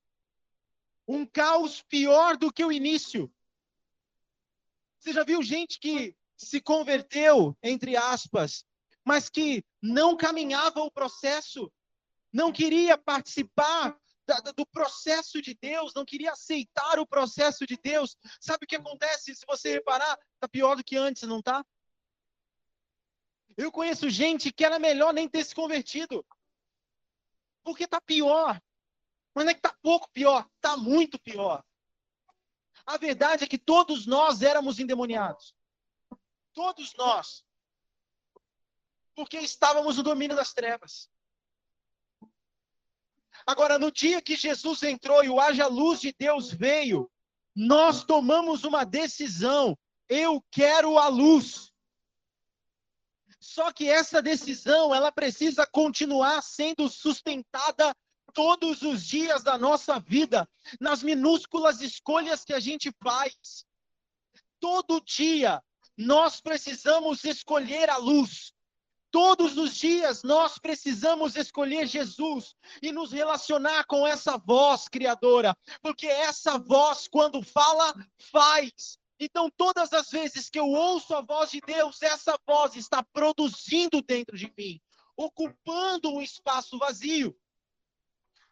Um 1.09 1.25
caos 1.25 1.83
pior 1.83 2.37
do 2.37 2.53
que 2.53 2.65
o 2.65 2.71
início. 2.71 3.33
Você 4.99 5.15
já 5.15 5.25
viu 5.25 5.43
gente 5.43 5.81
que 5.81 6.15
se 6.37 6.61
converteu, 6.61 7.57
entre 7.63 7.97
aspas, 7.97 8.65
mas 9.11 9.29
que 9.29 9.65
não 9.83 10.17
caminhava 10.17 10.83
o 10.83 10.91
processo, 10.91 11.69
não 12.33 12.53
queria 12.53 12.97
participar 12.97 13.99
do 14.55 14.65
processo 14.65 15.43
de 15.43 15.53
Deus, 15.61 15.93
não 15.97 16.05
queria 16.05 16.31
aceitar 16.31 16.97
o 17.01 17.05
processo 17.05 17.67
de 17.67 17.77
Deus. 17.77 18.17
Sabe 18.41 18.65
o 18.65 18.69
que 18.69 18.77
acontece? 18.77 19.35
Se 19.35 19.45
você 19.45 19.73
reparar, 19.73 20.17
está 20.35 20.47
pior 20.49 20.77
do 20.77 20.85
que 20.85 20.97
antes, 20.97 21.25
não 21.25 21.41
está? 21.41 21.67
Eu 23.57 23.73
conheço 23.73 24.09
gente 24.09 24.53
que 24.53 24.65
era 24.65 24.79
melhor 24.79 25.13
nem 25.13 25.29
ter 25.29 25.43
se 25.43 25.57
convertido. 25.57 26.25
Porque 27.65 27.83
está 27.83 28.01
pior. 28.01 28.63
Mas 29.35 29.45
não 29.45 29.51
é 29.51 29.55
que 29.55 29.59
está 29.59 29.77
pouco 29.83 30.09
pior, 30.13 30.49
está 30.55 30.77
muito 30.77 31.19
pior. 31.19 31.65
A 32.87 32.97
verdade 32.97 33.43
é 33.43 33.49
que 33.49 33.59
todos 33.59 34.07
nós 34.07 34.41
éramos 34.41 34.79
endemoniados. 34.79 35.53
Todos 36.55 36.95
nós 36.95 37.45
porque 39.21 39.37
estávamos 39.37 39.99
no 39.99 40.03
domínio 40.03 40.35
das 40.35 40.55
trevas. 40.55 41.07
Agora, 43.47 43.79
no 43.79 43.93
dia 43.93 44.23
que 44.23 44.35
Jesus 44.35 44.83
entrou 44.83 45.23
e 45.23 45.29
o 45.29 45.39
haja 45.39 45.67
luz 45.67 46.01
de 46.01 46.11
Deus 46.19 46.51
veio, 46.51 47.11
nós 47.55 48.03
tomamos 48.03 48.65
uma 48.65 48.83
decisão. 48.83 49.77
Eu 50.09 50.43
quero 50.51 50.99
a 50.99 51.09
luz. 51.09 51.71
Só 53.39 53.71
que 53.71 53.91
essa 53.91 54.23
decisão, 54.23 54.95
ela 54.95 55.13
precisa 55.13 55.67
continuar 55.67 56.41
sendo 56.43 56.89
sustentada 56.89 57.95
todos 58.33 58.81
os 58.81 59.05
dias 59.05 59.43
da 59.43 59.59
nossa 59.59 60.01
vida, 60.01 60.49
nas 60.81 61.03
minúsculas 61.03 61.83
escolhas 61.83 62.43
que 62.43 62.55
a 62.55 62.61
gente 62.61 62.91
faz. 63.03 63.67
Todo 64.59 64.99
dia 65.03 65.63
nós 65.95 66.41
precisamos 66.41 67.23
escolher 67.25 67.91
a 67.91 67.99
luz. 67.99 68.55
Todos 69.11 69.57
os 69.59 69.75
dias 69.75 70.23
nós 70.23 70.59
precisamos 70.59 71.35
escolher 71.35 71.87
Jesus 71.87 72.55
e 72.81 72.93
nos 72.93 73.11
relacionar 73.11 73.85
com 73.85 74.07
essa 74.07 74.39
voz 74.39 74.89
criadora, 74.89 75.57
porque 75.83 76.07
essa 76.07 76.59
voz, 76.59 77.09
quando 77.09 77.43
fala, 77.43 77.93
faz. 78.31 78.99
Então, 79.19 79.51
todas 79.51 79.93
as 79.93 80.11
vezes 80.11 80.49
que 80.49 80.59
eu 80.59 80.67
ouço 80.67 81.15
a 81.15 81.21
voz 81.21 81.51
de 81.51 81.61
Deus, 81.61 82.01
essa 82.01 82.39
voz 82.47 82.77
está 82.77 83.03
produzindo 83.03 84.01
dentro 84.01 84.37
de 84.37 84.53
mim, 84.57 84.81
ocupando 85.17 86.11
um 86.11 86.23
espaço 86.23 86.79
vazio. 86.79 87.37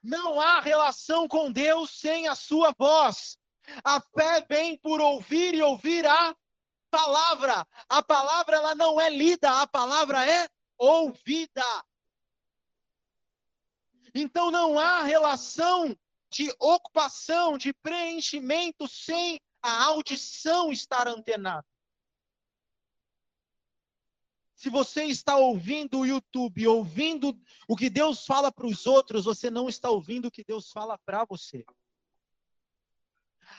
Não 0.02 0.40
há 0.40 0.60
relação 0.60 1.26
com 1.28 1.50
Deus 1.50 1.90
sem 1.98 2.28
a 2.28 2.34
sua 2.34 2.74
voz. 2.76 3.38
A 3.84 4.00
fé 4.00 4.44
vem 4.48 4.76
por 4.78 5.00
ouvir 5.00 5.54
e 5.54 5.62
ouvir 5.62 6.06
a 6.06 6.34
palavra. 6.90 7.66
A 7.88 8.02
palavra 8.02 8.56
ela 8.56 8.74
não 8.74 9.00
é 9.00 9.08
lida, 9.10 9.60
a 9.60 9.66
palavra 9.66 10.28
é 10.28 10.48
ouvida. 10.76 11.84
Então 14.14 14.50
não 14.50 14.78
há 14.78 15.02
relação 15.02 15.96
de 16.30 16.54
ocupação, 16.58 17.56
de 17.56 17.72
preenchimento 17.72 18.86
sem 18.88 19.40
a 19.62 19.84
audição 19.84 20.70
estar 20.70 21.08
antenada. 21.08 21.66
Se 24.54 24.68
você 24.68 25.04
está 25.04 25.36
ouvindo 25.36 26.00
o 26.00 26.06
YouTube, 26.06 26.66
ouvindo 26.66 27.38
o 27.68 27.76
que 27.76 27.88
Deus 27.88 28.26
fala 28.26 28.50
para 28.50 28.66
os 28.66 28.86
outros, 28.86 29.24
você 29.24 29.50
não 29.50 29.68
está 29.68 29.88
ouvindo 29.88 30.26
o 30.26 30.30
que 30.30 30.42
Deus 30.42 30.72
fala 30.72 30.98
para 30.98 31.24
você. 31.24 31.64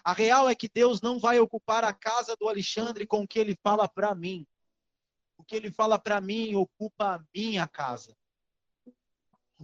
A 0.04 0.14
real 0.14 0.50
é 0.50 0.56
que 0.56 0.70
Deus 0.70 1.02
não 1.02 1.20
vai 1.20 1.40
ocupar 1.40 1.84
a 1.84 1.94
casa 1.94 2.36
do 2.40 2.48
Alexandre 2.48 3.06
com 3.06 3.24
o 3.24 3.28
que 3.28 3.40
ele 3.40 3.58
fala 3.64 3.88
para 3.88 4.14
mim. 4.16 4.46
O 5.38 5.44
que 5.44 5.56
ele 5.56 5.72
fala 5.72 5.98
para 5.98 6.20
mim 6.20 6.56
ocupa 6.56 7.16
a 7.16 7.24
minha 7.34 7.68
casa. 7.68 8.16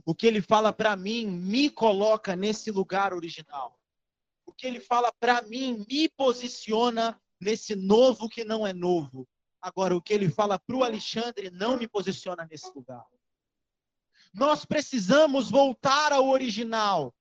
O 0.05 0.13
que 0.13 0.27
ele 0.27 0.41
fala 0.41 0.73
para 0.73 0.95
mim 0.95 1.25
me 1.25 1.69
coloca 1.69 2.35
nesse 2.35 2.71
lugar 2.71 3.13
original. 3.13 3.79
O 4.45 4.51
que 4.51 4.67
ele 4.67 4.79
fala 4.79 5.11
para 5.19 5.41
mim 5.41 5.85
me 5.89 6.09
posiciona 6.09 7.19
nesse 7.39 7.75
novo 7.75 8.29
que 8.29 8.43
não 8.43 8.65
é 8.65 8.73
novo. 8.73 9.27
Agora, 9.61 9.95
o 9.95 10.01
que 10.01 10.13
ele 10.13 10.29
fala 10.29 10.59
para 10.59 10.75
o 10.75 10.83
Alexandre 10.83 11.49
não 11.49 11.77
me 11.77 11.87
posiciona 11.87 12.47
nesse 12.49 12.71
lugar. 12.75 13.05
Nós 14.33 14.65
precisamos 14.65 15.49
voltar 15.49 16.11
ao 16.11 16.27
original. 16.27 17.13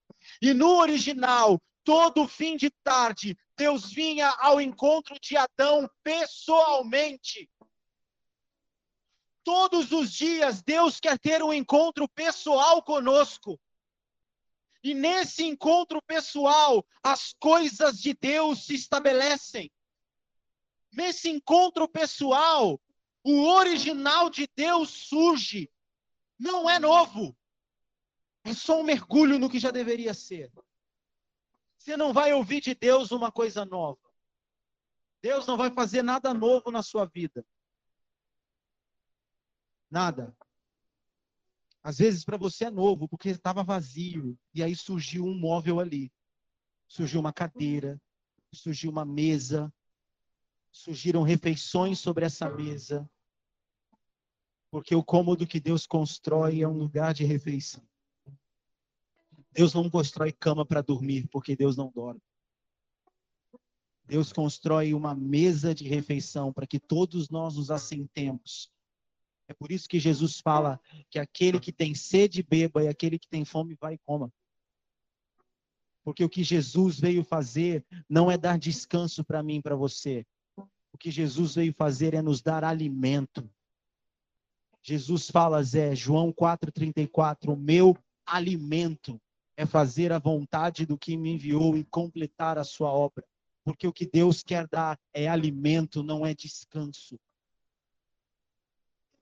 E 0.43 0.53
no 0.53 0.77
original, 0.79 1.61
todo 1.85 2.27
fim 2.27 2.57
de 2.57 2.71
tarde, 2.83 3.37
Deus 3.57 3.93
vinha 3.93 4.31
ao 4.39 4.61
encontro 4.61 5.19
de 5.21 5.37
Adão 5.37 5.89
pessoalmente. 6.03 7.49
Todos 9.45 9.93
os 9.93 10.11
dias, 10.11 10.63
Deus 10.63 10.99
quer 10.99 11.19
ter 11.19 11.43
um 11.43 11.53
encontro 11.53 12.09
pessoal 12.09 12.83
conosco. 12.83 13.61
E 14.83 14.95
nesse 14.95 15.45
encontro 15.45 16.01
pessoal, 16.03 16.85
as 17.03 17.35
coisas 17.39 18.01
de 18.01 18.15
Deus 18.15 18.65
se 18.65 18.75
estabelecem. 18.75 19.71
Nesse 20.93 21.29
encontro 21.29 21.87
pessoal, 21.87 22.81
o 23.23 23.47
original 23.49 24.31
de 24.31 24.49
Deus 24.57 24.91
surge. 24.91 25.71
Não 26.39 26.69
é 26.69 26.79
novo. 26.79 27.37
É 28.45 28.53
só 28.53 28.81
um 28.81 28.83
mergulho 28.83 29.39
no 29.39 29.49
que 29.49 29.59
já 29.59 29.71
deveria 29.71 30.13
ser. 30.13 30.51
Você 31.85 31.99
não 31.99 32.15
vai 32.15 32.33
ouvir 32.33 32.63
de 32.63 32.75
Deus 32.75 33.11
uma 33.11 33.31
coisa 33.31 33.67
nova. 33.67 34.01
Deus 35.21 35.47
não 35.47 35.55
vai 35.55 35.71
fazer 35.71 36.03
nada 36.03 36.33
novo 36.33 36.71
na 36.71 36.83
sua 36.83 37.05
vida. 37.05 37.45
Nada. 39.91 40.35
Às 41.83 41.99
vezes 41.99 42.25
para 42.25 42.39
você 42.39 42.65
é 42.65 42.71
novo, 42.71 43.07
porque 43.07 43.29
estava 43.29 43.63
vazio. 43.63 44.35
E 44.55 44.63
aí 44.63 44.75
surgiu 44.75 45.27
um 45.27 45.39
móvel 45.39 45.79
ali. 45.79 46.11
Surgiu 46.89 47.21
uma 47.21 47.35
cadeira. 47.35 48.01
Surgiu 48.51 48.91
uma 48.91 49.05
mesa. 49.05 49.71
Surgiram 50.73 51.23
refeições 51.23 51.99
sobre 51.99 52.25
essa 52.25 52.49
mesa. 52.49 53.07
Porque 54.71 54.95
o 54.95 55.05
cômodo 55.05 55.47
que 55.47 55.61
Deus 55.61 55.87
constrói 55.87 56.63
é 56.63 56.67
um 56.67 56.79
lugar 56.79 57.13
de 57.13 57.25
refeição. 57.25 57.87
Deus 59.55 59.73
não 59.73 59.89
constrói 59.89 60.33
cama 60.33 60.67
para 60.67 60.83
dormir, 60.83 61.29
porque 61.31 61.55
Deus 61.55 61.77
não 61.77 61.91
dorme. 61.95 62.21
Deus 64.05 64.33
constrói 64.33 64.93
uma 64.93 65.15
mesa 65.15 65.73
de 65.73 65.89
refeição 65.89 66.53
para 66.53 66.67
que 66.67 66.81
todos 66.81 67.31
nós 67.31 67.57
nos 67.57 67.71
assentemos. 67.71 68.71
É 69.47 69.55
por 69.55 69.71
isso 69.71 69.89
que 69.89 70.01
Jesus 70.01 70.41
fala 70.41 70.81
que 71.09 71.19
aquele 71.19 71.61
que 71.61 71.73
tem 71.73 71.95
sede 71.95 72.43
beba 72.43 72.83
e 72.83 72.89
aquele 72.89 73.19
que 73.19 73.29
tem 73.29 73.45
fome 73.45 73.77
vai 73.81 73.95
e 73.95 73.99
coma. 73.99 74.33
Porque 76.03 76.25
o 76.25 76.29
que 76.29 76.43
Jesus 76.43 76.99
veio 76.99 77.23
fazer 77.25 77.85
não 78.09 78.31
é 78.31 78.37
dar 78.37 78.59
descanso 78.59 79.25
para 79.25 79.43
mim 79.43 79.63
para 79.63 79.77
você. 79.77 80.27
O 80.93 80.99
que 80.99 81.11
Jesus 81.11 81.55
veio 81.55 81.73
fazer 81.73 82.13
é 82.13 82.21
nos 82.21 82.43
dar 82.43 82.65
alimento. 82.65 83.49
Jesus 84.83 85.31
fala, 85.31 85.63
Zé, 85.63 85.95
João 85.95 86.33
4,34, 86.33 87.53
o 87.53 87.57
meu 87.57 87.97
alimento 88.27 89.21
é 89.57 89.65
fazer 89.65 90.13
a 90.13 90.19
vontade 90.19 90.85
do 90.85 90.99
que 90.99 91.17
me 91.17 91.33
enviou 91.35 91.77
e 91.77 91.85
completar 91.85 92.59
a 92.59 92.65
sua 92.65 92.91
obra. 92.91 93.25
Porque 93.63 93.87
o 93.87 93.93
que 93.93 94.07
Deus 94.07 94.43
quer 94.43 94.67
dar 94.69 94.99
é 95.13 95.29
alimento, 95.29 96.03
não 96.03 96.27
é 96.27 96.35
descanso. 96.35 97.19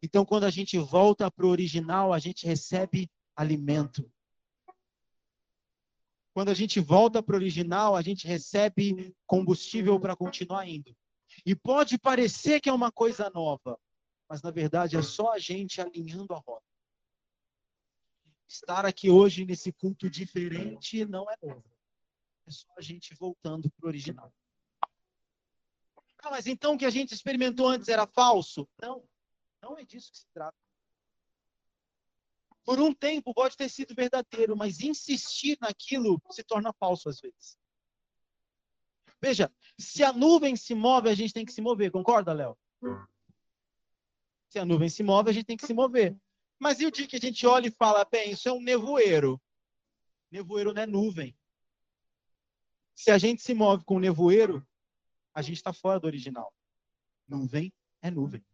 Então, 0.03 0.24
quando 0.24 0.45
a 0.45 0.51
gente 0.51 0.76
volta 0.78 1.30
para 1.30 1.47
o 1.47 1.49
original, 1.49 2.12
a 2.12 2.18
gente 2.18 2.45
recebe 2.45 3.09
alimento. 3.37 4.11
Quando 6.35 6.49
a 6.49 6.55
gente 6.55 6.80
volta 6.80 7.22
para 7.22 7.35
o 7.35 7.37
original, 7.37 7.95
a 7.95 8.03
gente 8.03 8.26
recebe 8.26 9.14
combustível 9.26 10.01
para 10.01 10.16
continuar 10.16 10.66
indo. 10.66 10.97
E 11.47 11.55
pode 11.55 11.99
parecer 11.99 12.61
que 12.61 12.68
é 12.68 12.72
uma 12.72 12.91
coisa 12.91 13.30
nova, 13.30 13.78
mas 14.28 14.43
na 14.43 14.51
verdade 14.51 14.97
é 14.97 15.03
só 15.03 15.33
a 15.33 15.39
gente 15.39 15.80
alinhando 15.80 16.33
a 16.35 16.39
roda. 16.39 16.64
Estar 18.63 18.87
aqui 18.87 19.11
hoje 19.11 19.45
nesse 19.45 19.73
culto 19.73 20.09
diferente 20.09 21.05
não 21.05 21.29
é 21.29 21.37
novo. 21.43 21.65
É 22.47 22.51
só 22.51 22.69
a 22.79 22.81
gente 22.81 23.13
voltando 23.15 23.69
para 23.71 23.87
o 23.87 23.89
original. 23.89 24.33
Ah, 26.23 26.31
mas 26.31 26.47
então 26.47 26.75
o 26.75 26.79
que 26.79 26.85
a 26.85 26.91
gente 26.91 27.13
experimentou 27.13 27.67
antes 27.67 27.89
era 27.89 28.07
falso? 28.07 28.69
Não, 28.81 29.03
não 29.61 29.77
é 29.77 29.85
disso 29.85 30.13
que 30.13 30.19
se 30.19 30.27
trata. 30.33 30.57
Por 32.65 32.79
um 32.79 32.95
tempo 32.95 33.35
pode 33.35 33.57
ter 33.57 33.69
sido 33.69 33.93
verdadeiro, 33.97 34.57
mas 34.57 34.81
insistir 34.81 35.59
naquilo 35.61 36.23
se 36.31 36.45
torna 36.45 36.73
falso 36.73 37.09
às 37.09 37.21
vezes. 37.21 37.59
Veja, 39.21 39.53
se 39.77 40.05
a 40.05 40.13
nuvem 40.13 40.55
se 40.55 40.73
move, 40.73 41.09
a 41.09 41.15
gente 41.15 41.35
tem 41.35 41.45
que 41.45 41.53
se 41.53 41.61
mover, 41.61 41.91
concorda, 41.91 42.33
Léo? 42.33 42.57
Se 44.49 44.61
a 44.61 44.65
nuvem 44.65 44.89
se 44.89 45.03
move, 45.03 45.31
a 45.31 45.33
gente 45.33 45.47
tem 45.47 45.57
que 45.57 45.67
se 45.67 45.75
mover. 45.75 46.17
Mas 46.63 46.79
e 46.79 46.87
o 46.87 46.93
dia 46.93 47.09
que 47.09 47.17
a 47.17 47.19
gente 47.19 47.45
olha 47.45 47.67
e 47.67 47.73
fala, 47.73 48.05
bem, 48.05 48.31
isso 48.31 48.49
é 48.49 48.53
um 48.53 48.63
nevoeiro? 48.63 49.43
Nevoeiro 50.31 50.73
não 50.73 50.81
é 50.81 50.87
nuvem. 50.87 51.37
Se 52.95 53.11
a 53.11 53.19
gente 53.19 53.43
se 53.43 53.53
move 53.53 53.83
com 53.85 53.99
nevoeiro, 53.99 54.65
a 55.35 55.43
gente 55.43 55.57
está 55.57 55.73
fora 55.73 55.99
do 55.99 56.07
original. 56.07 56.55
Nuvem 57.27 57.73
é 58.01 58.13
nuvem. 58.13 58.47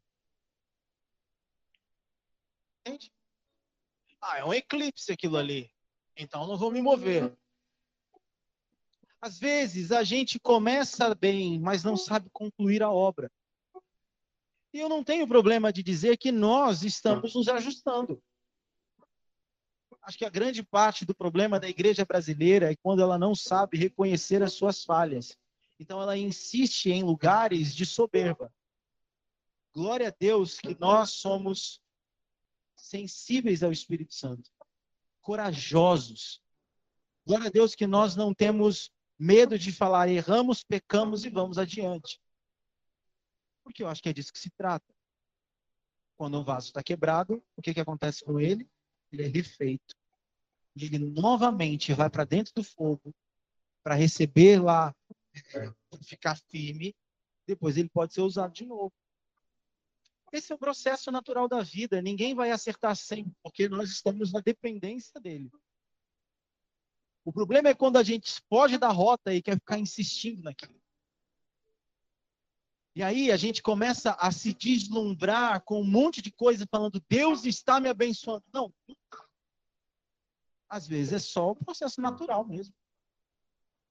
Entende? 2.81 3.13
Ah, 4.23 4.39
é 4.39 4.45
um 4.45 4.55
eclipse 4.55 5.13
aquilo 5.13 5.37
ali. 5.37 5.71
Então 6.17 6.47
não 6.47 6.57
vou 6.57 6.71
me 6.71 6.81
mover. 6.81 7.37
Às 9.21 9.39
vezes 9.39 9.93
a 9.93 10.03
gente 10.03 10.41
começa 10.41 11.15
bem, 11.15 11.61
mas 11.61 11.85
não 11.85 11.95
sabe 11.95 12.31
concluir 12.31 12.83
a 12.83 12.91
obra. 12.91 13.31
E 14.73 14.79
eu 14.79 14.89
não 14.89 15.03
tenho 15.03 15.27
problema 15.27 15.73
de 15.73 15.83
dizer 15.83 16.19
que 16.19 16.31
nós 16.31 16.83
estamos 16.83 17.35
nos 17.35 17.49
ajustando. 17.49 18.23
Acho 20.03 20.19
que 20.19 20.25
a 20.25 20.31
grande 20.31 20.63
parte 20.63 21.05
do 21.05 21.15
problema 21.15 21.59
da 21.59 21.69
igreja 21.69 22.05
brasileira 22.05 22.71
é 22.73 22.77
quando 22.77 23.03
ela 23.03 23.19
não 23.19 23.35
sabe 23.35 23.79
reconhecer 23.79 24.43
as 24.43 24.53
suas 24.53 24.85
falhas. 24.85 25.37
Então 25.79 26.01
ela 26.03 26.17
insiste 26.17 26.91
em 26.91 27.03
lugares 27.03 27.75
de 27.75 27.87
soberba. 27.87 28.53
Glória 29.73 30.09
a 30.09 30.15
Deus 30.19 30.59
que 30.59 30.77
nós 30.79 31.11
somos 31.13 31.81
sensíveis 32.77 33.63
ao 33.63 33.73
Espírito 33.73 34.15
Santo, 34.15 34.51
corajosos. 35.21 36.43
Glória 37.27 37.49
a 37.49 37.51
Deus 37.51 37.75
que 37.75 37.87
nós 37.87 38.17
não 38.17 38.35
temos 38.35 38.91
medo 39.19 39.59
de 39.59 39.73
falar 39.73 40.09
erramos, 40.09 40.63
pecamos 40.63 41.25
e 41.25 41.31
vamos 41.31 41.59
adiante 41.59 42.21
porque 43.69 43.83
eu 43.83 43.89
acho 43.89 44.03
que 44.03 44.09
é 44.09 44.13
disso 44.15 44.33
que 44.33 44.39
se 44.39 44.51
trata. 44.51 44.95
quando 46.17 46.41
um 46.41 46.43
vaso 46.43 46.69
está 46.69 46.83
quebrado, 46.83 47.45
o 47.55 47.63
que, 47.63 47.75
que 47.75 47.81
acontece 47.81 48.25
com 48.25 48.41
ele? 48.41 48.69
Ele 49.13 49.25
é 49.25 49.27
refeito. 49.27 49.95
Ele 50.75 50.99
novamente 50.99 51.93
vai 51.93 52.09
para 52.09 52.25
dentro 52.25 52.53
do 52.55 52.65
fogo 52.65 53.15
para 53.83 53.95
receber 53.95 54.61
lá, 54.61 54.95
ficar 56.03 56.37
firme. 56.49 56.97
Depois 57.47 57.77
ele 57.77 57.89
pode 57.89 58.15
ser 58.15 58.23
usado 58.23 58.53
de 58.53 58.65
novo. 58.65 58.93
Esse 60.33 60.51
é 60.51 60.55
o 60.55 60.59
processo 60.59 61.11
natural 61.13 61.47
da 61.47 61.63
vida. 61.63 62.03
Ninguém 62.03 62.35
vai 62.35 62.51
acertar 62.51 62.97
sempre, 62.97 63.33
porque 63.43 63.69
nós 63.69 63.91
estamos 63.91 64.33
na 64.33 64.41
dependência 64.41 65.21
dele. 65.21 65.51
O 67.25 67.33
problema 67.33 67.69
é 67.69 67.75
quando 67.75 67.99
a 67.99 68.03
gente 68.03 68.41
foge 68.49 68.79
da 68.79 68.89
rota 68.89 69.33
e 69.35 69.43
quer 69.43 69.57
ficar 69.57 69.79
insistindo 69.79 70.43
naquilo. 70.43 70.78
E 72.99 73.03
aí 73.05 73.31
a 73.31 73.37
gente 73.37 73.63
começa 73.63 74.17
a 74.19 74.33
se 74.33 74.53
deslumbrar 74.53 75.63
com 75.63 75.81
um 75.81 75.89
monte 75.89 76.21
de 76.21 76.33
coisa 76.33 76.67
falando, 76.69 77.01
Deus 77.09 77.45
está 77.45 77.79
me 77.79 77.89
abençoando. 77.89 78.45
Não. 78.53 78.75
Às 80.69 80.89
vezes 80.89 81.13
é 81.13 81.19
só 81.21 81.53
o 81.53 81.55
processo 81.55 82.01
natural 82.01 82.45
mesmo. 82.45 82.75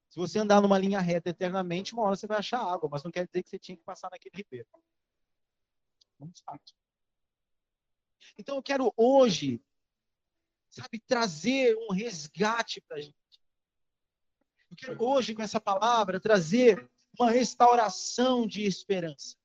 Se 0.10 0.20
você 0.20 0.40
andar 0.40 0.62
numa 0.62 0.78
linha 0.78 1.00
reta 1.00 1.30
eternamente, 1.30 1.94
uma 1.94 2.04
hora 2.04 2.18
você 2.18 2.28
vai 2.28 2.40
achar 2.40 2.60
água, 2.60 2.90
mas 2.92 3.02
não 3.02 3.10
quer 3.10 3.26
dizer 3.26 3.44
que 3.44 3.50
você 3.50 3.58
tinha 3.58 3.78
que 3.78 3.84
passar 3.86 4.10
naquele 4.12 4.36
ribeiro. 4.36 4.68
Vamos 6.20 6.42
fato. 6.42 6.74
Então 8.38 8.58
eu 8.58 8.62
quero 8.62 8.94
hoje, 8.98 9.64
sabe, 10.70 11.00
trazer 11.08 11.78
um 11.78 11.94
resgate 11.94 12.82
para 12.82 12.98
a 12.98 13.00
gente. 13.02 13.16
Eu 14.70 14.76
quero 14.76 15.02
hoje, 15.02 15.34
com 15.34 15.42
essa 15.42 15.62
palavra, 15.62 16.20
trazer 16.20 16.92
uma 17.18 17.32
restauração 17.32 18.46
de 18.46 18.64
esperança. 18.64 19.36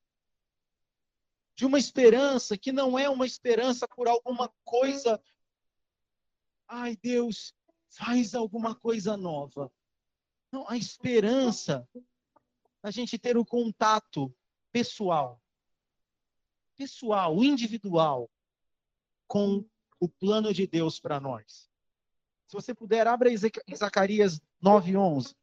De 1.55 1.65
uma 1.65 1.79
esperança 1.79 2.57
que 2.57 2.71
não 2.71 2.97
é 2.97 3.09
uma 3.09 3.25
esperança 3.25 3.87
por 3.87 4.07
alguma 4.07 4.49
coisa. 4.63 5.21
Ai, 6.67 6.95
Deus, 6.97 7.53
faz 7.89 8.33
alguma 8.33 8.75
coisa 8.75 9.17
nova. 9.17 9.71
Não, 10.51 10.67
a 10.69 10.77
esperança 10.77 11.87
a 12.81 12.91
gente 12.91 13.17
ter 13.17 13.37
o 13.37 13.45
contato 13.45 14.35
pessoal, 14.71 15.41
pessoal, 16.75 17.43
individual, 17.43 18.29
com 19.25 19.65
o 19.99 20.09
plano 20.09 20.53
de 20.53 20.67
Deus 20.67 20.99
para 20.99 21.19
nós. 21.19 21.69
Se 22.45 22.53
você 22.53 22.73
puder, 22.73 23.07
abra 23.07 23.29
Zacarias 23.73 24.39
9:11. 24.61 25.33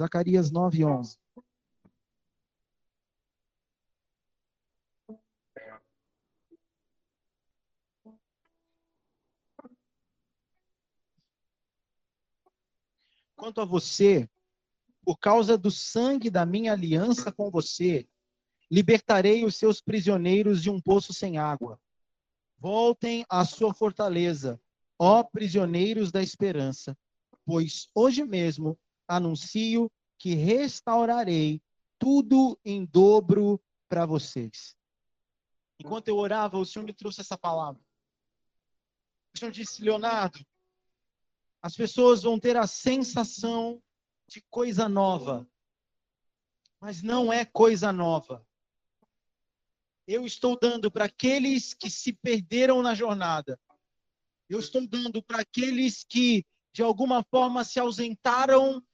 Zacarias 0.00 0.50
9:11. 0.50 1.18
Quanto 13.36 13.60
a 13.60 13.66
você, 13.66 14.26
por 15.02 15.18
causa 15.18 15.58
do 15.58 15.70
sangue 15.70 16.30
da 16.30 16.46
minha 16.46 16.72
aliança 16.72 17.30
com 17.30 17.50
você, 17.50 18.08
libertarei 18.70 19.44
os 19.44 19.56
seus 19.56 19.82
prisioneiros 19.82 20.62
de 20.62 20.70
um 20.70 20.80
poço 20.80 21.12
sem 21.12 21.36
água. 21.36 21.78
Voltem 22.58 23.26
à 23.28 23.44
sua 23.44 23.74
fortaleza, 23.74 24.58
ó 24.98 25.22
prisioneiros 25.22 26.10
da 26.10 26.22
esperança, 26.22 26.96
pois 27.44 27.90
hoje 27.94 28.24
mesmo 28.24 28.78
anuncio 29.10 29.90
que 30.16 30.34
restaurarei 30.34 31.60
tudo 31.98 32.58
em 32.64 32.84
dobro 32.84 33.60
para 33.88 34.06
vocês. 34.06 34.76
Enquanto 35.78 36.08
eu 36.08 36.16
orava, 36.16 36.58
o 36.58 36.64
Senhor 36.64 36.84
me 36.84 36.92
trouxe 36.92 37.20
essa 37.20 37.36
palavra. 37.36 37.82
O 39.34 39.38
Senhor 39.38 39.50
disse, 39.50 39.82
Leonardo, 39.82 40.44
as 41.60 41.74
pessoas 41.74 42.22
vão 42.22 42.38
ter 42.38 42.56
a 42.56 42.66
sensação 42.66 43.82
de 44.28 44.40
coisa 44.48 44.88
nova, 44.88 45.46
mas 46.80 47.02
não 47.02 47.32
é 47.32 47.44
coisa 47.44 47.92
nova. 47.92 48.46
Eu 50.06 50.24
estou 50.24 50.58
dando 50.58 50.90
para 50.90 51.06
aqueles 51.06 51.74
que 51.74 51.90
se 51.90 52.12
perderam 52.12 52.82
na 52.82 52.94
jornada. 52.94 53.58
Eu 54.48 54.58
estou 54.58 54.86
dando 54.86 55.22
para 55.22 55.40
aqueles 55.40 56.04
que, 56.04 56.44
de 56.72 56.82
alguma 56.82 57.22
forma, 57.24 57.64
se 57.64 57.78
ausentaram 57.78 58.84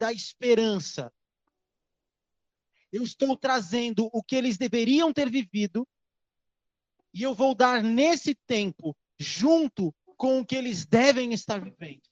da 0.00 0.12
esperança. 0.12 1.12
Eu 2.90 3.04
estou 3.04 3.36
trazendo 3.36 4.08
o 4.12 4.22
que 4.22 4.34
eles 4.34 4.56
deveriam 4.56 5.12
ter 5.12 5.30
vivido 5.30 5.86
e 7.12 7.22
eu 7.22 7.34
vou 7.34 7.54
dar 7.54 7.82
nesse 7.82 8.34
tempo, 8.34 8.96
junto 9.18 9.94
com 10.16 10.40
o 10.40 10.46
que 10.46 10.56
eles 10.56 10.86
devem 10.86 11.32
estar 11.32 11.60
vivendo. 11.60 12.02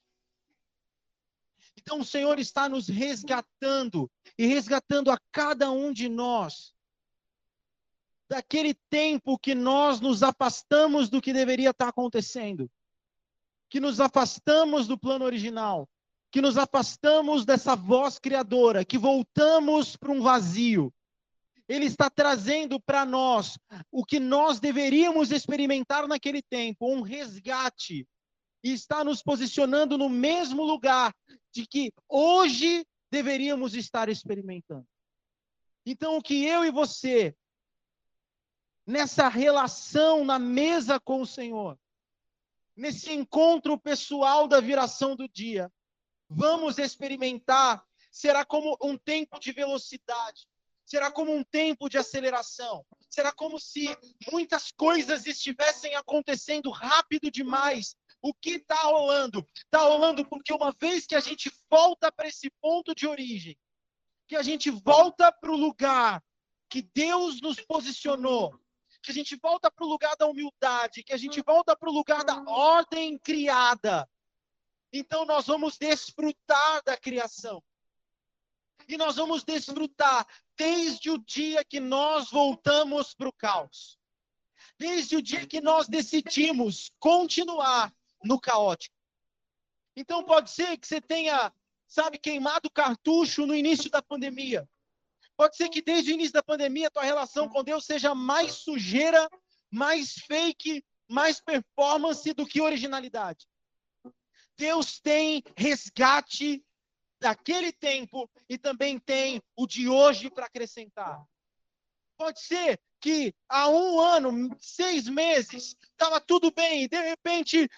Então 1.77 2.01
o 2.01 2.05
Senhor 2.05 2.39
está 2.39 2.69
nos 2.69 2.89
resgatando 2.89 4.11
e 4.37 4.47
resgatando 4.47 5.11
a 5.11 5.19
cada 5.33 5.71
um 5.71 5.93
de 5.93 6.09
nós 6.09 6.75
daquele 8.29 8.75
tempo 8.91 9.39
que 9.39 9.55
nós 9.55 10.01
nos 10.01 10.23
afastamos 10.23 11.09
do 11.09 11.23
que 11.23 11.33
deveria 11.33 11.71
estar 11.71 11.89
acontecendo, 11.89 12.71
que 13.71 13.81
nos 13.81 14.01
afastamos 14.01 14.87
do 14.87 14.99
plano 14.99 15.25
original, 15.25 15.89
que 16.31 16.41
nos 16.41 16.59
afastamos 16.59 17.45
dessa 17.45 17.75
voz 17.75 18.19
criadora, 18.19 18.85
que 18.85 18.99
voltamos 18.99 19.97
para 19.97 20.13
um 20.13 20.21
vazio. 20.21 20.93
Ele 21.69 21.87
está 21.87 22.09
trazendo 22.09 22.81
para 22.81 23.05
nós 23.05 23.59
o 23.91 24.05
que 24.05 24.19
nós 24.19 24.59
deveríamos 24.59 25.31
experimentar 25.31 26.07
naquele 26.07 26.43
tempo, 26.43 26.91
um 26.91 27.03
resgate. 27.03 28.07
E 28.63 28.73
está 28.73 29.05
nos 29.05 29.23
posicionando 29.23 29.97
no 29.97 30.09
mesmo 30.09 30.65
lugar 30.65 31.15
de 31.53 31.67
que 31.67 31.93
hoje 32.09 32.85
deveríamos 33.11 33.75
estar 33.75 34.09
experimentando. 34.09 34.87
Então, 35.85 36.17
o 36.17 36.23
que 36.23 36.45
eu 36.45 36.65
e 36.65 36.71
você, 36.71 37.35
nessa 38.87 39.29
relação 39.29 40.25
na 40.25 40.39
mesa 40.39 40.99
com 41.01 41.23
o 41.23 41.27
Senhor, 41.27 41.79
nesse 42.77 43.13
encontro 43.13 43.79
pessoal 43.79 44.47
da 44.47 44.61
viração 44.61 45.17
do 45.17 45.29
dia, 45.29 45.71
vamos 46.29 46.79
experimentar 46.79 47.85
será 48.11 48.45
como 48.45 48.77
um 48.83 48.97
tempo 48.97 49.39
de 49.39 49.53
velocidade 49.53 50.47
será 50.89 51.13
como 51.13 51.35
um 51.35 51.45
tempo 51.45 51.89
de 51.89 51.99
aceleração. 51.99 52.85
Será 53.11 53.31
como 53.31 53.61
se 53.61 53.95
muitas 54.33 54.73
coisas 54.73 55.27
estivessem 55.27 55.95
acontecendo 55.95 56.71
rápido 56.71 57.31
demais. 57.31 57.95
O 58.23 58.33
que 58.33 58.53
está 58.53 58.75
rolando? 58.75 59.47
Está 59.55 59.81
rolando 59.81 60.27
porque 60.27 60.53
uma 60.53 60.73
vez 60.73 61.07
que 61.07 61.15
a 61.15 61.21
gente 61.21 61.53
volta 61.71 62.11
para 62.11 62.27
esse 62.27 62.51
ponto 62.61 62.95
de 62.95 63.07
origem, 63.07 63.57
que 64.27 64.35
a 64.35 64.43
gente 64.43 64.71
volta 64.71 65.31
para 65.31 65.51
o 65.51 65.57
lugar 65.57 66.25
que 66.71 66.83
Deus 66.95 67.41
nos 67.43 67.61
posicionou, 67.61 68.59
que 69.03 69.11
a 69.11 69.15
gente 69.15 69.37
volta 69.37 69.71
para 69.71 69.85
o 69.85 69.89
lugar 69.89 70.17
da 70.17 70.27
humildade, 70.27 71.03
que 71.03 71.13
a 71.13 71.19
gente 71.19 71.43
volta 71.43 71.77
para 71.77 71.89
o 71.89 71.93
lugar 71.93 72.25
da 72.25 72.43
ordem 72.43 73.19
criada. 73.19 74.09
Então 74.93 75.25
nós 75.25 75.47
vamos 75.47 75.77
desfrutar 75.77 76.83
da 76.85 76.97
criação. 76.97 77.63
E 78.89 78.97
nós 78.97 79.17
vamos 79.17 79.45
desfrutar 79.45 80.27
desde 80.57 81.11
o 81.11 81.19
dia 81.19 81.65
que 81.65 81.79
nós 81.79 82.31
voltamos 82.31 83.15
para 83.15 83.29
o 83.29 83.33
caos. 83.33 83.99
Desde 84.79 85.17
o 85.17 85.23
dia 85.23 85.47
que 85.47 85.61
nós 85.61 85.89
decidimos 85.89 86.91
continuar 86.99 87.93
no 88.25 88.41
caótico. 88.41 88.97
Então 89.95 90.25
pode 90.25 90.51
ser 90.51 90.79
que 90.79 90.87
você 90.87 91.01
tenha, 91.01 91.53
sabe, 91.87 92.19
queimado 92.19 92.71
cartucho 92.71 93.45
no 93.45 93.55
início 93.55 93.91
da 93.91 94.01
pandemia. 94.01 94.69
Pode 95.37 95.57
ser 95.57 95.69
que 95.69 95.83
desde 95.83 96.13
o 96.13 96.15
início 96.15 96.33
da 96.33 96.43
pandemia 96.43 96.89
a 96.89 96.91
tua 96.91 97.03
relação 97.03 97.49
com 97.49 97.63
Deus 97.63 97.85
seja 97.85 98.15
mais 98.15 98.53
sujeira, 98.53 99.29
mais 99.71 100.13
fake, 100.13 100.85
mais 101.09 101.41
performance 101.41 102.33
do 102.33 102.47
que 102.47 102.61
originalidade. 102.61 103.48
Deus 104.59 104.99
tem 104.99 105.43
resgate 105.57 106.65
daquele 107.21 107.73
tempo 107.73 108.29
e 108.49 108.59
também 108.59 108.99
tem 108.99 109.41
o 109.57 109.67
de 109.67 109.89
hoje 109.89 110.29
para 110.29 110.47
acrescentar. 110.47 111.25
Pode 112.17 112.41
ser 112.41 112.81
que 113.01 113.33
há 113.49 113.69
um 113.69 114.01
ano, 114.01 114.51
seis 114.61 115.09
meses, 115.09 115.77
estava 115.93 116.21
tudo 116.21 116.51
bem 116.51 116.83
e 116.83 116.89
de 116.89 117.01
repente 117.01 117.71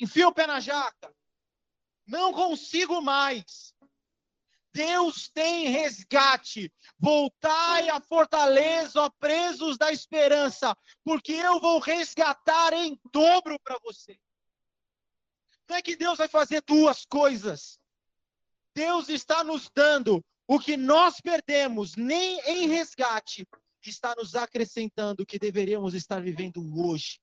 enfia 0.00 0.26
o 0.26 0.32
pé 0.32 0.46
na 0.46 0.58
jaca. 0.58 1.14
Não 2.06 2.32
consigo 2.32 3.02
mais. 3.02 3.74
Deus 4.72 5.28
tem 5.28 5.68
resgate. 5.68 6.72
Voltai 6.98 7.90
à 7.90 8.00
fortaleza, 8.00 9.02
ó 9.02 9.10
presos 9.10 9.76
da 9.76 9.92
esperança, 9.92 10.74
porque 11.04 11.32
eu 11.32 11.60
vou 11.60 11.78
resgatar 11.78 12.72
em 12.72 12.98
dobro 13.12 13.60
para 13.60 13.78
você. 13.82 14.18
Não 15.68 15.76
é 15.76 15.82
que 15.82 15.96
Deus 15.96 16.18
vai 16.18 16.28
fazer 16.28 16.62
duas 16.62 17.04
coisas. 17.04 17.78
Deus 18.74 19.08
está 19.08 19.44
nos 19.44 19.70
dando 19.74 20.24
O 20.46 20.58
que 20.58 20.76
nós 20.76 21.20
perdemos, 21.20 21.94
nem 21.96 22.38
em 22.40 22.68
resgate, 22.68 23.46
está 23.90 24.14
nos 24.16 24.34
acrescentando 24.34 25.22
o 25.22 25.26
que 25.26 25.38
deveríamos 25.38 25.94
estar 25.94 26.20
vivendo 26.20 26.60
hoje. 26.78 27.20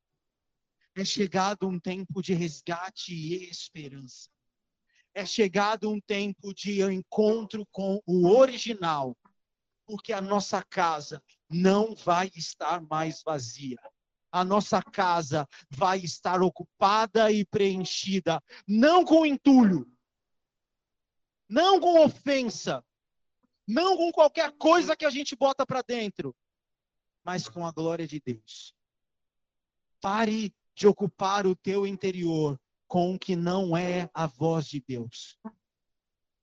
É 0.96 1.06
chegado 1.06 1.68
um 1.68 1.80
tempo 1.80 2.22
de 2.22 2.34
resgate 2.34 3.14
e 3.14 3.50
esperança. 3.50 4.30
É 5.14 5.26
chegado 5.26 5.92
um 5.92 6.00
tempo 6.00 6.54
de 6.54 6.82
encontro 6.82 7.66
com 7.72 8.02
o 8.06 8.30
original, 8.30 9.16
porque 9.86 10.14
a 10.14 10.22
nossa 10.22 10.64
casa 10.64 11.22
não 11.50 11.96
vai 11.96 12.32
estar 12.36 12.82
mais 12.82 13.22
vazia. 13.24 13.78
A 14.32 14.44
nossa 14.44 14.82
casa 14.82 15.48
vai 15.70 16.00
estar 16.00 16.42
ocupada 16.42 17.32
e 17.32 17.44
preenchida, 17.46 18.42
não 18.68 19.04
com 19.04 19.26
entulho, 19.26 19.92
não 21.48 21.80
com 21.80 22.04
ofensa, 22.04 22.84
não 23.68 23.98
com 23.98 24.12
qualquer 24.12 24.52
coisa 24.58 24.96
que 24.96 25.06
a 25.06 25.10
gente 25.10 25.36
bota 25.36 25.66
para 25.66 25.82
dentro, 25.82 26.36
mas 27.24 27.48
com 27.48 27.66
a 27.66 27.72
glória 27.72 28.08
de 28.08 28.20
Deus. 28.20 28.74
Pare 30.00 30.54
de 30.76 30.88
ocupar 30.88 31.46
o 31.46 31.56
teu 31.56 31.86
interior 31.86 32.60
com 32.88 33.14
o 33.14 33.20
que 33.20 33.36
não 33.36 33.76
é 33.76 34.10
a 34.14 34.26
voz 34.26 34.66
de 34.66 34.80
Deus. 34.80 35.38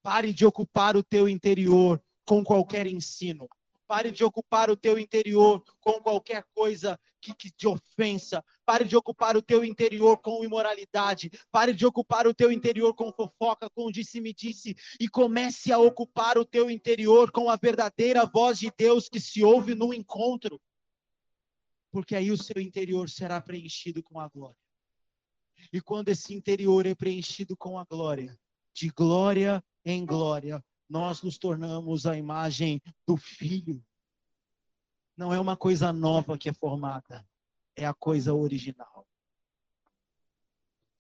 Pare 0.03 0.33
de 0.33 0.45
ocupar 0.45 0.97
o 0.97 1.03
teu 1.03 1.29
interior 1.29 2.01
com 2.25 2.45
qualquer 2.45 2.87
ensino. 2.87 3.49
Pare 3.87 4.11
de 4.11 4.25
ocupar 4.25 4.71
o 4.71 4.77
teu 4.77 4.99
interior 4.99 5.63
com 5.81 6.01
qualquer 6.01 6.45
coisa 6.55 6.99
que, 7.21 7.35
que 7.35 7.51
te 7.51 7.67
ofensa. 7.67 8.45
Pare 8.65 8.85
de 8.85 8.97
ocupar 8.97 9.37
o 9.37 9.43
teu 9.43 9.65
interior 9.65 10.19
com 10.19 10.45
imoralidade. 10.45 11.31
Pare 11.51 11.73
de 11.73 11.87
ocupar 11.87 12.27
o 12.27 12.35
teu 12.35 12.51
interior 12.51 12.95
com 12.95 13.13
fofoca, 13.13 13.71
com 13.71 13.91
disse-me-disse. 13.91 14.75
-disse, 14.75 14.97
e 15.01 15.09
comece 15.09 15.73
a 15.73 15.79
ocupar 15.79 16.37
o 16.39 16.45
teu 16.45 16.71
interior 16.71 17.31
com 17.31 17.49
a 17.49 17.57
verdadeira 17.57 18.27
voz 18.27 18.59
de 18.59 18.73
Deus 18.77 19.09
que 19.09 19.21
se 19.21 19.45
ouve 19.45 19.75
no 19.75 19.95
encontro. 19.95 20.61
Porque 21.91 22.15
aí 22.15 22.31
o 22.31 22.37
seu 22.37 22.61
interior 22.61 23.09
será 23.09 23.41
preenchido 23.41 24.03
com 24.03 24.21
a 24.21 24.29
glória. 24.29 24.57
E 25.73 25.81
quando 25.81 26.09
esse 26.09 26.35
interior 26.35 26.87
é 26.87 26.95
preenchido 26.95 27.57
com 27.57 27.79
a 27.79 27.85
glória, 27.85 28.39
de 28.75 28.89
glória 28.91 29.65
em 29.85 30.05
glória, 30.05 30.63
nós 30.89 31.23
nos 31.23 31.39
tornamos 31.39 32.07
a 32.07 32.17
imagem 32.17 32.81
do 33.07 33.17
Filho. 33.17 33.85
Não 35.17 35.33
é 35.33 35.41
uma 35.41 35.57
coisa 35.57 35.93
nova 35.93 36.37
que 36.37 36.49
é 36.49 36.53
formada, 36.53 37.27
é 37.75 37.87
a 37.87 37.95
coisa 37.95 38.35
original. 38.35 39.07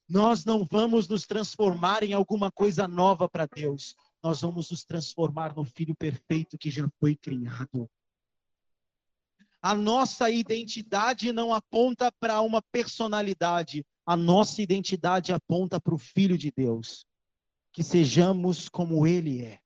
Nós 0.08 0.44
não 0.44 0.64
vamos 0.64 1.08
nos 1.08 1.26
transformar 1.26 2.02
em 2.02 2.12
alguma 2.12 2.50
coisa 2.50 2.86
nova 2.86 3.28
para 3.28 3.46
Deus. 3.46 3.96
Nós 4.22 4.40
vamos 4.40 4.70
nos 4.70 4.84
transformar 4.84 5.54
no 5.54 5.64
Filho 5.64 5.94
perfeito 5.96 6.56
que 6.56 6.70
já 6.70 6.88
foi 7.00 7.16
criado. 7.16 7.90
A 9.60 9.74
nossa 9.74 10.30
identidade 10.30 11.32
não 11.32 11.52
aponta 11.52 12.12
para 12.20 12.40
uma 12.40 12.62
personalidade, 12.62 13.84
a 14.06 14.16
nossa 14.16 14.62
identidade 14.62 15.32
aponta 15.32 15.80
para 15.80 15.94
o 15.94 15.98
Filho 15.98 16.38
de 16.38 16.52
Deus. 16.56 17.04
Que 17.72 17.82
sejamos 17.82 18.68
como 18.68 19.06
Ele 19.06 19.42
é. 19.44 19.60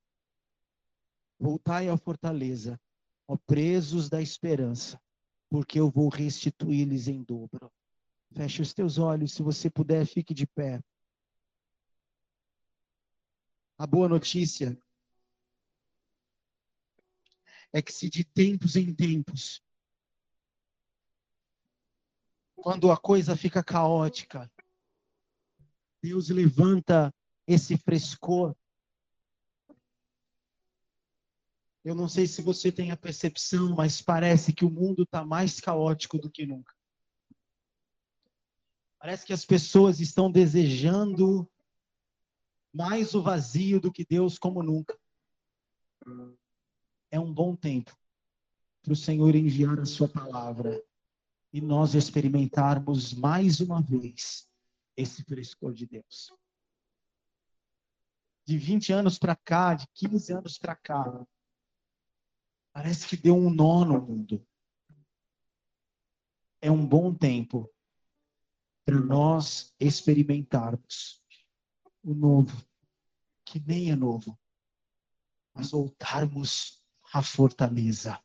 Voltai 1.41 1.89
à 1.89 1.97
fortaleza, 1.97 2.79
ó 3.27 3.35
presos 3.35 4.07
da 4.07 4.21
esperança, 4.21 5.01
porque 5.49 5.79
eu 5.79 5.89
vou 5.89 6.07
restituir-lhes 6.07 7.07
em 7.07 7.23
dobro. 7.23 7.73
Feche 8.31 8.61
os 8.61 8.75
teus 8.75 8.99
olhos, 8.99 9.33
se 9.33 9.41
você 9.41 9.67
puder, 9.67 10.05
fique 10.05 10.35
de 10.35 10.45
pé. 10.45 10.79
A 13.75 13.87
boa 13.87 14.07
notícia 14.07 14.79
é 17.73 17.81
que 17.81 17.91
se 17.91 18.07
de 18.07 18.23
tempos 18.23 18.75
em 18.75 18.93
tempos, 18.93 19.63
quando 22.55 22.91
a 22.91 22.97
coisa 22.97 23.35
fica 23.35 23.63
caótica, 23.63 24.47
Deus 26.03 26.29
levanta 26.29 27.11
esse 27.47 27.75
frescor 27.77 28.55
Eu 31.83 31.95
não 31.95 32.07
sei 32.07 32.27
se 32.27 32.41
você 32.41 32.71
tem 32.71 32.91
a 32.91 32.97
percepção, 32.97 33.75
mas 33.75 34.01
parece 34.01 34.53
que 34.53 34.63
o 34.63 34.69
mundo 34.69 35.03
está 35.03 35.25
mais 35.25 35.59
caótico 35.59 36.19
do 36.19 36.29
que 36.29 36.45
nunca. 36.45 36.73
Parece 38.99 39.25
que 39.25 39.33
as 39.33 39.43
pessoas 39.43 39.99
estão 39.99 40.31
desejando 40.31 41.49
mais 42.71 43.15
o 43.15 43.21
vazio 43.23 43.81
do 43.81 43.91
que 43.91 44.05
Deus 44.05 44.37
como 44.37 44.61
nunca. 44.61 44.97
É 47.09 47.19
um 47.19 47.33
bom 47.33 47.55
tempo 47.55 47.97
para 48.83 48.93
o 48.93 48.95
Senhor 48.95 49.35
enviar 49.35 49.79
a 49.79 49.85
sua 49.85 50.07
palavra 50.07 50.81
e 51.51 51.59
nós 51.59 51.95
experimentarmos 51.95 53.13
mais 53.13 53.59
uma 53.59 53.81
vez 53.81 54.47
esse 54.95 55.23
frescor 55.23 55.73
de 55.73 55.87
Deus. 55.87 56.31
De 58.45 58.57
20 58.57 58.93
anos 58.93 59.17
para 59.17 59.35
cá, 59.35 59.73
de 59.73 59.87
15 59.93 60.33
anos 60.33 60.57
para 60.57 60.75
cá, 60.75 61.25
Parece 62.73 63.07
que 63.07 63.17
deu 63.17 63.35
um 63.35 63.49
nó 63.49 63.83
no 63.83 64.01
mundo. 64.01 64.45
É 66.61 66.71
um 66.71 66.85
bom 66.85 67.13
tempo 67.13 67.69
para 68.85 68.99
nós 68.99 69.73
experimentarmos 69.79 71.21
o 72.03 72.13
novo, 72.13 72.65
que 73.45 73.59
nem 73.59 73.91
é 73.91 73.95
novo, 73.95 74.37
mas 75.53 75.71
voltarmos 75.71 76.81
à 77.13 77.21
fortaleza, 77.21 78.19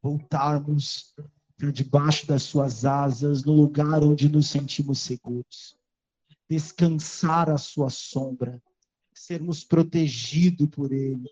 voltarmos 0.00 1.14
para 1.56 1.72
debaixo 1.72 2.26
das 2.26 2.44
suas 2.44 2.84
asas, 2.84 3.44
no 3.44 3.52
lugar 3.52 4.02
onde 4.02 4.28
nos 4.28 4.48
sentimos 4.48 5.00
seguros, 5.00 5.76
descansar 6.48 7.50
à 7.50 7.58
sua 7.58 7.90
sombra, 7.90 8.62
sermos 9.12 9.64
protegidos 9.64 10.68
por 10.68 10.92
Ele, 10.92 11.28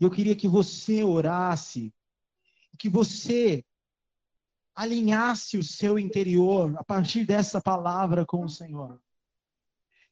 eu 0.00 0.10
queria 0.10 0.34
que 0.34 0.48
você 0.48 1.02
orasse, 1.02 1.92
que 2.78 2.88
você 2.88 3.64
alinhasse 4.74 5.56
o 5.56 5.62
seu 5.62 5.98
interior 5.98 6.76
a 6.76 6.84
partir 6.84 7.24
dessa 7.24 7.60
palavra 7.60 8.26
com 8.26 8.44
o 8.44 8.48
Senhor. 8.48 9.00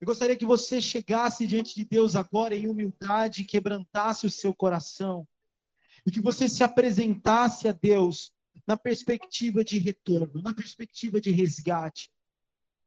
Eu 0.00 0.06
gostaria 0.06 0.36
que 0.36 0.46
você 0.46 0.80
chegasse 0.80 1.46
diante 1.46 1.74
de 1.74 1.84
Deus 1.84 2.16
agora 2.16 2.54
em 2.54 2.68
humildade, 2.68 3.44
quebrantasse 3.44 4.26
o 4.26 4.30
seu 4.30 4.54
coração 4.54 5.26
e 6.06 6.10
que 6.10 6.20
você 6.20 6.48
se 6.48 6.62
apresentasse 6.62 7.68
a 7.68 7.72
Deus 7.72 8.32
na 8.66 8.76
perspectiva 8.76 9.64
de 9.64 9.78
retorno, 9.78 10.42
na 10.42 10.54
perspectiva 10.54 11.20
de 11.20 11.30
resgate. 11.30 12.11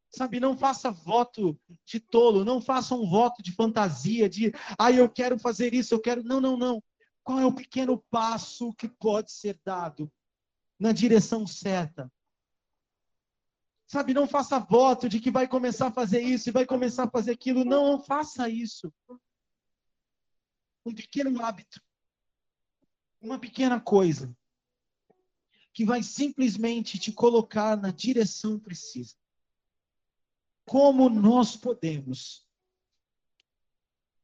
Sabe, 0.09 0.39
não 0.39 0.57
faça 0.57 0.91
voto 0.91 1.59
de 1.85 1.99
tolo, 1.99 2.45
não 2.45 2.61
faça 2.61 2.95
um 2.95 3.09
voto 3.09 3.43
de 3.43 3.51
fantasia, 3.51 4.29
de, 4.29 4.53
ah, 4.79 4.91
eu 4.91 5.09
quero 5.09 5.37
fazer 5.37 5.73
isso, 5.73 5.93
eu 5.93 5.99
quero. 5.99 6.23
Não, 6.23 6.39
não, 6.39 6.55
não. 6.55 6.81
Qual 7.23 7.39
é 7.39 7.45
o 7.45 7.53
pequeno 7.53 8.03
passo 8.09 8.73
que 8.73 8.87
pode 8.87 9.31
ser 9.31 9.59
dado 9.65 10.11
na 10.79 10.91
direção 10.91 11.45
certa? 11.45 12.11
Sabe, 13.87 14.13
não 14.13 14.27
faça 14.27 14.59
voto 14.59 15.07
de 15.07 15.19
que 15.19 15.29
vai 15.29 15.47
começar 15.47 15.87
a 15.87 15.91
fazer 15.91 16.21
isso 16.21 16.49
e 16.49 16.51
vai 16.51 16.65
começar 16.65 17.03
a 17.03 17.09
fazer 17.09 17.31
aquilo. 17.31 17.63
Não, 17.63 17.91
não 17.91 18.03
faça 18.03 18.49
isso. 18.49 18.91
Um 20.85 20.93
pequeno 20.93 21.43
hábito, 21.43 21.81
uma 23.21 23.39
pequena 23.39 23.79
coisa, 23.79 24.35
que 25.73 25.83
vai 25.83 26.01
simplesmente 26.01 26.97
te 26.97 27.11
colocar 27.11 27.75
na 27.75 27.91
direção 27.91 28.59
precisa. 28.59 29.15
Como 30.65 31.09
nós 31.09 31.55
podemos 31.55 32.45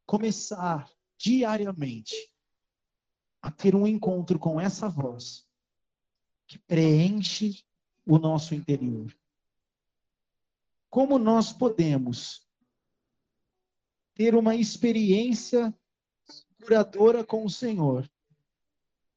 começar 0.06 0.92
diariamente 1.18 2.16
a 3.42 3.52
ter 3.52 3.76
um 3.76 3.88
encontro 3.88 4.38
com 4.38 4.60
essa 4.60 4.90
voz 4.90 5.48
que 6.48 6.58
preenche 6.60 7.64
o 8.06 8.18
nosso 8.18 8.54
interior. 8.54 9.16
Como 10.90 11.18
nós 11.18 11.54
podemos 11.54 12.46
ter 14.14 14.36
uma 14.36 14.56
experiência 14.56 15.74
curadora 16.62 17.24
com 17.24 17.46
o 17.46 17.50
Senhor 17.50 18.10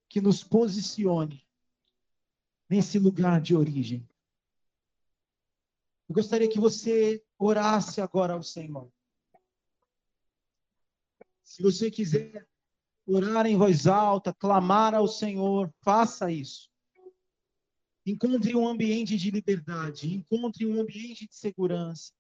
que 0.09 0.21
nos 0.21 0.45
posicione 0.45 1.45
nesse 2.69 2.99
lugar 2.99 3.41
de 3.41 3.57
origem? 3.57 4.09
Eu 6.09 6.15
gostaria 6.15 6.49
que 6.49 6.61
você 6.61 7.25
orasse 7.39 8.01
agora 8.01 8.35
ao 8.35 8.43
Senhor. 8.43 8.93
Se 11.43 11.63
você 11.63 11.91
quiser 11.91 12.47
orar 13.07 13.47
em 13.47 13.57
voz 13.57 13.87
alta, 13.87 14.33
clamar 14.33 14.95
ao 14.95 15.07
Senhor, 15.07 15.73
faça 15.81 16.31
isso. 16.31 16.71
Encontre 18.05 18.55
um 18.55 18.69
ambiente 18.69 19.17
de 19.17 19.31
liberdade, 19.31 20.13
encontre 20.13 20.67
um 20.67 20.79
ambiente 20.81 21.27
de 21.27 21.35
segurança, 21.35 22.13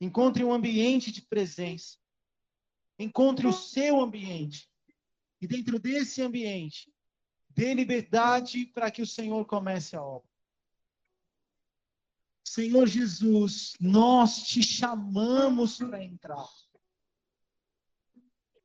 encontre 0.00 0.44
um 0.44 0.52
ambiente 0.52 1.10
de 1.10 1.22
presença. 1.22 1.98
encontre 2.98 3.46
o 3.46 3.52
seu 3.52 3.98
ambiente. 3.98 4.70
E 5.40 5.46
dentro 5.46 5.78
desse 5.78 6.20
ambiente, 6.20 6.92
dê 7.48 7.72
liberdade 7.72 8.66
para 8.66 8.90
que 8.90 9.00
o 9.00 9.06
Senhor 9.06 9.44
comece 9.46 9.96
a 9.96 10.02
obra. 10.02 10.29
Senhor 12.50 12.84
Jesus, 12.88 13.74
nós 13.78 14.42
te 14.42 14.60
chamamos 14.60 15.78
para 15.78 16.02
entrar. 16.02 16.48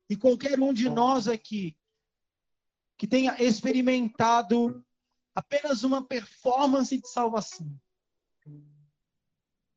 E 0.10 0.18
qualquer 0.18 0.60
um 0.60 0.74
de 0.74 0.90
nós 0.90 1.28
aqui 1.28 1.78
que 2.98 3.06
tenha 3.06 3.40
experimentado 3.40 4.84
apenas 5.36 5.84
uma 5.84 6.04
performance 6.04 7.00
de 7.00 7.08
salvação, 7.08 7.80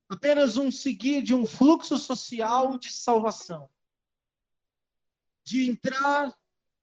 apenas 0.09 0.57
um 0.57 0.71
seguir 0.71 1.23
de 1.23 1.35
um 1.35 1.45
fluxo 1.45 1.99
social 1.99 2.79
de 2.79 2.91
salvação, 2.91 3.71
de 5.45 5.69
entrar 5.69 6.35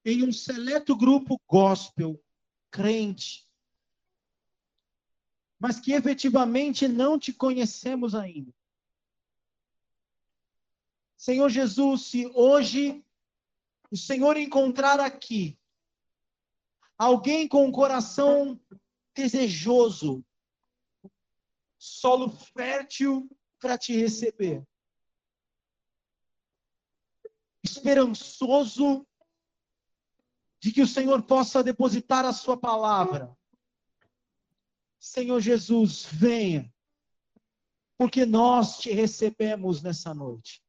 em 0.06 0.22
um 0.24 0.32
seleto 0.32 0.96
grupo 0.96 1.42
gospel, 1.48 2.24
crente, 2.70 3.45
mas 5.66 5.80
que 5.80 5.94
efetivamente 5.94 6.88
não 6.88 7.18
te 7.18 7.34
conhecemos 7.34 8.14
ainda. 8.14 8.54
Senhor 11.18 11.50
Jesus, 11.50 12.04
se 12.04 12.28
hoje 12.36 13.04
o 13.90 13.98
Senhor 13.98 14.38
encontrar 14.38 15.00
aqui 15.00 15.58
alguém 16.96 17.48
com 17.48 17.66
um 17.66 17.72
coração 17.72 18.62
desejoso, 19.16 20.24
solo 21.80 22.30
fértil 22.30 23.28
para 23.60 23.76
te 23.76 23.92
receber, 23.92 24.64
esperançoso 27.64 29.04
de 30.60 30.72
que 30.72 30.84
o 30.84 30.88
Senhor 30.88 31.24
possa 31.24 31.64
depositar 31.64 32.24
a 32.24 32.34
sua 32.34 32.56
palavra 32.56 33.36
Senhor 35.06 35.40
Jesus, 35.40 36.04
venha, 36.12 36.74
porque 37.96 38.26
nós 38.26 38.80
te 38.80 38.92
recebemos 38.92 39.84
nessa 39.84 40.16
noite. 40.16 40.64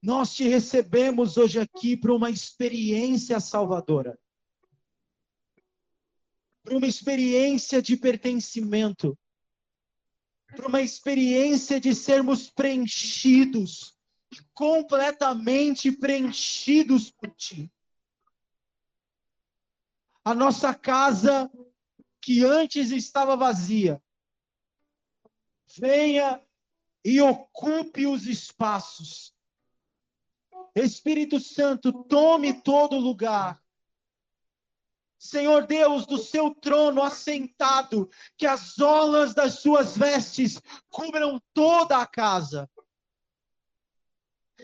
Nós 0.00 0.34
te 0.34 0.48
recebemos 0.48 1.36
hoje 1.36 1.60
aqui 1.60 1.94
para 1.94 2.12
uma 2.12 2.30
experiência 2.30 3.38
salvadora, 3.38 4.18
para 6.64 6.74
uma 6.74 6.86
experiência 6.86 7.82
de 7.82 7.98
pertencimento, 7.98 9.16
para 10.46 10.66
uma 10.66 10.80
experiência 10.80 11.78
de 11.78 11.94
sermos 11.94 12.48
preenchidos, 12.48 13.94
completamente 14.54 15.92
preenchidos 15.92 17.10
por 17.10 17.30
Ti. 17.32 17.70
A 20.24 20.34
nossa 20.34 20.74
casa 20.74 21.50
que 22.22 22.44
antes 22.44 22.92
estava 22.92 23.36
vazia, 23.36 24.00
venha 25.76 26.40
e 27.04 27.20
ocupe 27.20 28.06
os 28.06 28.26
espaços. 28.26 29.34
Espírito 30.74 31.40
Santo, 31.40 31.92
tome 32.04 32.62
todo 32.62 32.96
lugar. 32.96 33.60
Senhor 35.18 35.66
Deus, 35.66 36.06
do 36.06 36.16
seu 36.16 36.54
trono 36.54 37.02
assentado, 37.02 38.08
que 38.36 38.46
as 38.46 38.78
olas 38.78 39.34
das 39.34 39.60
suas 39.60 39.96
vestes 39.96 40.60
cubram 40.88 41.42
toda 41.52 41.98
a 41.98 42.06
casa. 42.06 42.70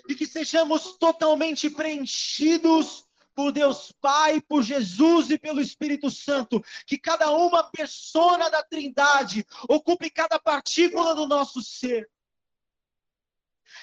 E 0.09 0.15
que 0.15 0.27
sejamos 0.27 0.97
totalmente 0.97 1.69
preenchidos 1.69 3.08
por 3.39 3.53
Deus 3.53 3.93
Pai, 4.01 4.41
por 4.41 4.65
Jesus 4.65 5.31
e 5.31 5.39
pelo 5.39 5.61
Espírito 5.61 6.11
Santo, 6.11 6.61
que 6.85 6.99
cada 6.99 7.31
uma 7.31 7.63
persona 7.71 8.51
da 8.51 8.65
Trindade 8.65 9.47
ocupe 9.69 10.11
cada 10.11 10.41
partícula 10.41 11.15
do 11.15 11.25
nosso 11.25 11.63
ser. 11.63 12.11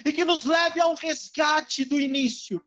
E 0.04 0.12
que 0.12 0.26
nos 0.26 0.44
leve 0.44 0.82
ao 0.82 0.94
resgate 0.94 1.86
do 1.86 1.98
início. 1.98 2.62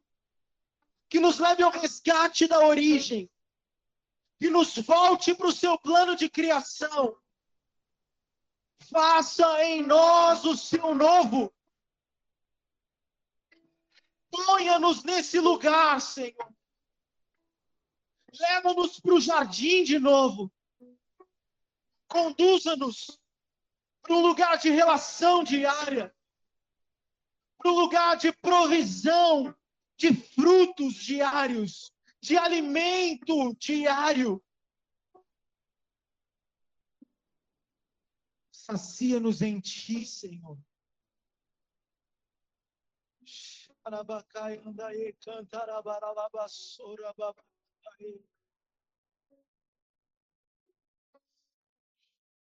Que 1.11 1.21
nos 1.21 1.39
leve 1.39 1.63
ao 1.63 1.71
resgate 1.71 2.47
da 2.47 2.61
origem. 2.61 3.31
Que 4.39 4.49
nos 4.49 4.75
volte 4.79 5.35
para 5.35 5.49
o 5.49 5.53
seu 5.53 5.79
plano 5.79 6.17
de 6.17 6.31
criação. 6.31 7.15
Faça 8.91 9.63
em 9.63 9.83
nós 9.83 10.43
o 10.47 10.57
seu 10.57 10.95
novo. 10.95 11.55
Ponha-nos 14.31 15.05
nesse 15.05 15.39
lugar, 15.39 16.01
Senhor 16.01 16.58
Leva-nos 18.33 19.01
para 19.01 19.15
o 19.15 19.21
jardim 19.21 19.85
de 19.85 19.99
novo. 19.99 20.53
Conduza-nos 22.07 23.19
para 24.03 24.15
um 24.15 24.21
lugar 24.21 24.59
de 24.59 24.71
relação 24.71 25.45
diária, 25.45 26.15
para 27.59 27.71
um 27.71 27.75
lugar 27.75 28.17
de 28.17 28.33
provisão 28.33 29.55
de 29.97 30.15
frutos 30.15 30.95
diários, 30.95 31.93
de 32.21 32.37
alimento 32.37 33.55
diário. 33.57 34.43
Sacia-nos 38.51 39.43
em 39.43 39.61
ti, 39.61 40.05
Senhor. 40.05 40.59
Arabacai, 43.85 44.59
andaê, 44.59 45.15
cantarabarabassora, 45.15 47.13
babá. 47.15 47.48
the 47.99 48.38